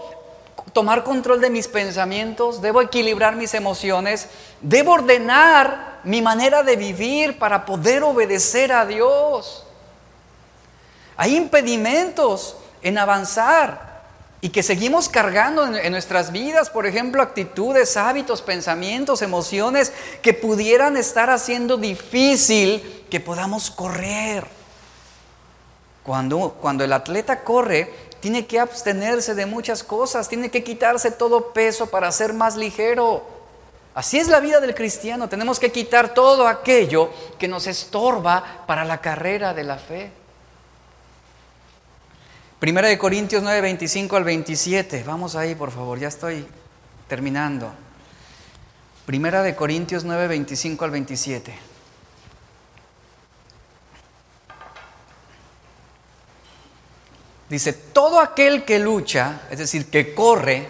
tomar 0.72 1.04
control 1.04 1.42
de 1.42 1.50
mis 1.50 1.68
pensamientos, 1.68 2.62
debo 2.62 2.80
equilibrar 2.80 3.36
mis 3.36 3.52
emociones, 3.52 4.28
debo 4.62 4.92
ordenar 4.92 6.00
mi 6.04 6.22
manera 6.22 6.62
de 6.62 6.76
vivir 6.76 7.38
para 7.38 7.66
poder 7.66 8.02
obedecer 8.02 8.72
a 8.72 8.86
Dios. 8.86 9.63
Hay 11.16 11.36
impedimentos 11.36 12.56
en 12.82 12.98
avanzar 12.98 13.94
y 14.44 14.50
que 14.50 14.62
seguimos 14.62 15.08
cargando 15.08 15.74
en, 15.74 15.90
nuestras 15.90 16.30
vidas, 16.30 16.68
por 16.68 16.84
ejemplo, 16.84 17.22
actitudes, 17.22 17.96
hábitos, 17.96 18.42
pensamientos, 18.42 19.22
emociones 19.22 19.90
que 20.20 20.34
pudieran 20.34 20.98
estar 20.98 21.30
haciendo 21.30 21.78
difícil 21.78 23.06
que 23.08 23.20
podamos 23.20 23.70
correr. 23.70 24.44
Cuando, 26.02 26.58
cuando 26.60 26.84
el 26.84 26.92
atleta 26.92 27.42
corre, 27.42 27.90
tiene 28.20 28.44
que 28.46 28.60
abstenerse 28.60 29.34
de 29.34 29.46
muchas 29.46 29.82
cosas, 29.82 30.28
tiene 30.28 30.50
que 30.50 30.62
quitarse 30.62 31.10
todo 31.10 31.54
peso 31.54 31.86
para 31.86 32.12
ser 32.12 32.34
más 32.34 32.56
ligero. 32.56 33.24
Así 33.94 34.18
es 34.18 34.28
la 34.28 34.40
vida 34.40 34.60
del 34.60 34.74
cristiano, 34.74 35.28
tenemos 35.28 35.58
que 35.58 35.72
quitar 35.72 36.12
todo 36.12 36.46
aquello 36.46 37.08
que 37.38 37.48
nos 37.48 37.66
estorba 37.66 38.64
para 38.66 38.84
la 38.84 39.00
carrera 39.00 39.54
de 39.54 39.64
la 39.64 39.78
fe. 39.78 40.23
Primera 42.64 42.88
de 42.88 42.96
Corintios 42.96 43.42
9, 43.42 43.60
25 43.60 44.16
al 44.16 44.24
27. 44.24 45.04
Vamos 45.04 45.36
ahí, 45.36 45.54
por 45.54 45.70
favor, 45.70 45.98
ya 45.98 46.08
estoy 46.08 46.46
terminando. 47.06 47.70
Primera 49.04 49.42
de 49.42 49.54
Corintios 49.54 50.02
9, 50.04 50.28
25 50.28 50.82
al 50.86 50.90
27. 50.90 51.54
Dice, 57.50 57.74
todo 57.74 58.18
aquel 58.18 58.64
que 58.64 58.78
lucha, 58.78 59.42
es 59.50 59.58
decir, 59.58 59.90
que 59.90 60.14
corre, 60.14 60.66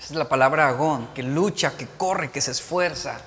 esa 0.00 0.08
es 0.08 0.16
la 0.16 0.28
palabra 0.28 0.66
agón, 0.66 1.10
que 1.14 1.22
lucha, 1.22 1.76
que 1.76 1.86
corre, 1.86 2.32
que 2.32 2.40
se 2.40 2.50
esfuerza, 2.50 3.20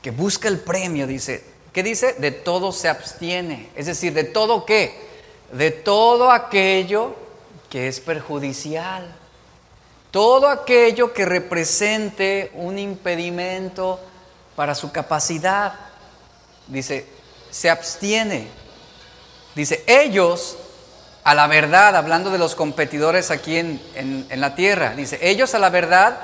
que 0.00 0.10
busca 0.10 0.48
el 0.48 0.58
premio, 0.58 1.06
dice, 1.06 1.44
¿qué 1.70 1.82
dice? 1.82 2.14
De 2.14 2.30
todo 2.30 2.72
se 2.72 2.88
abstiene, 2.88 3.68
es 3.76 3.84
decir, 3.84 4.14
de 4.14 4.24
todo 4.24 4.64
qué? 4.64 5.11
De 5.52 5.70
todo 5.70 6.30
aquello 6.30 7.14
que 7.68 7.88
es 7.88 8.00
perjudicial, 8.00 9.14
todo 10.10 10.48
aquello 10.48 11.12
que 11.12 11.24
represente 11.24 12.50
un 12.54 12.78
impedimento 12.78 13.98
para 14.54 14.74
su 14.74 14.92
capacidad, 14.92 15.74
dice, 16.66 17.06
se 17.50 17.70
abstiene. 17.70 18.48
Dice, 19.54 19.84
ellos 19.86 20.56
a 21.24 21.34
la 21.34 21.46
verdad, 21.46 21.96
hablando 21.96 22.30
de 22.30 22.38
los 22.38 22.54
competidores 22.54 23.30
aquí 23.30 23.56
en, 23.56 23.80
en, 23.94 24.40
la 24.40 24.54
tierra, 24.54 24.94
dice, 24.94 25.18
ellos 25.22 25.54
a 25.54 25.58
la 25.58 25.70
verdad 25.70 26.18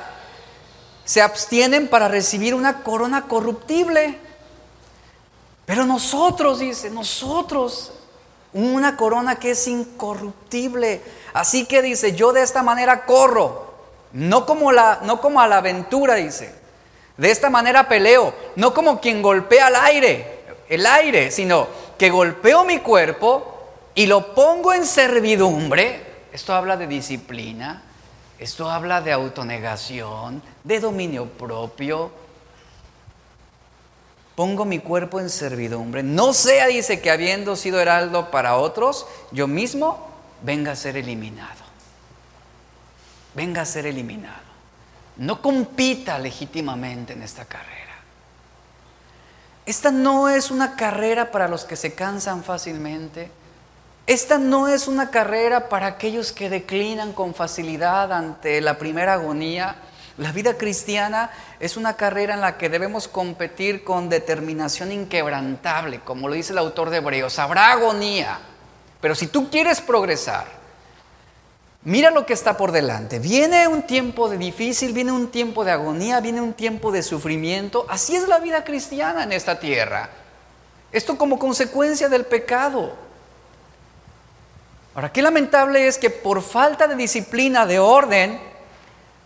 se 1.04 1.22
abstienen 1.22 1.88
para 1.88 2.08
recibir 2.08 2.54
una 2.54 2.82
corona 2.82 3.26
corruptible. 3.26 4.18
Pero 5.64 5.86
nosotros, 5.86 6.58
dice, 6.58 6.90
nosotros, 6.90 7.92
una 8.66 8.96
corona 8.96 9.36
que 9.36 9.52
es 9.52 9.68
incorruptible. 9.68 11.02
Así 11.32 11.66
que 11.66 11.82
dice, 11.82 12.14
yo 12.14 12.32
de 12.32 12.42
esta 12.42 12.62
manera 12.62 13.04
corro, 13.04 13.74
no 14.12 14.46
como, 14.46 14.72
la, 14.72 15.00
no 15.02 15.20
como 15.20 15.40
a 15.40 15.48
la 15.48 15.58
aventura, 15.58 16.14
dice. 16.14 16.54
De 17.16 17.30
esta 17.30 17.50
manera 17.50 17.88
peleo, 17.88 18.32
no 18.56 18.72
como 18.72 19.00
quien 19.00 19.22
golpea 19.22 19.66
al 19.66 19.76
aire, 19.76 20.40
el 20.68 20.86
aire, 20.86 21.30
sino 21.30 21.66
que 21.98 22.10
golpeo 22.10 22.64
mi 22.64 22.78
cuerpo 22.78 23.58
y 23.94 24.06
lo 24.06 24.34
pongo 24.34 24.72
en 24.72 24.86
servidumbre, 24.86 26.00
esto 26.32 26.54
habla 26.54 26.76
de 26.76 26.86
disciplina, 26.86 27.82
esto 28.38 28.70
habla 28.70 29.00
de 29.00 29.10
autonegación, 29.10 30.42
de 30.62 30.78
dominio 30.78 31.26
propio. 31.26 32.10
Pongo 34.38 34.64
mi 34.64 34.78
cuerpo 34.78 35.18
en 35.18 35.30
servidumbre. 35.30 36.04
No 36.04 36.32
sea, 36.32 36.68
dice, 36.68 37.00
que 37.00 37.10
habiendo 37.10 37.56
sido 37.56 37.80
heraldo 37.80 38.30
para 38.30 38.56
otros, 38.56 39.04
yo 39.32 39.48
mismo 39.48 40.06
venga 40.42 40.70
a 40.70 40.76
ser 40.76 40.96
eliminado. 40.96 41.64
Venga 43.34 43.62
a 43.62 43.64
ser 43.64 43.86
eliminado. 43.86 44.46
No 45.16 45.42
compita 45.42 46.20
legítimamente 46.20 47.14
en 47.14 47.22
esta 47.24 47.46
carrera. 47.46 47.96
Esta 49.66 49.90
no 49.90 50.28
es 50.28 50.52
una 50.52 50.76
carrera 50.76 51.32
para 51.32 51.48
los 51.48 51.64
que 51.64 51.74
se 51.74 51.94
cansan 51.94 52.44
fácilmente. 52.44 53.32
Esta 54.06 54.38
no 54.38 54.68
es 54.68 54.86
una 54.86 55.10
carrera 55.10 55.68
para 55.68 55.88
aquellos 55.88 56.30
que 56.30 56.48
declinan 56.48 57.12
con 57.12 57.34
facilidad 57.34 58.12
ante 58.12 58.60
la 58.60 58.78
primera 58.78 59.14
agonía. 59.14 59.74
La 60.18 60.32
vida 60.32 60.54
cristiana 60.54 61.30
es 61.60 61.76
una 61.76 61.94
carrera 61.94 62.34
en 62.34 62.40
la 62.40 62.58
que 62.58 62.68
debemos 62.68 63.06
competir 63.06 63.84
con 63.84 64.08
determinación 64.08 64.90
inquebrantable, 64.90 66.00
como 66.00 66.26
lo 66.26 66.34
dice 66.34 66.52
el 66.52 66.58
autor 66.58 66.90
de 66.90 66.96
Hebreos. 66.96 67.38
Habrá 67.38 67.70
agonía, 67.70 68.40
pero 69.00 69.14
si 69.14 69.28
tú 69.28 69.48
quieres 69.48 69.80
progresar, 69.80 70.46
mira 71.84 72.10
lo 72.10 72.26
que 72.26 72.32
está 72.32 72.56
por 72.56 72.72
delante. 72.72 73.20
Viene 73.20 73.68
un 73.68 73.82
tiempo 73.82 74.28
de 74.28 74.38
difícil, 74.38 74.92
viene 74.92 75.12
un 75.12 75.30
tiempo 75.30 75.64
de 75.64 75.70
agonía, 75.70 76.18
viene 76.18 76.40
un 76.40 76.52
tiempo 76.52 76.90
de 76.90 77.04
sufrimiento. 77.04 77.86
Así 77.88 78.16
es 78.16 78.26
la 78.26 78.40
vida 78.40 78.64
cristiana 78.64 79.22
en 79.22 79.30
esta 79.30 79.60
tierra. 79.60 80.10
Esto 80.90 81.16
como 81.16 81.38
consecuencia 81.38 82.08
del 82.08 82.24
pecado. 82.24 82.92
Ahora, 84.96 85.12
qué 85.12 85.22
lamentable 85.22 85.86
es 85.86 85.96
que 85.96 86.10
por 86.10 86.42
falta 86.42 86.88
de 86.88 86.96
disciplina, 86.96 87.66
de 87.66 87.78
orden, 87.78 88.47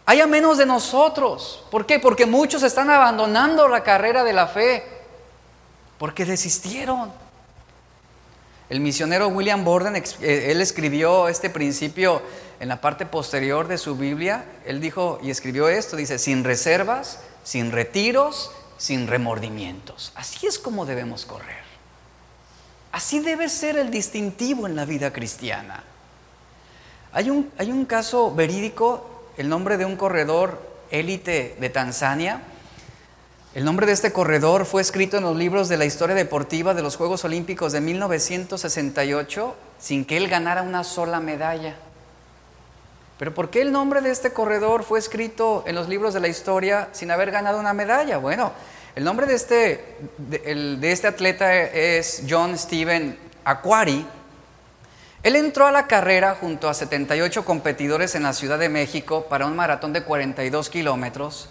haya 0.06 0.26
menos 0.26 0.58
de 0.58 0.66
nosotros. 0.66 1.64
¿Por 1.70 1.86
qué? 1.86 1.98
Porque 1.98 2.26
muchos 2.26 2.62
están 2.62 2.90
abandonando 2.90 3.68
la 3.68 3.82
carrera 3.82 4.24
de 4.24 4.32
la 4.32 4.46
fe, 4.48 4.84
porque 5.98 6.24
desistieron. 6.24 7.12
El 8.68 8.80
misionero 8.80 9.28
William 9.28 9.64
Borden, 9.64 9.96
eh, 9.96 10.46
él 10.50 10.60
escribió 10.60 11.28
este 11.28 11.50
principio 11.50 12.22
en 12.58 12.68
la 12.68 12.80
parte 12.80 13.04
posterior 13.04 13.68
de 13.68 13.76
su 13.76 13.96
Biblia. 13.96 14.44
Él 14.64 14.80
dijo 14.80 15.18
y 15.22 15.30
escribió 15.30 15.68
esto, 15.68 15.96
dice, 15.96 16.18
sin 16.18 16.42
reservas, 16.42 17.20
sin 17.44 17.70
retiros, 17.70 18.50
sin 18.78 19.06
remordimientos. 19.06 20.12
Así 20.14 20.46
es 20.46 20.58
como 20.58 20.86
debemos 20.86 21.26
correr. 21.26 21.62
Así 22.92 23.20
debe 23.20 23.48
ser 23.48 23.76
el 23.76 23.90
distintivo 23.90 24.66
en 24.66 24.74
la 24.74 24.84
vida 24.84 25.12
cristiana. 25.12 25.84
Hay 27.12 27.30
un, 27.30 27.50
hay 27.58 27.70
un 27.70 27.84
caso 27.84 28.34
verídico, 28.34 29.11
el 29.36 29.48
nombre 29.48 29.76
de 29.76 29.84
un 29.84 29.96
corredor 29.96 30.60
élite 30.90 31.56
de 31.58 31.70
Tanzania. 31.70 32.42
El 33.54 33.64
nombre 33.64 33.86
de 33.86 33.92
este 33.92 34.12
corredor 34.12 34.64
fue 34.64 34.80
escrito 34.80 35.18
en 35.18 35.24
los 35.24 35.36
libros 35.36 35.68
de 35.68 35.76
la 35.76 35.84
historia 35.84 36.14
deportiva 36.14 36.74
de 36.74 36.82
los 36.82 36.96
Juegos 36.96 37.24
Olímpicos 37.24 37.72
de 37.72 37.80
1968 37.80 39.56
sin 39.78 40.04
que 40.04 40.16
él 40.16 40.28
ganara 40.28 40.62
una 40.62 40.84
sola 40.84 41.20
medalla. 41.20 41.74
Pero 43.18 43.34
¿por 43.34 43.50
qué 43.50 43.62
el 43.62 43.72
nombre 43.72 44.00
de 44.00 44.10
este 44.10 44.32
corredor 44.32 44.84
fue 44.84 44.98
escrito 44.98 45.64
en 45.66 45.74
los 45.74 45.88
libros 45.88 46.14
de 46.14 46.20
la 46.20 46.28
historia 46.28 46.88
sin 46.92 47.10
haber 47.10 47.30
ganado 47.30 47.60
una 47.60 47.72
medalla? 47.72 48.18
Bueno, 48.18 48.52
El 48.94 49.04
nombre 49.04 49.26
de 49.26 49.34
este, 49.34 49.96
de, 50.18 50.92
este 50.92 51.06
atleta 51.06 51.54
es 51.54 52.24
John 52.28 52.58
Steven 52.58 53.16
Aquari. 53.44 54.06
Él 55.22 55.36
entró 55.36 55.66
a 55.66 55.72
la 55.72 55.86
carrera 55.86 56.36
junto 56.40 56.68
a 56.68 56.74
78 56.74 57.44
competidores 57.44 58.14
en 58.14 58.24
la 58.24 58.32
Ciudad 58.32 58.58
de 58.58 58.68
México 58.68 59.26
para 59.28 59.46
un 59.46 59.54
maratón 59.54 59.92
de 59.92 60.02
42 60.02 60.68
kilómetros. 60.68 61.48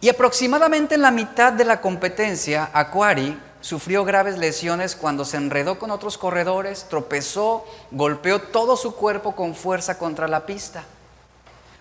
Y 0.00 0.08
aproximadamente 0.08 0.94
en 0.94 1.02
la 1.02 1.10
mitad 1.10 1.52
de 1.52 1.64
la 1.64 1.80
competencia, 1.80 2.70
Aquari 2.72 3.36
sufrió 3.60 4.04
graves 4.04 4.38
lesiones 4.38 4.94
cuando 4.94 5.24
se 5.24 5.36
enredó 5.36 5.78
con 5.78 5.90
otros 5.90 6.16
corredores, 6.16 6.86
tropezó, 6.88 7.64
golpeó 7.90 8.40
todo 8.40 8.76
su 8.76 8.94
cuerpo 8.94 9.34
con 9.34 9.54
fuerza 9.56 9.98
contra 9.98 10.28
la 10.28 10.46
pista. 10.46 10.84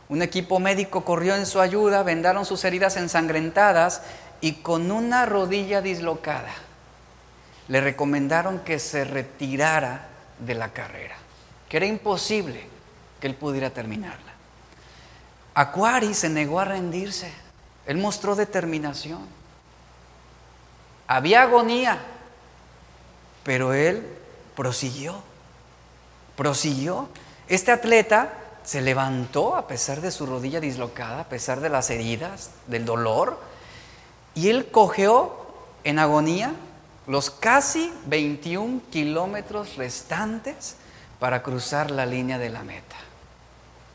Un 0.09 0.21
equipo 0.21 0.59
médico 0.59 1.05
corrió 1.05 1.35
en 1.35 1.45
su 1.45 1.59
ayuda, 1.59 2.01
vendaron 2.03 2.45
sus 2.45 2.63
heridas 2.63 2.97
ensangrentadas 2.97 4.01
y 4.41 4.53
con 4.53 4.91
una 4.91 5.25
rodilla 5.25 5.81
dislocada 5.81 6.51
le 7.67 7.81
recomendaron 7.81 8.59
que 8.59 8.79
se 8.79 9.05
retirara 9.05 10.07
de 10.39 10.55
la 10.55 10.73
carrera, 10.73 11.15
que 11.69 11.77
era 11.77 11.85
imposible 11.85 12.67
que 13.19 13.27
él 13.27 13.35
pudiera 13.35 13.69
terminarla. 13.69 14.33
Aquari 15.53 16.13
se 16.13 16.29
negó 16.29 16.59
a 16.59 16.65
rendirse, 16.65 17.31
él 17.85 17.97
mostró 17.97 18.35
determinación. 18.35 19.25
Había 21.07 21.43
agonía, 21.43 21.99
pero 23.43 23.73
él 23.73 24.05
prosiguió, 24.55 25.21
prosiguió. 26.35 27.09
Este 27.47 27.71
atleta 27.71 28.33
se 28.63 28.81
levantó 28.81 29.55
a 29.55 29.67
pesar 29.67 30.01
de 30.01 30.11
su 30.11 30.25
rodilla 30.25 30.59
dislocada, 30.59 31.21
a 31.21 31.29
pesar 31.29 31.61
de 31.61 31.69
las 31.69 31.89
heridas, 31.89 32.49
del 32.67 32.83
dolor, 32.83 33.39
y 34.33 34.49
él 34.49 34.71
cogeó 34.71 35.45
en 35.83 35.99
agonía 35.99 36.53
los 37.07 37.29
casi 37.29 37.91
21 38.07 38.81
kilómetros 38.91 39.75
restantes 39.75 40.75
para 41.19 41.43
cruzar 41.43 41.91
la 41.91 42.05
línea 42.05 42.37
de 42.37 42.49
la 42.49 42.63
meta. 42.63 42.95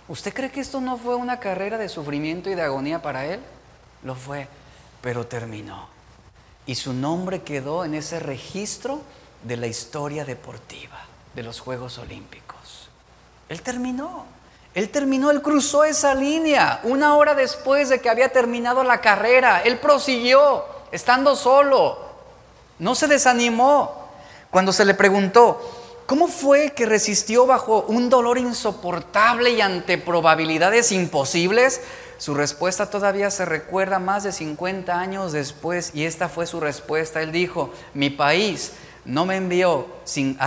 ¿Usted 0.08 0.34
cree 0.34 0.50
que 0.50 0.60
esto 0.60 0.80
no 0.80 0.96
fue 0.96 1.14
una 1.14 1.38
carrera 1.38 1.78
de 1.78 1.88
sufrimiento 1.88 2.50
y 2.50 2.54
de 2.54 2.62
agonía 2.62 3.02
para 3.02 3.26
él? 3.26 3.40
Lo 4.02 4.14
fue, 4.14 4.48
pero 5.00 5.26
terminó 5.26 6.00
y 6.70 6.76
su 6.76 6.92
nombre 6.92 7.42
quedó 7.42 7.84
en 7.84 7.94
ese 7.94 8.20
registro 8.20 9.00
de 9.42 9.56
la 9.56 9.66
historia 9.66 10.24
deportiva 10.24 11.00
de 11.34 11.42
los 11.42 11.58
Juegos 11.58 11.98
Olímpicos. 11.98 12.88
Él 13.48 13.62
terminó, 13.62 14.24
él 14.74 14.88
terminó, 14.90 15.32
él 15.32 15.42
cruzó 15.42 15.82
esa 15.82 16.14
línea 16.14 16.78
una 16.84 17.16
hora 17.16 17.34
después 17.34 17.88
de 17.88 18.00
que 18.00 18.08
había 18.08 18.28
terminado 18.28 18.84
la 18.84 19.00
carrera, 19.00 19.62
él 19.62 19.80
prosiguió 19.80 20.64
estando 20.92 21.34
solo, 21.34 22.09
no 22.80 22.96
se 22.96 23.06
desanimó. 23.06 24.08
Cuando 24.50 24.72
se 24.72 24.84
le 24.84 24.94
preguntó, 24.94 25.60
¿cómo 26.06 26.26
fue 26.26 26.72
que 26.72 26.86
resistió 26.86 27.46
bajo 27.46 27.82
un 27.86 28.10
dolor 28.10 28.38
insoportable 28.38 29.50
y 29.50 29.60
ante 29.60 29.96
probabilidades 29.96 30.90
imposibles? 30.90 31.82
Su 32.18 32.34
respuesta 32.34 32.90
todavía 32.90 33.30
se 33.30 33.44
recuerda 33.44 33.98
más 33.98 34.24
de 34.24 34.32
50 34.32 34.98
años 34.98 35.32
después 35.32 35.92
y 35.94 36.04
esta 36.04 36.28
fue 36.28 36.46
su 36.46 36.58
respuesta. 36.58 37.22
Él 37.22 37.30
dijo, 37.30 37.72
mi 37.94 38.10
país 38.10 38.72
no 39.04 39.24
me 39.24 39.36
envió, 39.36 39.86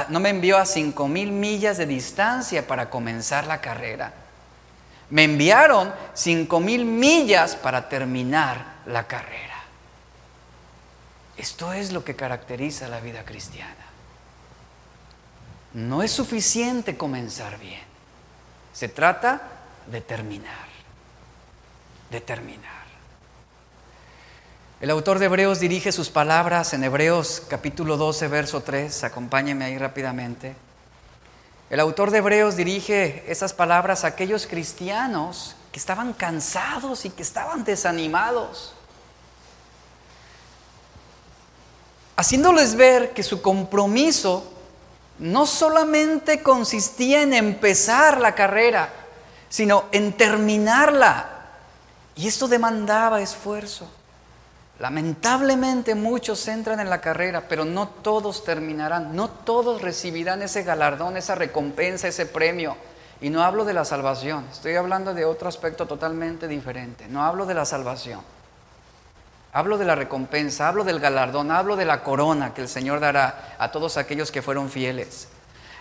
no 0.10 0.20
me 0.20 0.30
envió 0.30 0.58
a 0.58 0.66
5 0.66 1.08
mil 1.08 1.32
millas 1.32 1.78
de 1.78 1.86
distancia 1.86 2.68
para 2.68 2.90
comenzar 2.90 3.48
la 3.48 3.62
carrera. 3.62 4.14
Me 5.10 5.24
enviaron 5.24 5.94
5 6.14 6.60
mil 6.60 6.86
millas 6.86 7.56
para 7.56 7.88
terminar 7.90 8.82
la 8.86 9.08
carrera. 9.08 9.53
Esto 11.38 11.74
es 11.74 11.92
lo 11.92 12.04
que 12.04 12.16
caracteriza 12.16 12.88
la 12.88 13.00
vida 13.00 13.26
cristiana. 13.26 13.74
No 15.74 16.04
es 16.04 16.12
suficiente 16.12 16.98
comenzar 16.98 17.58
bien. 17.60 17.82
Se 18.74 18.90
trata 18.90 19.42
de 19.88 20.02
terminar 20.02 20.74
determinar. 22.14 22.84
El 24.80 24.92
autor 24.92 25.18
de 25.18 25.26
Hebreos 25.26 25.60
dirige 25.60 25.92
sus 25.92 26.10
palabras 26.10 26.74
en 26.74 26.84
Hebreos 26.84 27.42
capítulo 27.50 27.98
12, 27.98 28.28
verso 28.28 28.62
3. 28.62 29.06
Acompáñeme 29.06 29.66
ahí 29.66 29.78
rápidamente. 29.78 30.56
El 31.70 31.80
autor 31.80 32.12
de 32.12 32.20
Hebreos 32.20 32.56
dirige 32.56 33.24
esas 33.28 33.54
palabras 33.54 34.04
a 34.04 34.08
aquellos 34.08 34.46
cristianos 34.46 35.56
que 35.72 35.80
estaban 35.80 36.14
cansados 36.14 37.06
y 37.06 37.10
que 37.10 37.24
estaban 37.24 37.64
desanimados. 37.64 38.76
Haciéndoles 42.16 42.76
ver 42.76 43.14
que 43.14 43.24
su 43.24 43.41
compromiso 43.41 44.51
no 45.20 45.45
solamente 45.45 46.41
consistía 46.41 47.22
en 47.22 47.34
empezar 47.34 48.20
la 48.20 48.36
carrera, 48.36 48.89
sino 49.49 49.86
en 49.91 50.14
terminarla. 50.14 51.30
Y 52.16 52.28
esto 52.28 52.47
demandaba 52.47 53.22
esfuerzo. 53.22 53.89
Lamentablemente 54.80 55.95
muchos 55.95 56.47
entran 56.47 56.80
en 56.80 56.89
la 56.89 56.99
carrera, 56.99 57.47
pero 57.47 57.64
no 57.64 57.88
todos 57.88 58.43
terminarán, 58.43 59.16
no 59.16 59.30
todos 59.30 59.82
recibirán 59.82 60.41
ese 60.41 60.64
galardón, 60.64 61.16
esa 61.16 61.36
recompensa, 61.36 62.07
ese 62.07 62.26
premio. 62.26 62.76
Y 63.22 63.30
no 63.30 63.43
hablo 63.43 63.66
de 63.66 63.74
la 63.74 63.86
salvación, 63.86 64.45
estoy 64.51 64.76
hablando 64.76 65.14
de 65.14 65.26
otro 65.26 65.47
aspecto 65.47 65.86
totalmente 65.86 66.47
diferente. 66.47 67.07
No 67.07 67.24
hablo 67.24 67.45
de 67.45 67.53
la 67.53 67.66
salvación. 67.66 68.22
Hablo 69.56 69.78
de 69.78 69.86
la 69.86 69.93
recompensa, 69.93 70.68
hablo 70.68 70.84
del 70.84 70.99
galardón, 70.99 71.51
hablo 71.51 71.76
de 71.76 71.86
la 71.86 72.01
corona 72.01 72.56
que 72.56 72.62
el 72.62 72.68
Señor 72.68 72.99
dará 72.99 73.56
a 73.60 73.72
todos 73.72 73.97
aquellos 73.97 74.32
que 74.32 74.41
fueron 74.41 74.72
fieles. 74.72 75.28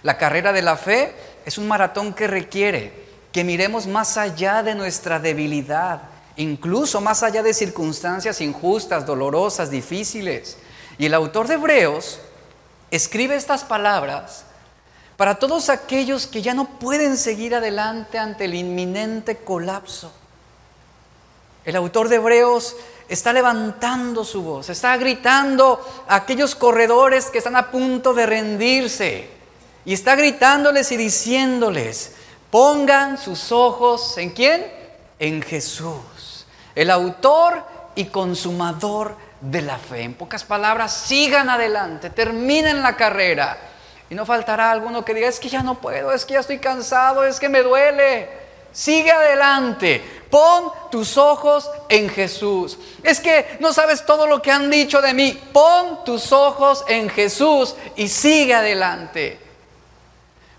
La 0.02 0.18
carrera 0.18 0.52
de 0.52 0.60
la 0.60 0.76
fe 0.76 1.14
es 1.46 1.56
un 1.56 1.66
maratón 1.66 2.12
que 2.12 2.26
requiere 2.26 2.92
que 3.32 3.44
miremos 3.44 3.86
más 3.86 4.18
allá 4.18 4.62
de 4.62 4.74
nuestra 4.74 5.18
debilidad, 5.18 6.02
incluso 6.36 7.00
más 7.00 7.22
allá 7.22 7.42
de 7.42 7.54
circunstancias 7.54 8.42
injustas, 8.42 9.06
dolorosas, 9.06 9.70
difíciles. 9.70 10.58
Y 10.98 11.06
el 11.06 11.14
autor 11.14 11.48
de 11.48 11.54
Hebreos 11.54 12.20
escribe 12.90 13.36
estas 13.36 13.64
palabras 13.64 14.44
para 15.16 15.36
todos 15.36 15.70
aquellos 15.70 16.26
que 16.26 16.42
ya 16.42 16.52
no 16.52 16.78
pueden 16.78 17.16
seguir 17.16 17.54
adelante 17.54 18.18
ante 18.18 18.44
el 18.44 18.54
inminente 18.54 19.38
colapso. 19.38 20.12
El 21.64 21.76
autor 21.76 22.08
de 22.08 22.16
Hebreos 22.16 22.76
está 23.14 23.32
levantando 23.32 24.24
su 24.24 24.42
voz, 24.42 24.68
está 24.68 24.96
gritando 24.96 26.04
a 26.08 26.16
aquellos 26.16 26.54
corredores 26.54 27.26
que 27.26 27.38
están 27.38 27.56
a 27.56 27.70
punto 27.70 28.14
de 28.14 28.26
rendirse 28.26 29.28
y 29.84 29.92
está 29.92 30.14
gritándoles 30.14 30.92
y 30.92 30.96
diciéndoles, 30.96 32.12
pongan 32.50 33.18
sus 33.18 33.52
ojos 33.52 34.16
en 34.18 34.30
quién? 34.30 34.66
En 35.18 35.42
Jesús 35.42 36.22
el 36.74 36.90
autor 36.90 37.62
y 37.94 38.06
consumador 38.06 39.16
de 39.40 39.62
la 39.62 39.78
fe. 39.78 40.02
En 40.02 40.14
pocas 40.14 40.44
palabras, 40.44 40.92
sigan 40.92 41.50
adelante, 41.50 42.10
terminen 42.10 42.82
la 42.82 42.96
carrera. 42.96 43.58
Y 44.08 44.14
no 44.14 44.26
faltará 44.26 44.70
alguno 44.70 45.04
que 45.04 45.14
diga, 45.14 45.28
es 45.28 45.40
que 45.40 45.48
ya 45.48 45.62
no 45.62 45.76
puedo, 45.76 46.12
es 46.12 46.24
que 46.24 46.34
ya 46.34 46.40
estoy 46.40 46.58
cansado, 46.58 47.24
es 47.24 47.40
que 47.40 47.48
me 47.48 47.62
duele. 47.62 48.41
Sigue 48.72 49.10
adelante, 49.10 50.24
pon 50.30 50.72
tus 50.90 51.18
ojos 51.18 51.70
en 51.88 52.08
Jesús. 52.08 52.78
Es 53.02 53.20
que 53.20 53.58
no 53.60 53.72
sabes 53.72 54.06
todo 54.06 54.26
lo 54.26 54.40
que 54.40 54.50
han 54.50 54.70
dicho 54.70 55.02
de 55.02 55.12
mí, 55.12 55.38
pon 55.52 56.04
tus 56.04 56.32
ojos 56.32 56.84
en 56.88 57.10
Jesús 57.10 57.74
y 57.96 58.08
sigue 58.08 58.54
adelante. 58.54 59.38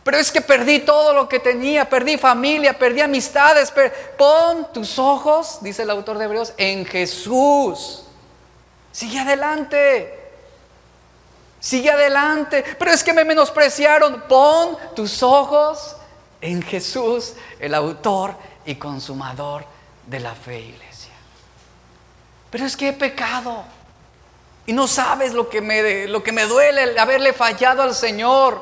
Pero 0.04 0.18
es 0.18 0.32
que 0.32 0.42
perdí 0.42 0.80
todo 0.80 1.14
lo 1.14 1.30
que 1.30 1.40
tenía, 1.40 1.90
perdí 1.90 2.18
familia, 2.18 2.78
perdí 2.78 3.02
amistades. 3.02 3.74
Pon 4.18 4.68
tus 4.74 5.00
ojos, 5.00 5.60
dice 5.62 5.84
el 5.84 5.90
autor 5.90 6.18
de 6.18 6.26
Hebreos, 6.26 6.54
en 6.58 6.86
Jesús. 6.86 8.04
Sigue 8.92 9.20
adelante. 9.20 10.20
Sigue 11.60 11.90
adelante. 11.90 12.66
Pero 12.78 12.92
es 12.92 13.02
que 13.02 13.14
me 13.14 13.24
menospreciaron. 13.24 14.24
Pon 14.28 14.78
tus 14.94 15.24
ojos 15.24 15.96
en 16.44 16.62
Jesús, 16.62 17.36
el 17.58 17.74
autor 17.74 18.36
y 18.66 18.76
consumador 18.76 19.64
de 20.06 20.20
la 20.20 20.36
fe, 20.36 20.60
iglesia. 20.60 21.14
Pero 22.52 22.66
es 22.66 22.76
que 22.76 22.90
he 22.90 22.94
pecado. 22.94 23.64
Y 24.66 24.74
no 24.74 24.86
sabes 24.86 25.34
lo 25.34 25.50
que 25.50 25.62
me, 25.62 26.06
lo 26.08 26.22
que 26.22 26.34
me 26.34 26.46
duele 26.46 27.00
haberle 27.00 27.32
fallado 27.32 27.82
al 27.82 27.96
Señor. 27.96 28.62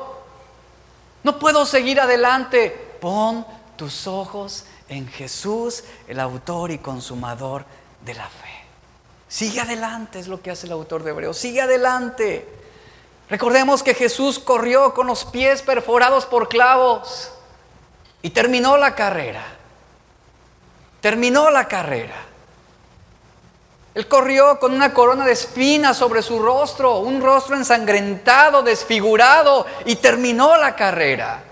No 1.24 1.40
puedo 1.40 1.66
seguir 1.66 2.00
adelante. 2.00 2.70
Pon 3.00 3.44
tus 3.76 4.06
ojos 4.06 4.64
en 4.88 5.08
Jesús, 5.08 5.82
el 6.06 6.20
autor 6.20 6.70
y 6.70 6.78
consumador 6.78 7.64
de 8.04 8.14
la 8.14 8.28
fe. 8.28 8.64
Sigue 9.26 9.60
adelante, 9.60 10.20
es 10.20 10.28
lo 10.28 10.40
que 10.40 10.52
hace 10.52 10.66
el 10.66 10.72
autor 10.72 11.02
de 11.02 11.10
Hebreos. 11.10 11.36
Sigue 11.36 11.60
adelante. 11.60 12.48
Recordemos 13.28 13.82
que 13.82 13.94
Jesús 13.94 14.38
corrió 14.38 14.94
con 14.94 15.08
los 15.08 15.24
pies 15.24 15.62
perforados 15.62 16.26
por 16.26 16.48
clavos 16.48 17.31
y 18.22 18.30
terminó 18.30 18.76
la 18.76 18.94
carrera. 18.94 19.44
Terminó 21.00 21.50
la 21.50 21.66
carrera. 21.66 22.14
Él 23.94 24.08
corrió 24.08 24.58
con 24.58 24.72
una 24.72 24.94
corona 24.94 25.26
de 25.26 25.32
espinas 25.32 25.96
sobre 25.96 26.22
su 26.22 26.38
rostro, 26.38 27.00
un 27.00 27.20
rostro 27.20 27.56
ensangrentado, 27.56 28.62
desfigurado, 28.62 29.66
y 29.84 29.96
terminó 29.96 30.56
la 30.56 30.74
carrera. 30.74 31.42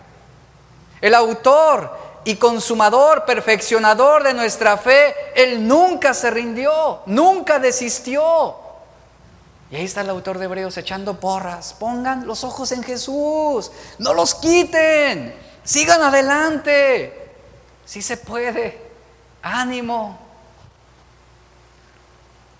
El 1.00 1.14
autor 1.14 1.98
y 2.24 2.36
consumador, 2.36 3.24
perfeccionador 3.26 4.22
de 4.22 4.32
nuestra 4.32 4.78
fe, 4.78 5.14
Él 5.34 5.66
nunca 5.66 6.14
se 6.14 6.30
rindió, 6.30 7.00
nunca 7.06 7.58
desistió. 7.58 8.56
Y 9.70 9.76
ahí 9.76 9.84
está 9.84 10.00
el 10.00 10.10
autor 10.10 10.38
de 10.38 10.46
Hebreos 10.46 10.76
echando 10.78 11.20
porras. 11.20 11.74
Pongan 11.74 12.26
los 12.26 12.42
ojos 12.42 12.72
en 12.72 12.82
Jesús, 12.82 13.70
no 13.98 14.14
los 14.14 14.34
quiten, 14.34 15.34
sigan 15.64 16.02
adelante. 16.02 17.16
Si 17.84 18.02
se 18.02 18.16
puede, 18.16 18.80
ánimo. 19.42 20.18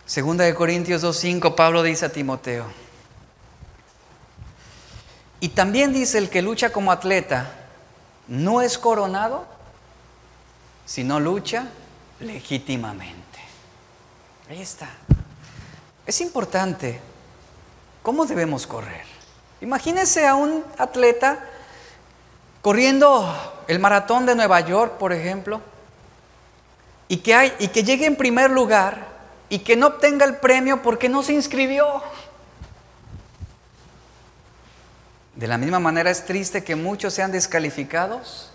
Segunda 0.06 0.44
de 0.44 0.54
Corintios 0.54 1.04
2.5, 1.04 1.54
Pablo 1.54 1.82
dice 1.82 2.06
a 2.06 2.08
Timoteo. 2.12 2.66
Y 5.38 5.50
también 5.50 5.92
dice 5.92 6.18
el 6.18 6.28
que 6.28 6.42
lucha 6.42 6.70
como 6.70 6.92
atleta, 6.92 7.50
no 8.26 8.60
es 8.60 8.76
coronado, 8.76 9.46
sino 10.84 11.20
lucha 11.20 11.68
legítimamente. 12.18 13.38
Ahí 14.48 14.60
está. 14.60 14.88
Es 16.06 16.20
importante 16.20 17.00
cómo 18.02 18.26
debemos 18.26 18.66
correr. 18.66 19.04
Imagínense 19.60 20.26
a 20.26 20.34
un 20.34 20.64
atleta 20.76 21.38
corriendo 22.62 23.34
el 23.68 23.78
maratón 23.78 24.26
de 24.26 24.34
Nueva 24.34 24.60
York, 24.60 24.98
por 24.98 25.12
ejemplo, 25.12 25.60
y 27.08 27.18
que, 27.18 27.82
llegue 27.82 28.06
en 28.06 28.16
primer 28.16 28.50
lugar 28.50 29.08
y 29.48 29.60
que 29.60 29.76
no 29.76 29.88
obtenga 29.88 30.24
el 30.24 30.36
premio 30.36 30.80
porque 30.80 31.08
no 31.08 31.22
se 31.22 31.32
inscribió. 31.32 32.02
De 35.34 35.48
la 35.48 35.58
misma 35.58 35.80
manera 35.80 36.10
es 36.10 36.24
triste 36.24 36.62
que 36.62 36.76
muchos 36.76 37.14
sean 37.14 37.32
descalificados 37.32 38.52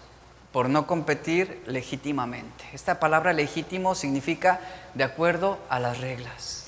por 0.53 0.69
no 0.69 0.87
competir 0.87 1.61
legítimamente. 1.67 2.63
Esta 2.71 2.97
palabra 2.99 3.33
legítimo 3.33 3.93
significa 3.93 4.61
de 4.93 5.03
acuerdo 5.03 5.59
a 5.67 5.79
las 5.79 5.99
reglas. 5.99 6.67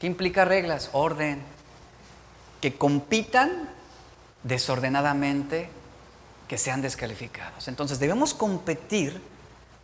¿Qué 0.00 0.08
implica 0.08 0.44
reglas? 0.44 0.90
Orden. 0.92 1.42
Que 2.60 2.74
compitan 2.74 3.68
desordenadamente, 4.42 5.68
que 6.48 6.58
sean 6.58 6.82
descalificados. 6.82 7.68
Entonces 7.68 7.98
debemos 7.98 8.34
competir 8.34 9.20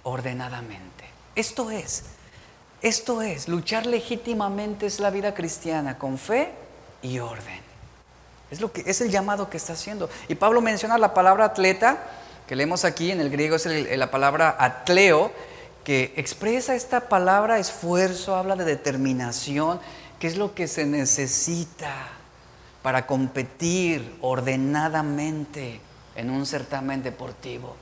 ordenadamente. 0.02 1.04
Esto 1.34 1.70
es, 1.70 2.04
esto 2.82 3.22
es, 3.22 3.48
luchar 3.48 3.86
legítimamente 3.86 4.86
es 4.86 5.00
la 5.00 5.10
vida 5.10 5.34
cristiana, 5.34 5.98
con 5.98 6.18
fe 6.18 6.50
y 7.02 7.18
orden. 7.18 7.60
Es, 8.50 8.60
lo 8.60 8.72
que, 8.72 8.82
es 8.86 9.00
el 9.00 9.10
llamado 9.10 9.50
que 9.50 9.56
está 9.56 9.74
haciendo. 9.74 10.08
Y 10.28 10.34
Pablo 10.34 10.60
menciona 10.60 10.98
la 10.98 11.14
palabra 11.14 11.44
atleta, 11.44 11.98
que 12.46 12.56
leemos 12.56 12.84
aquí 12.84 13.10
en 13.10 13.20
el 13.20 13.30
griego 13.30 13.56
es 13.56 13.66
la 13.66 14.10
palabra 14.10 14.56
atleo, 14.58 15.30
que 15.84 16.12
expresa 16.16 16.74
esta 16.74 17.08
palabra 17.08 17.58
esfuerzo, 17.58 18.36
habla 18.36 18.56
de 18.56 18.64
determinación, 18.64 19.80
que 20.18 20.26
es 20.26 20.36
lo 20.36 20.54
que 20.54 20.66
se 20.66 20.86
necesita 20.86 22.08
para 22.82 23.06
competir 23.06 24.16
ordenadamente 24.20 25.80
en 26.18 26.30
un 26.30 26.44
certamen 26.46 27.00
deportivo, 27.00 27.76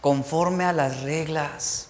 conforme 0.00 0.64
a 0.64 0.72
las 0.72 1.02
reglas. 1.02 1.88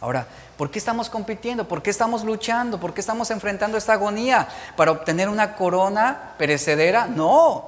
Ahora, 0.00 0.26
¿por 0.58 0.68
qué 0.68 0.80
estamos 0.80 1.08
compitiendo? 1.08 1.68
¿Por 1.68 1.80
qué 1.80 1.90
estamos 1.90 2.24
luchando? 2.24 2.80
¿Por 2.80 2.92
qué 2.92 3.00
estamos 3.02 3.30
enfrentando 3.30 3.78
esta 3.78 3.92
agonía? 3.92 4.48
¿Para 4.76 4.90
obtener 4.90 5.28
una 5.28 5.54
corona 5.54 6.34
perecedera? 6.36 7.06
No, 7.06 7.66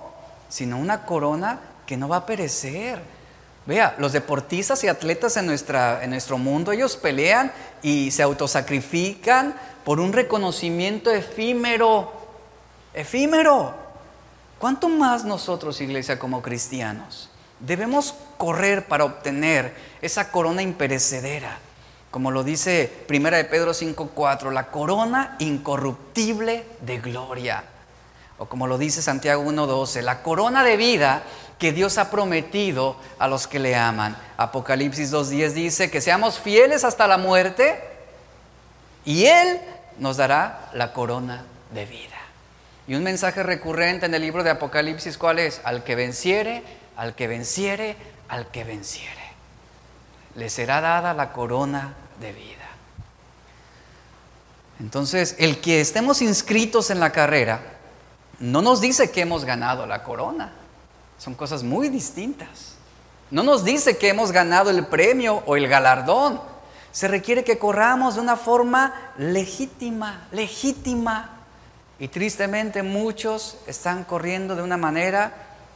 sino 0.48 0.78
una 0.78 1.06
corona 1.06 1.60
que 1.86 1.96
no 1.96 2.08
va 2.08 2.16
a 2.16 2.26
perecer. 2.26 3.00
Vea, 3.66 3.94
los 3.98 4.12
deportistas 4.12 4.82
y 4.82 4.88
atletas 4.88 5.36
en, 5.36 5.46
nuestra, 5.46 6.02
en 6.02 6.10
nuestro 6.10 6.38
mundo, 6.38 6.72
ellos 6.72 6.96
pelean 6.96 7.52
y 7.82 8.10
se 8.10 8.24
autosacrifican 8.24 9.54
por 9.84 10.00
un 10.00 10.12
reconocimiento 10.12 11.12
efímero, 11.12 12.12
efímero. 12.94 13.87
¿Cuánto 14.58 14.88
más 14.88 15.24
nosotros, 15.24 15.80
iglesia, 15.80 16.18
como 16.18 16.42
cristianos, 16.42 17.30
debemos 17.60 18.14
correr 18.36 18.86
para 18.86 19.04
obtener 19.04 19.74
esa 20.02 20.30
corona 20.30 20.62
imperecedera? 20.62 21.58
como 22.10 22.30
lo 22.30 22.42
dice 22.42 22.90
Primera 23.06 23.36
de 23.36 23.44
Pedro 23.44 23.72
5:4, 23.72 24.50
la 24.50 24.70
corona 24.70 25.36
incorruptible 25.38 26.64
de 26.80 26.98
gloria. 26.98 27.64
O 28.38 28.46
como 28.46 28.66
lo 28.66 28.78
dice 28.78 29.02
Santiago 29.02 29.42
1:12, 29.42 30.02
la 30.02 30.22
corona 30.22 30.64
de 30.64 30.76
vida 30.76 31.22
que 31.58 31.72
Dios 31.72 31.98
ha 31.98 32.10
prometido 32.10 32.96
a 33.18 33.28
los 33.28 33.46
que 33.46 33.58
le 33.58 33.76
aman. 33.76 34.16
Apocalipsis 34.36 35.10
2:10 35.10 35.52
dice 35.52 35.90
que 35.90 36.00
seamos 36.00 36.38
fieles 36.38 36.84
hasta 36.84 37.06
la 37.06 37.18
muerte 37.18 37.82
y 39.04 39.26
Él 39.26 39.60
nos 39.98 40.16
dará 40.16 40.70
la 40.72 40.92
corona 40.92 41.44
de 41.72 41.84
vida. 41.84 42.17
Y 42.88 42.96
un 42.96 43.04
mensaje 43.04 43.44
recurrente 43.44 44.06
en 44.06 44.14
el 44.14 44.22
libro 44.22 44.42
de 44.42 44.50
Apocalipsis, 44.50 45.16
¿cuál 45.16 45.38
es? 45.38 45.60
Al 45.62 45.84
que 45.84 45.94
venciere, 45.94 46.64
al 46.96 47.14
que 47.14 47.28
venciere, 47.28 47.96
al 48.28 48.50
que 48.50 48.64
venciere 48.64 49.28
le 50.38 50.48
será 50.48 50.80
dada 50.80 51.14
la 51.14 51.32
corona 51.32 51.94
de 52.20 52.32
vida. 52.32 52.54
Entonces, 54.78 55.34
el 55.38 55.60
que 55.60 55.80
estemos 55.80 56.22
inscritos 56.22 56.90
en 56.90 57.00
la 57.00 57.10
carrera 57.10 57.60
no 58.38 58.62
nos 58.62 58.80
dice 58.80 59.10
que 59.10 59.22
hemos 59.22 59.44
ganado 59.44 59.84
la 59.86 60.04
corona. 60.04 60.52
Son 61.18 61.34
cosas 61.34 61.64
muy 61.64 61.88
distintas. 61.88 62.76
No 63.32 63.42
nos 63.42 63.64
dice 63.64 63.98
que 63.98 64.08
hemos 64.08 64.30
ganado 64.30 64.70
el 64.70 64.86
premio 64.86 65.42
o 65.44 65.56
el 65.56 65.66
galardón. 65.66 66.40
Se 66.92 67.08
requiere 67.08 67.42
que 67.42 67.58
corramos 67.58 68.14
de 68.14 68.20
una 68.20 68.36
forma 68.36 69.12
legítima, 69.18 70.28
legítima. 70.30 71.37
Y 71.98 72.08
tristemente 72.08 72.82
muchos 72.82 73.58
están 73.66 74.04
corriendo 74.04 74.54
de 74.54 74.62
una 74.62 74.76
manera 74.76 75.32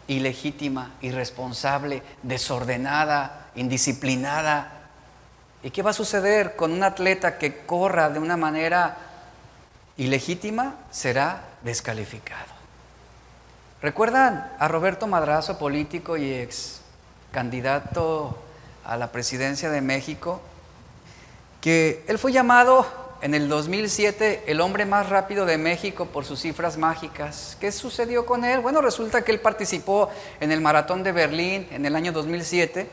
ilegítima, 0.06 0.92
irresponsable, 1.00 2.02
desordenada, 2.22 3.48
indisciplinada. 3.54 4.72
¿Y 5.62 5.70
qué 5.70 5.82
va 5.82 5.90
a 5.90 5.94
suceder 5.94 6.54
con 6.56 6.72
un 6.72 6.82
atleta 6.82 7.38
que 7.38 7.64
corra 7.64 8.08
de 8.10 8.18
una 8.18 8.36
manera 8.36 8.96
ilegítima? 9.96 10.76
Será 10.90 11.42
descalificado. 11.62 12.52
¿Recuerdan 13.80 14.52
a 14.60 14.68
Roberto 14.68 15.08
Madrazo, 15.08 15.58
político 15.58 16.16
y 16.16 16.32
ex 16.32 16.82
candidato 17.32 18.38
a 18.84 18.96
la 18.96 19.10
presidencia 19.10 19.70
de 19.70 19.80
México? 19.80 20.40
Que 21.60 22.04
él 22.06 22.18
fue 22.18 22.32
llamado 22.32 22.86
en 23.22 23.34
el 23.34 23.48
2007 23.48 24.44
el 24.48 24.60
hombre 24.60 24.84
más 24.84 25.08
rápido 25.08 25.46
de 25.46 25.56
México 25.56 26.06
por 26.06 26.24
sus 26.24 26.40
cifras 26.40 26.76
mágicas. 26.76 27.56
¿Qué 27.60 27.70
sucedió 27.70 28.26
con 28.26 28.44
él? 28.44 28.60
Bueno, 28.60 28.82
resulta 28.82 29.22
que 29.22 29.30
él 29.30 29.40
participó 29.40 30.10
en 30.40 30.50
el 30.50 30.60
maratón 30.60 31.04
de 31.04 31.12
Berlín 31.12 31.68
en 31.70 31.86
el 31.86 31.94
año 31.94 32.12
2007 32.12 32.88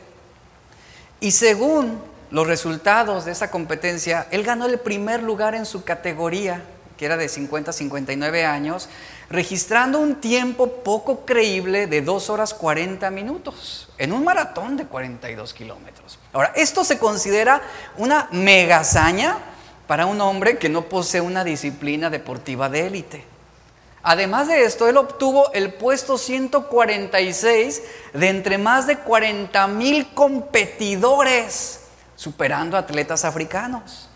y 1.18 1.32
según 1.32 2.00
los 2.30 2.46
resultados 2.46 3.24
de 3.24 3.32
esa 3.32 3.50
competencia, 3.50 4.28
él 4.30 4.44
ganó 4.44 4.66
el 4.66 4.78
primer 4.78 5.20
lugar 5.20 5.56
en 5.56 5.66
su 5.66 5.82
categoría, 5.82 6.62
que 6.96 7.06
era 7.06 7.16
de 7.16 7.28
50 7.28 7.72
a 7.72 7.74
59 7.74 8.44
años, 8.46 8.88
registrando 9.28 9.98
un 9.98 10.20
tiempo 10.20 10.68
poco 10.84 11.26
creíble 11.26 11.88
de 11.88 12.02
2 12.02 12.30
horas 12.30 12.54
40 12.54 13.10
minutos 13.10 13.88
en 13.98 14.12
un 14.12 14.22
maratón 14.22 14.76
de 14.76 14.86
42 14.86 15.52
kilómetros. 15.54 16.20
Ahora, 16.32 16.52
esto 16.54 16.84
se 16.84 16.98
considera 16.98 17.62
una 17.96 18.28
mega 18.30 18.78
hazaña 18.78 19.49
para 19.90 20.06
un 20.06 20.20
hombre 20.20 20.56
que 20.56 20.68
no 20.68 20.82
posee 20.82 21.20
una 21.20 21.42
disciplina 21.42 22.10
deportiva 22.10 22.68
de 22.68 22.86
élite. 22.86 23.24
Además 24.04 24.46
de 24.46 24.62
esto, 24.62 24.88
él 24.88 24.96
obtuvo 24.96 25.50
el 25.52 25.74
puesto 25.74 26.16
146 26.16 27.82
de 28.12 28.28
entre 28.28 28.56
más 28.56 28.86
de 28.86 28.98
40 28.98 29.66
mil 29.66 30.14
competidores, 30.14 31.80
superando 32.14 32.76
atletas 32.76 33.24
africanos. 33.24 34.08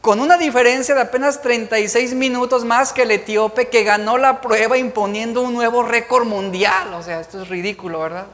Con 0.00 0.18
una 0.18 0.38
diferencia 0.38 0.94
de 0.94 1.02
apenas 1.02 1.42
36 1.42 2.14
minutos 2.14 2.64
más 2.64 2.94
que 2.94 3.02
el 3.02 3.10
etíope 3.10 3.68
que 3.68 3.84
ganó 3.84 4.16
la 4.16 4.40
prueba 4.40 4.78
imponiendo 4.78 5.42
un 5.42 5.52
nuevo 5.52 5.82
récord 5.82 6.24
mundial. 6.24 6.94
O 6.94 7.02
sea, 7.02 7.20
esto 7.20 7.42
es 7.42 7.48
ridículo, 7.48 8.00
¿verdad? 8.00 8.24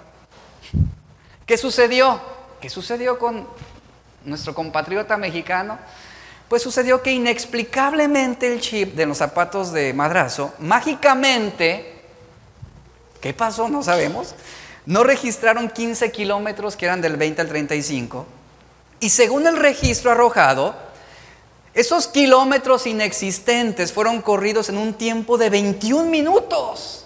¿Qué 1.45 1.57
sucedió? 1.59 2.21
¿Qué 2.61 2.71
sucedió 2.71 3.19
con 3.19 3.49
nuestro 4.25 4.55
compatriota 4.55 5.17
mexicano? 5.17 5.79
Pues 6.49 6.63
sucedió 6.63 7.03
que 7.03 7.13
inexplicablemente 7.13 8.53
el 8.53 8.61
chip 8.61 8.95
de 8.95 9.07
los 9.07 9.19
zapatos 9.19 9.73
de 9.73 9.93
madrazo, 9.93 10.53
mágicamente, 10.59 12.03
¿qué 13.21 13.33
pasó? 13.33 13.69
No 13.69 13.83
sabemos. 13.83 14.35
No 14.87 15.05
registraron 15.05 15.71
15 15.71 16.13
kilómetros 16.13 16.77
que 16.77 16.85
eran 16.85 17.01
del 17.01 17.17
20 17.17 17.41
al 17.41 17.49
35. 17.49 18.27
Y 19.01 19.09
según 19.09 19.47
el 19.47 19.57
registro 19.57 20.11
arrojado, 20.11 20.75
Esos 21.75 22.07
kilómetros 22.07 22.87
inexistentes 22.87 23.93
fueron 23.93 24.23
corridos 24.23 24.69
en 24.69 24.79
un 24.79 24.95
tiempo 24.95 25.37
de 25.39 25.51
21 25.51 26.09
minutos, 26.09 27.04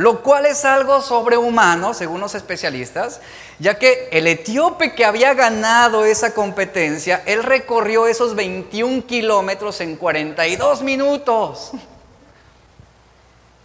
lo 0.00 0.22
cual 0.22 0.46
es 0.46 0.64
algo 0.64 1.02
sobrehumano, 1.02 1.92
según 1.92 2.20
los 2.20 2.34
especialistas, 2.34 3.20
ya 3.58 3.78
que 3.78 4.08
el 4.12 4.26
etíope 4.26 4.94
que 4.94 5.04
había 5.04 5.34
ganado 5.34 6.06
esa 6.06 6.32
competencia, 6.32 7.22
él 7.26 7.42
recorrió 7.42 8.06
esos 8.06 8.34
21 8.34 9.04
kilómetros 9.06 9.80
en 9.82 9.96
42 9.96 10.82
minutos. 10.82 11.72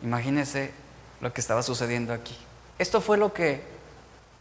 Imagínense 0.04 0.74
lo 1.22 1.32
que 1.32 1.40
estaba 1.40 1.64
sucediendo 1.64 2.12
aquí. 2.12 2.38
Esto 2.78 3.00
fue 3.00 3.18
lo 3.18 3.32
que 3.32 3.62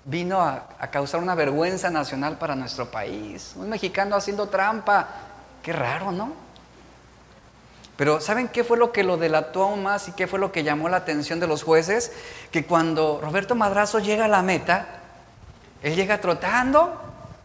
vino 0.04 0.40
a, 0.40 0.70
a, 0.80 0.90
causar 0.90 1.22
una 1.22 1.36
vergüenza 1.36 1.90
nacional 1.90 2.38
para 2.38 2.56
nuestro 2.56 2.90
país. 2.90 3.52
Un 3.54 3.68
mexicano 3.68 4.16
haciendo 4.16 4.48
trampa 4.48 5.08
Qué 5.64 5.72
raro, 5.72 6.12
¿no? 6.12 6.43
Pero 7.96 8.20
¿saben 8.20 8.48
qué 8.48 8.64
fue 8.64 8.76
lo 8.76 8.92
que 8.92 9.04
lo 9.04 9.16
delató 9.16 9.62
aún 9.62 9.82
más 9.82 10.08
y 10.08 10.12
qué 10.12 10.26
fue 10.26 10.38
lo 10.38 10.50
que 10.50 10.64
llamó 10.64 10.88
la 10.88 10.98
atención 10.98 11.38
de 11.38 11.46
los 11.46 11.62
jueces? 11.62 12.12
Que 12.50 12.64
cuando 12.64 13.20
Roberto 13.22 13.54
Madrazo 13.54 14.00
llega 14.00 14.24
a 14.24 14.28
la 14.28 14.42
meta, 14.42 14.86
él 15.82 15.94
llega 15.94 16.20
trotando 16.20 17.00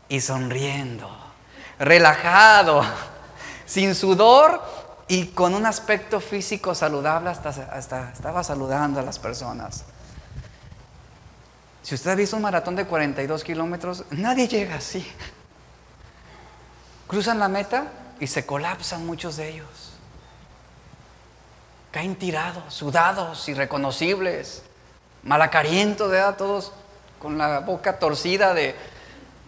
y 0.08 0.22
sonriendo, 0.22 1.10
relajado, 1.78 2.84
sin 3.66 3.94
sudor 3.94 4.62
y 5.08 5.28
con 5.28 5.54
un 5.54 5.66
aspecto 5.66 6.20
físico 6.20 6.74
saludable, 6.74 7.30
hasta, 7.30 8.12
estaba 8.14 8.44
saludando 8.44 9.00
a 9.00 9.04
las 9.04 9.20
personas. 9.20 9.84
Si 11.84 11.96
usted 11.96 12.12
ha 12.12 12.16
visto 12.16 12.36
un 12.36 12.44
maratón 12.44 12.76
de 12.76 12.86
42 12.86 13.44
kilómetros, 13.44 14.04
nadie 14.12 14.48
llega 14.48 14.76
así. 14.76 15.06
Cruzan 17.08 17.40
la 17.40 17.48
meta 17.48 17.88
y 18.20 18.28
se 18.28 18.46
colapsan 18.46 19.06
muchos 19.06 19.38
de 19.38 19.50
ellos. 19.50 19.79
Caen 21.92 22.16
tirados, 22.16 22.74
sudados, 22.74 23.48
irreconocibles, 23.50 24.64
malacarientos, 25.24 26.12
¿verdad? 26.12 26.38
Todos 26.38 26.72
con 27.20 27.38
la 27.38 27.60
boca 27.60 28.00
torcida 28.00 28.54
de... 28.54 28.76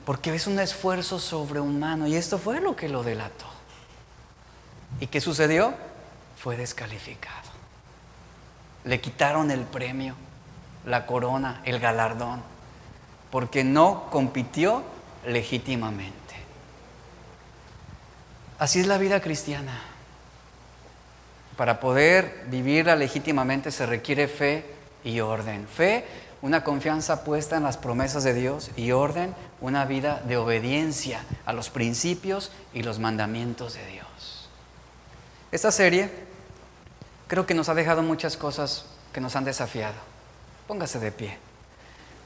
Porque 0.06 0.34
es 0.34 0.48
un 0.48 0.60
esfuerzo 0.60 1.20
sobrehumano 1.20 2.08
y 2.08 2.16
esto 2.16 2.40
fue 2.40 2.60
lo 2.60 2.76
que 2.76 2.90
lo 2.90 3.04
delató. 3.04 3.46
¿Y 5.00 5.08
qué 5.08 5.22
sucedió? 5.22 5.74
Fue 6.38 6.58
descalificado. 6.58 7.50
Le 8.84 9.00
quitaron 9.00 9.52
el 9.52 9.62
premio, 9.62 10.16
la 10.86 11.06
corona, 11.06 11.62
el 11.66 11.80
galardón, 11.80 12.42
porque 13.30 13.64
no 13.64 14.10
compitió 14.10 14.84
legítimamente. 15.26 16.16
Así 18.58 18.80
es 18.80 18.88
la 18.88 18.98
vida 18.98 19.22
cristiana. 19.22 19.91
Para 21.62 21.80
poder 21.80 22.46
vivirla 22.48 22.96
legítimamente 22.96 23.70
se 23.70 23.86
requiere 23.86 24.28
fe 24.28 24.66
y 25.04 25.20
orden. 25.20 25.68
Fe, 25.68 26.04
una 26.42 26.64
confianza 26.64 27.24
puesta 27.24 27.56
en 27.56 27.62
las 27.62 27.78
promesas 27.78 28.24
de 28.24 28.34
Dios 28.34 28.72
y 28.76 28.94
orden, 28.94 29.36
una 29.60 29.86
vida 29.86 30.24
de 30.28 30.38
obediencia 30.38 31.24
a 31.46 31.54
los 31.54 31.70
principios 31.70 32.52
y 32.74 32.82
los 32.82 32.98
mandamientos 32.98 33.76
de 33.76 33.86
Dios. 33.86 34.50
Esta 35.52 35.72
serie 35.72 36.10
creo 37.28 37.46
que 37.46 37.54
nos 37.54 37.70
ha 37.70 37.76
dejado 37.76 38.02
muchas 38.02 38.38
cosas 38.38 38.86
que 39.14 39.22
nos 39.22 39.36
han 39.36 39.44
desafiado. 39.44 39.94
Póngase 40.68 40.98
de 40.98 41.12
pie. 41.12 41.38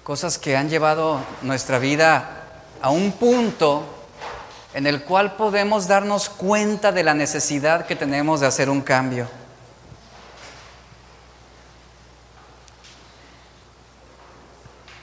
Cosas 0.05 0.37
que 0.37 0.55
han 0.55 0.69
llevado 0.69 1.19
nuestra 1.41 1.77
vida 1.77 2.53
a 2.81 2.89
un 2.89 3.11
punto 3.11 4.04
en 4.75 4.85
el 4.87 5.03
cual 5.03 5.37
podemos 5.37 5.87
darnos 5.87 6.27
cuenta 6.27 6.91
de 6.91 7.01
la 7.01 7.13
necesidad 7.13 7.85
que 7.85 7.95
tenemos 7.95 8.41
de 8.41 8.47
hacer 8.47 8.69
un 8.69 8.81
cambio. 8.81 9.25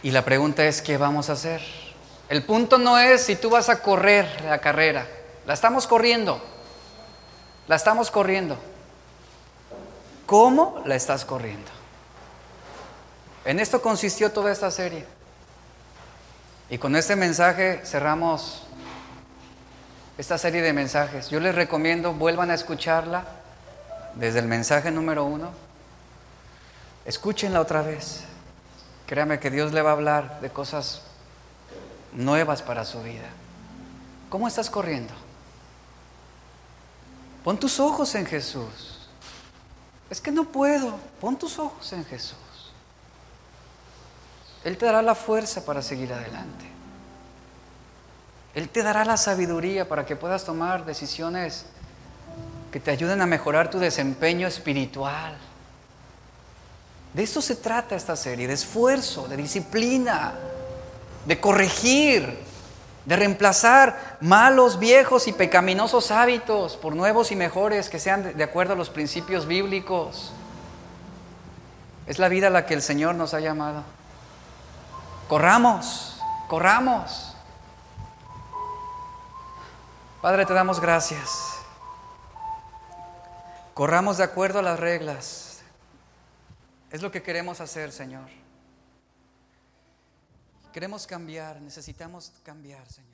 Y 0.03 0.11
la 0.11 0.27
pregunta 0.27 0.63
es, 0.67 0.83
¿qué 0.83 0.99
vamos 0.99 1.31
a 1.31 1.33
hacer? 1.33 1.63
El 2.29 2.45
punto 2.45 2.77
no 2.77 2.99
es 2.99 3.23
si 3.23 3.35
tú 3.35 3.49
vas 3.49 3.71
a 3.71 3.81
correr 3.81 4.43
la 4.45 4.59
carrera, 4.59 5.07
la 5.47 5.55
estamos 5.55 5.87
corriendo, 5.87 6.39
la 7.67 7.77
estamos 7.77 8.11
corriendo. 8.11 8.59
¿Cómo 10.27 10.83
la 10.85 10.97
estás 10.97 11.25
corriendo? 11.25 11.71
En 13.47 13.59
esto 13.59 13.81
consistió 13.81 14.31
toda 14.31 14.53
esta 14.53 14.71
serie. 14.71 15.07
Y 16.69 16.77
con 16.77 16.95
este 16.95 17.17
mensaje 17.17 17.81
cerramos 17.87 18.67
esta 20.23 20.39
serie 20.39 20.63
de 20.63 20.73
mensajes. 20.73 21.31
Yo 21.31 21.41
les 21.41 21.53
recomiendo, 21.53 22.15
vuelvan 22.15 22.53
a 22.53 22.55
escucharla 22.55 23.25
desde 24.15 24.39
el 24.39 24.47
mensaje 24.47 24.93
número 24.93 25.25
uno. 25.25 25.51
Escúchenla 27.05 27.61
otra 27.61 27.83
vez. 27.83 28.21
Créame 29.05 29.41
que 29.41 29.51
Dios 29.51 29.73
le 29.73 29.83
va 29.83 29.91
a 29.91 29.95
hablar 29.95 30.41
de 30.41 30.49
cosas 30.51 31.03
nuevas 32.13 32.63
para 32.63 32.85
su 32.85 33.03
vida. 33.03 33.29
¿Cómo 34.29 34.47
estás 34.47 34.71
corriendo? 34.71 35.13
Pon 37.43 37.59
tus 37.59 37.81
ojos 37.81 38.15
en 38.15 38.25
Jesús. 38.25 39.09
Es 40.09 40.21
que 40.21 40.31
no 40.31 40.45
puedo. 40.45 41.01
Pon 41.21 41.37
tus 41.37 41.59
ojos 41.59 41.93
en 41.95 42.05
Jesús. 42.05 42.37
Él 44.63 44.79
te 44.79 44.87
dará 44.87 45.03
la 45.03 45.17
fuerza 45.17 45.65
para 45.65 45.83
seguir 45.83 46.13
adelante. 46.13 46.72
Él 48.55 48.69
te 48.69 48.83
dará 48.83 49.05
la 49.05 49.17
sabiduría 49.17 49.89
para 49.89 50.05
que 50.05 50.17
puedas 50.17 50.45
tomar 50.45 50.85
decisiones 50.85 51.65
que 52.71 52.81
te 52.81 52.91
ayuden 52.91 53.21
a 53.23 53.27
mejorar 53.27 53.71
tu 53.71 53.79
desempeño 53.79 54.47
espiritual. 54.47 55.37
De 57.15 57.23
esto 57.23 57.43
se 57.43 57.57
trata 57.57 57.95
esta 57.95 58.17
serie, 58.17 58.47
de 58.47 58.55
esfuerzo, 58.55 59.29
de 59.29 59.37
disciplina, 59.37 60.35
de 61.27 61.39
corregir, 61.39 62.39
de 63.05 63.17
reemplazar 63.17 64.17
malos, 64.21 64.79
viejos 64.79 65.29
y 65.29 65.33
pecaminosos 65.33 66.11
hábitos 66.11 66.77
por 66.77 66.95
nuevos 66.95 67.33
y 67.33 67.37
mejores 67.37 67.91
que 67.91 67.99
sean 67.99 68.37
de 68.37 68.45
acuerdo 68.45 68.73
a 68.73 68.77
los 68.77 68.91
principios 68.91 69.47
bíblicos. 69.47 70.33
Es 72.07 72.19
la 72.19 72.29
vida 72.29 72.47
a 72.47 72.51
la 72.51 72.65
que 72.65 72.75
el 72.75 72.83
Señor 72.83 73.15
nos 73.15 73.35
ha 73.35 73.41
llamado. 73.41 73.83
Corramos, 75.29 76.19
corramos. 76.49 77.32
Padre, 80.23 80.47
te 80.47 80.55
damos 80.55 80.79
gracias. 80.79 81.59
Corramos 83.75 84.19
de 84.19 84.23
acuerdo 84.23 84.61
a 84.61 84.63
las 84.63 84.79
reglas. 84.79 85.63
Es 86.93 87.03
lo 87.03 87.11
que 87.11 87.25
queremos 87.25 87.61
hacer, 87.61 87.91
Señor. 87.91 88.29
Queremos 90.73 91.09
cambiar, 91.09 91.61
necesitamos 91.61 92.33
cambiar, 92.45 92.89
Señor. 92.89 93.12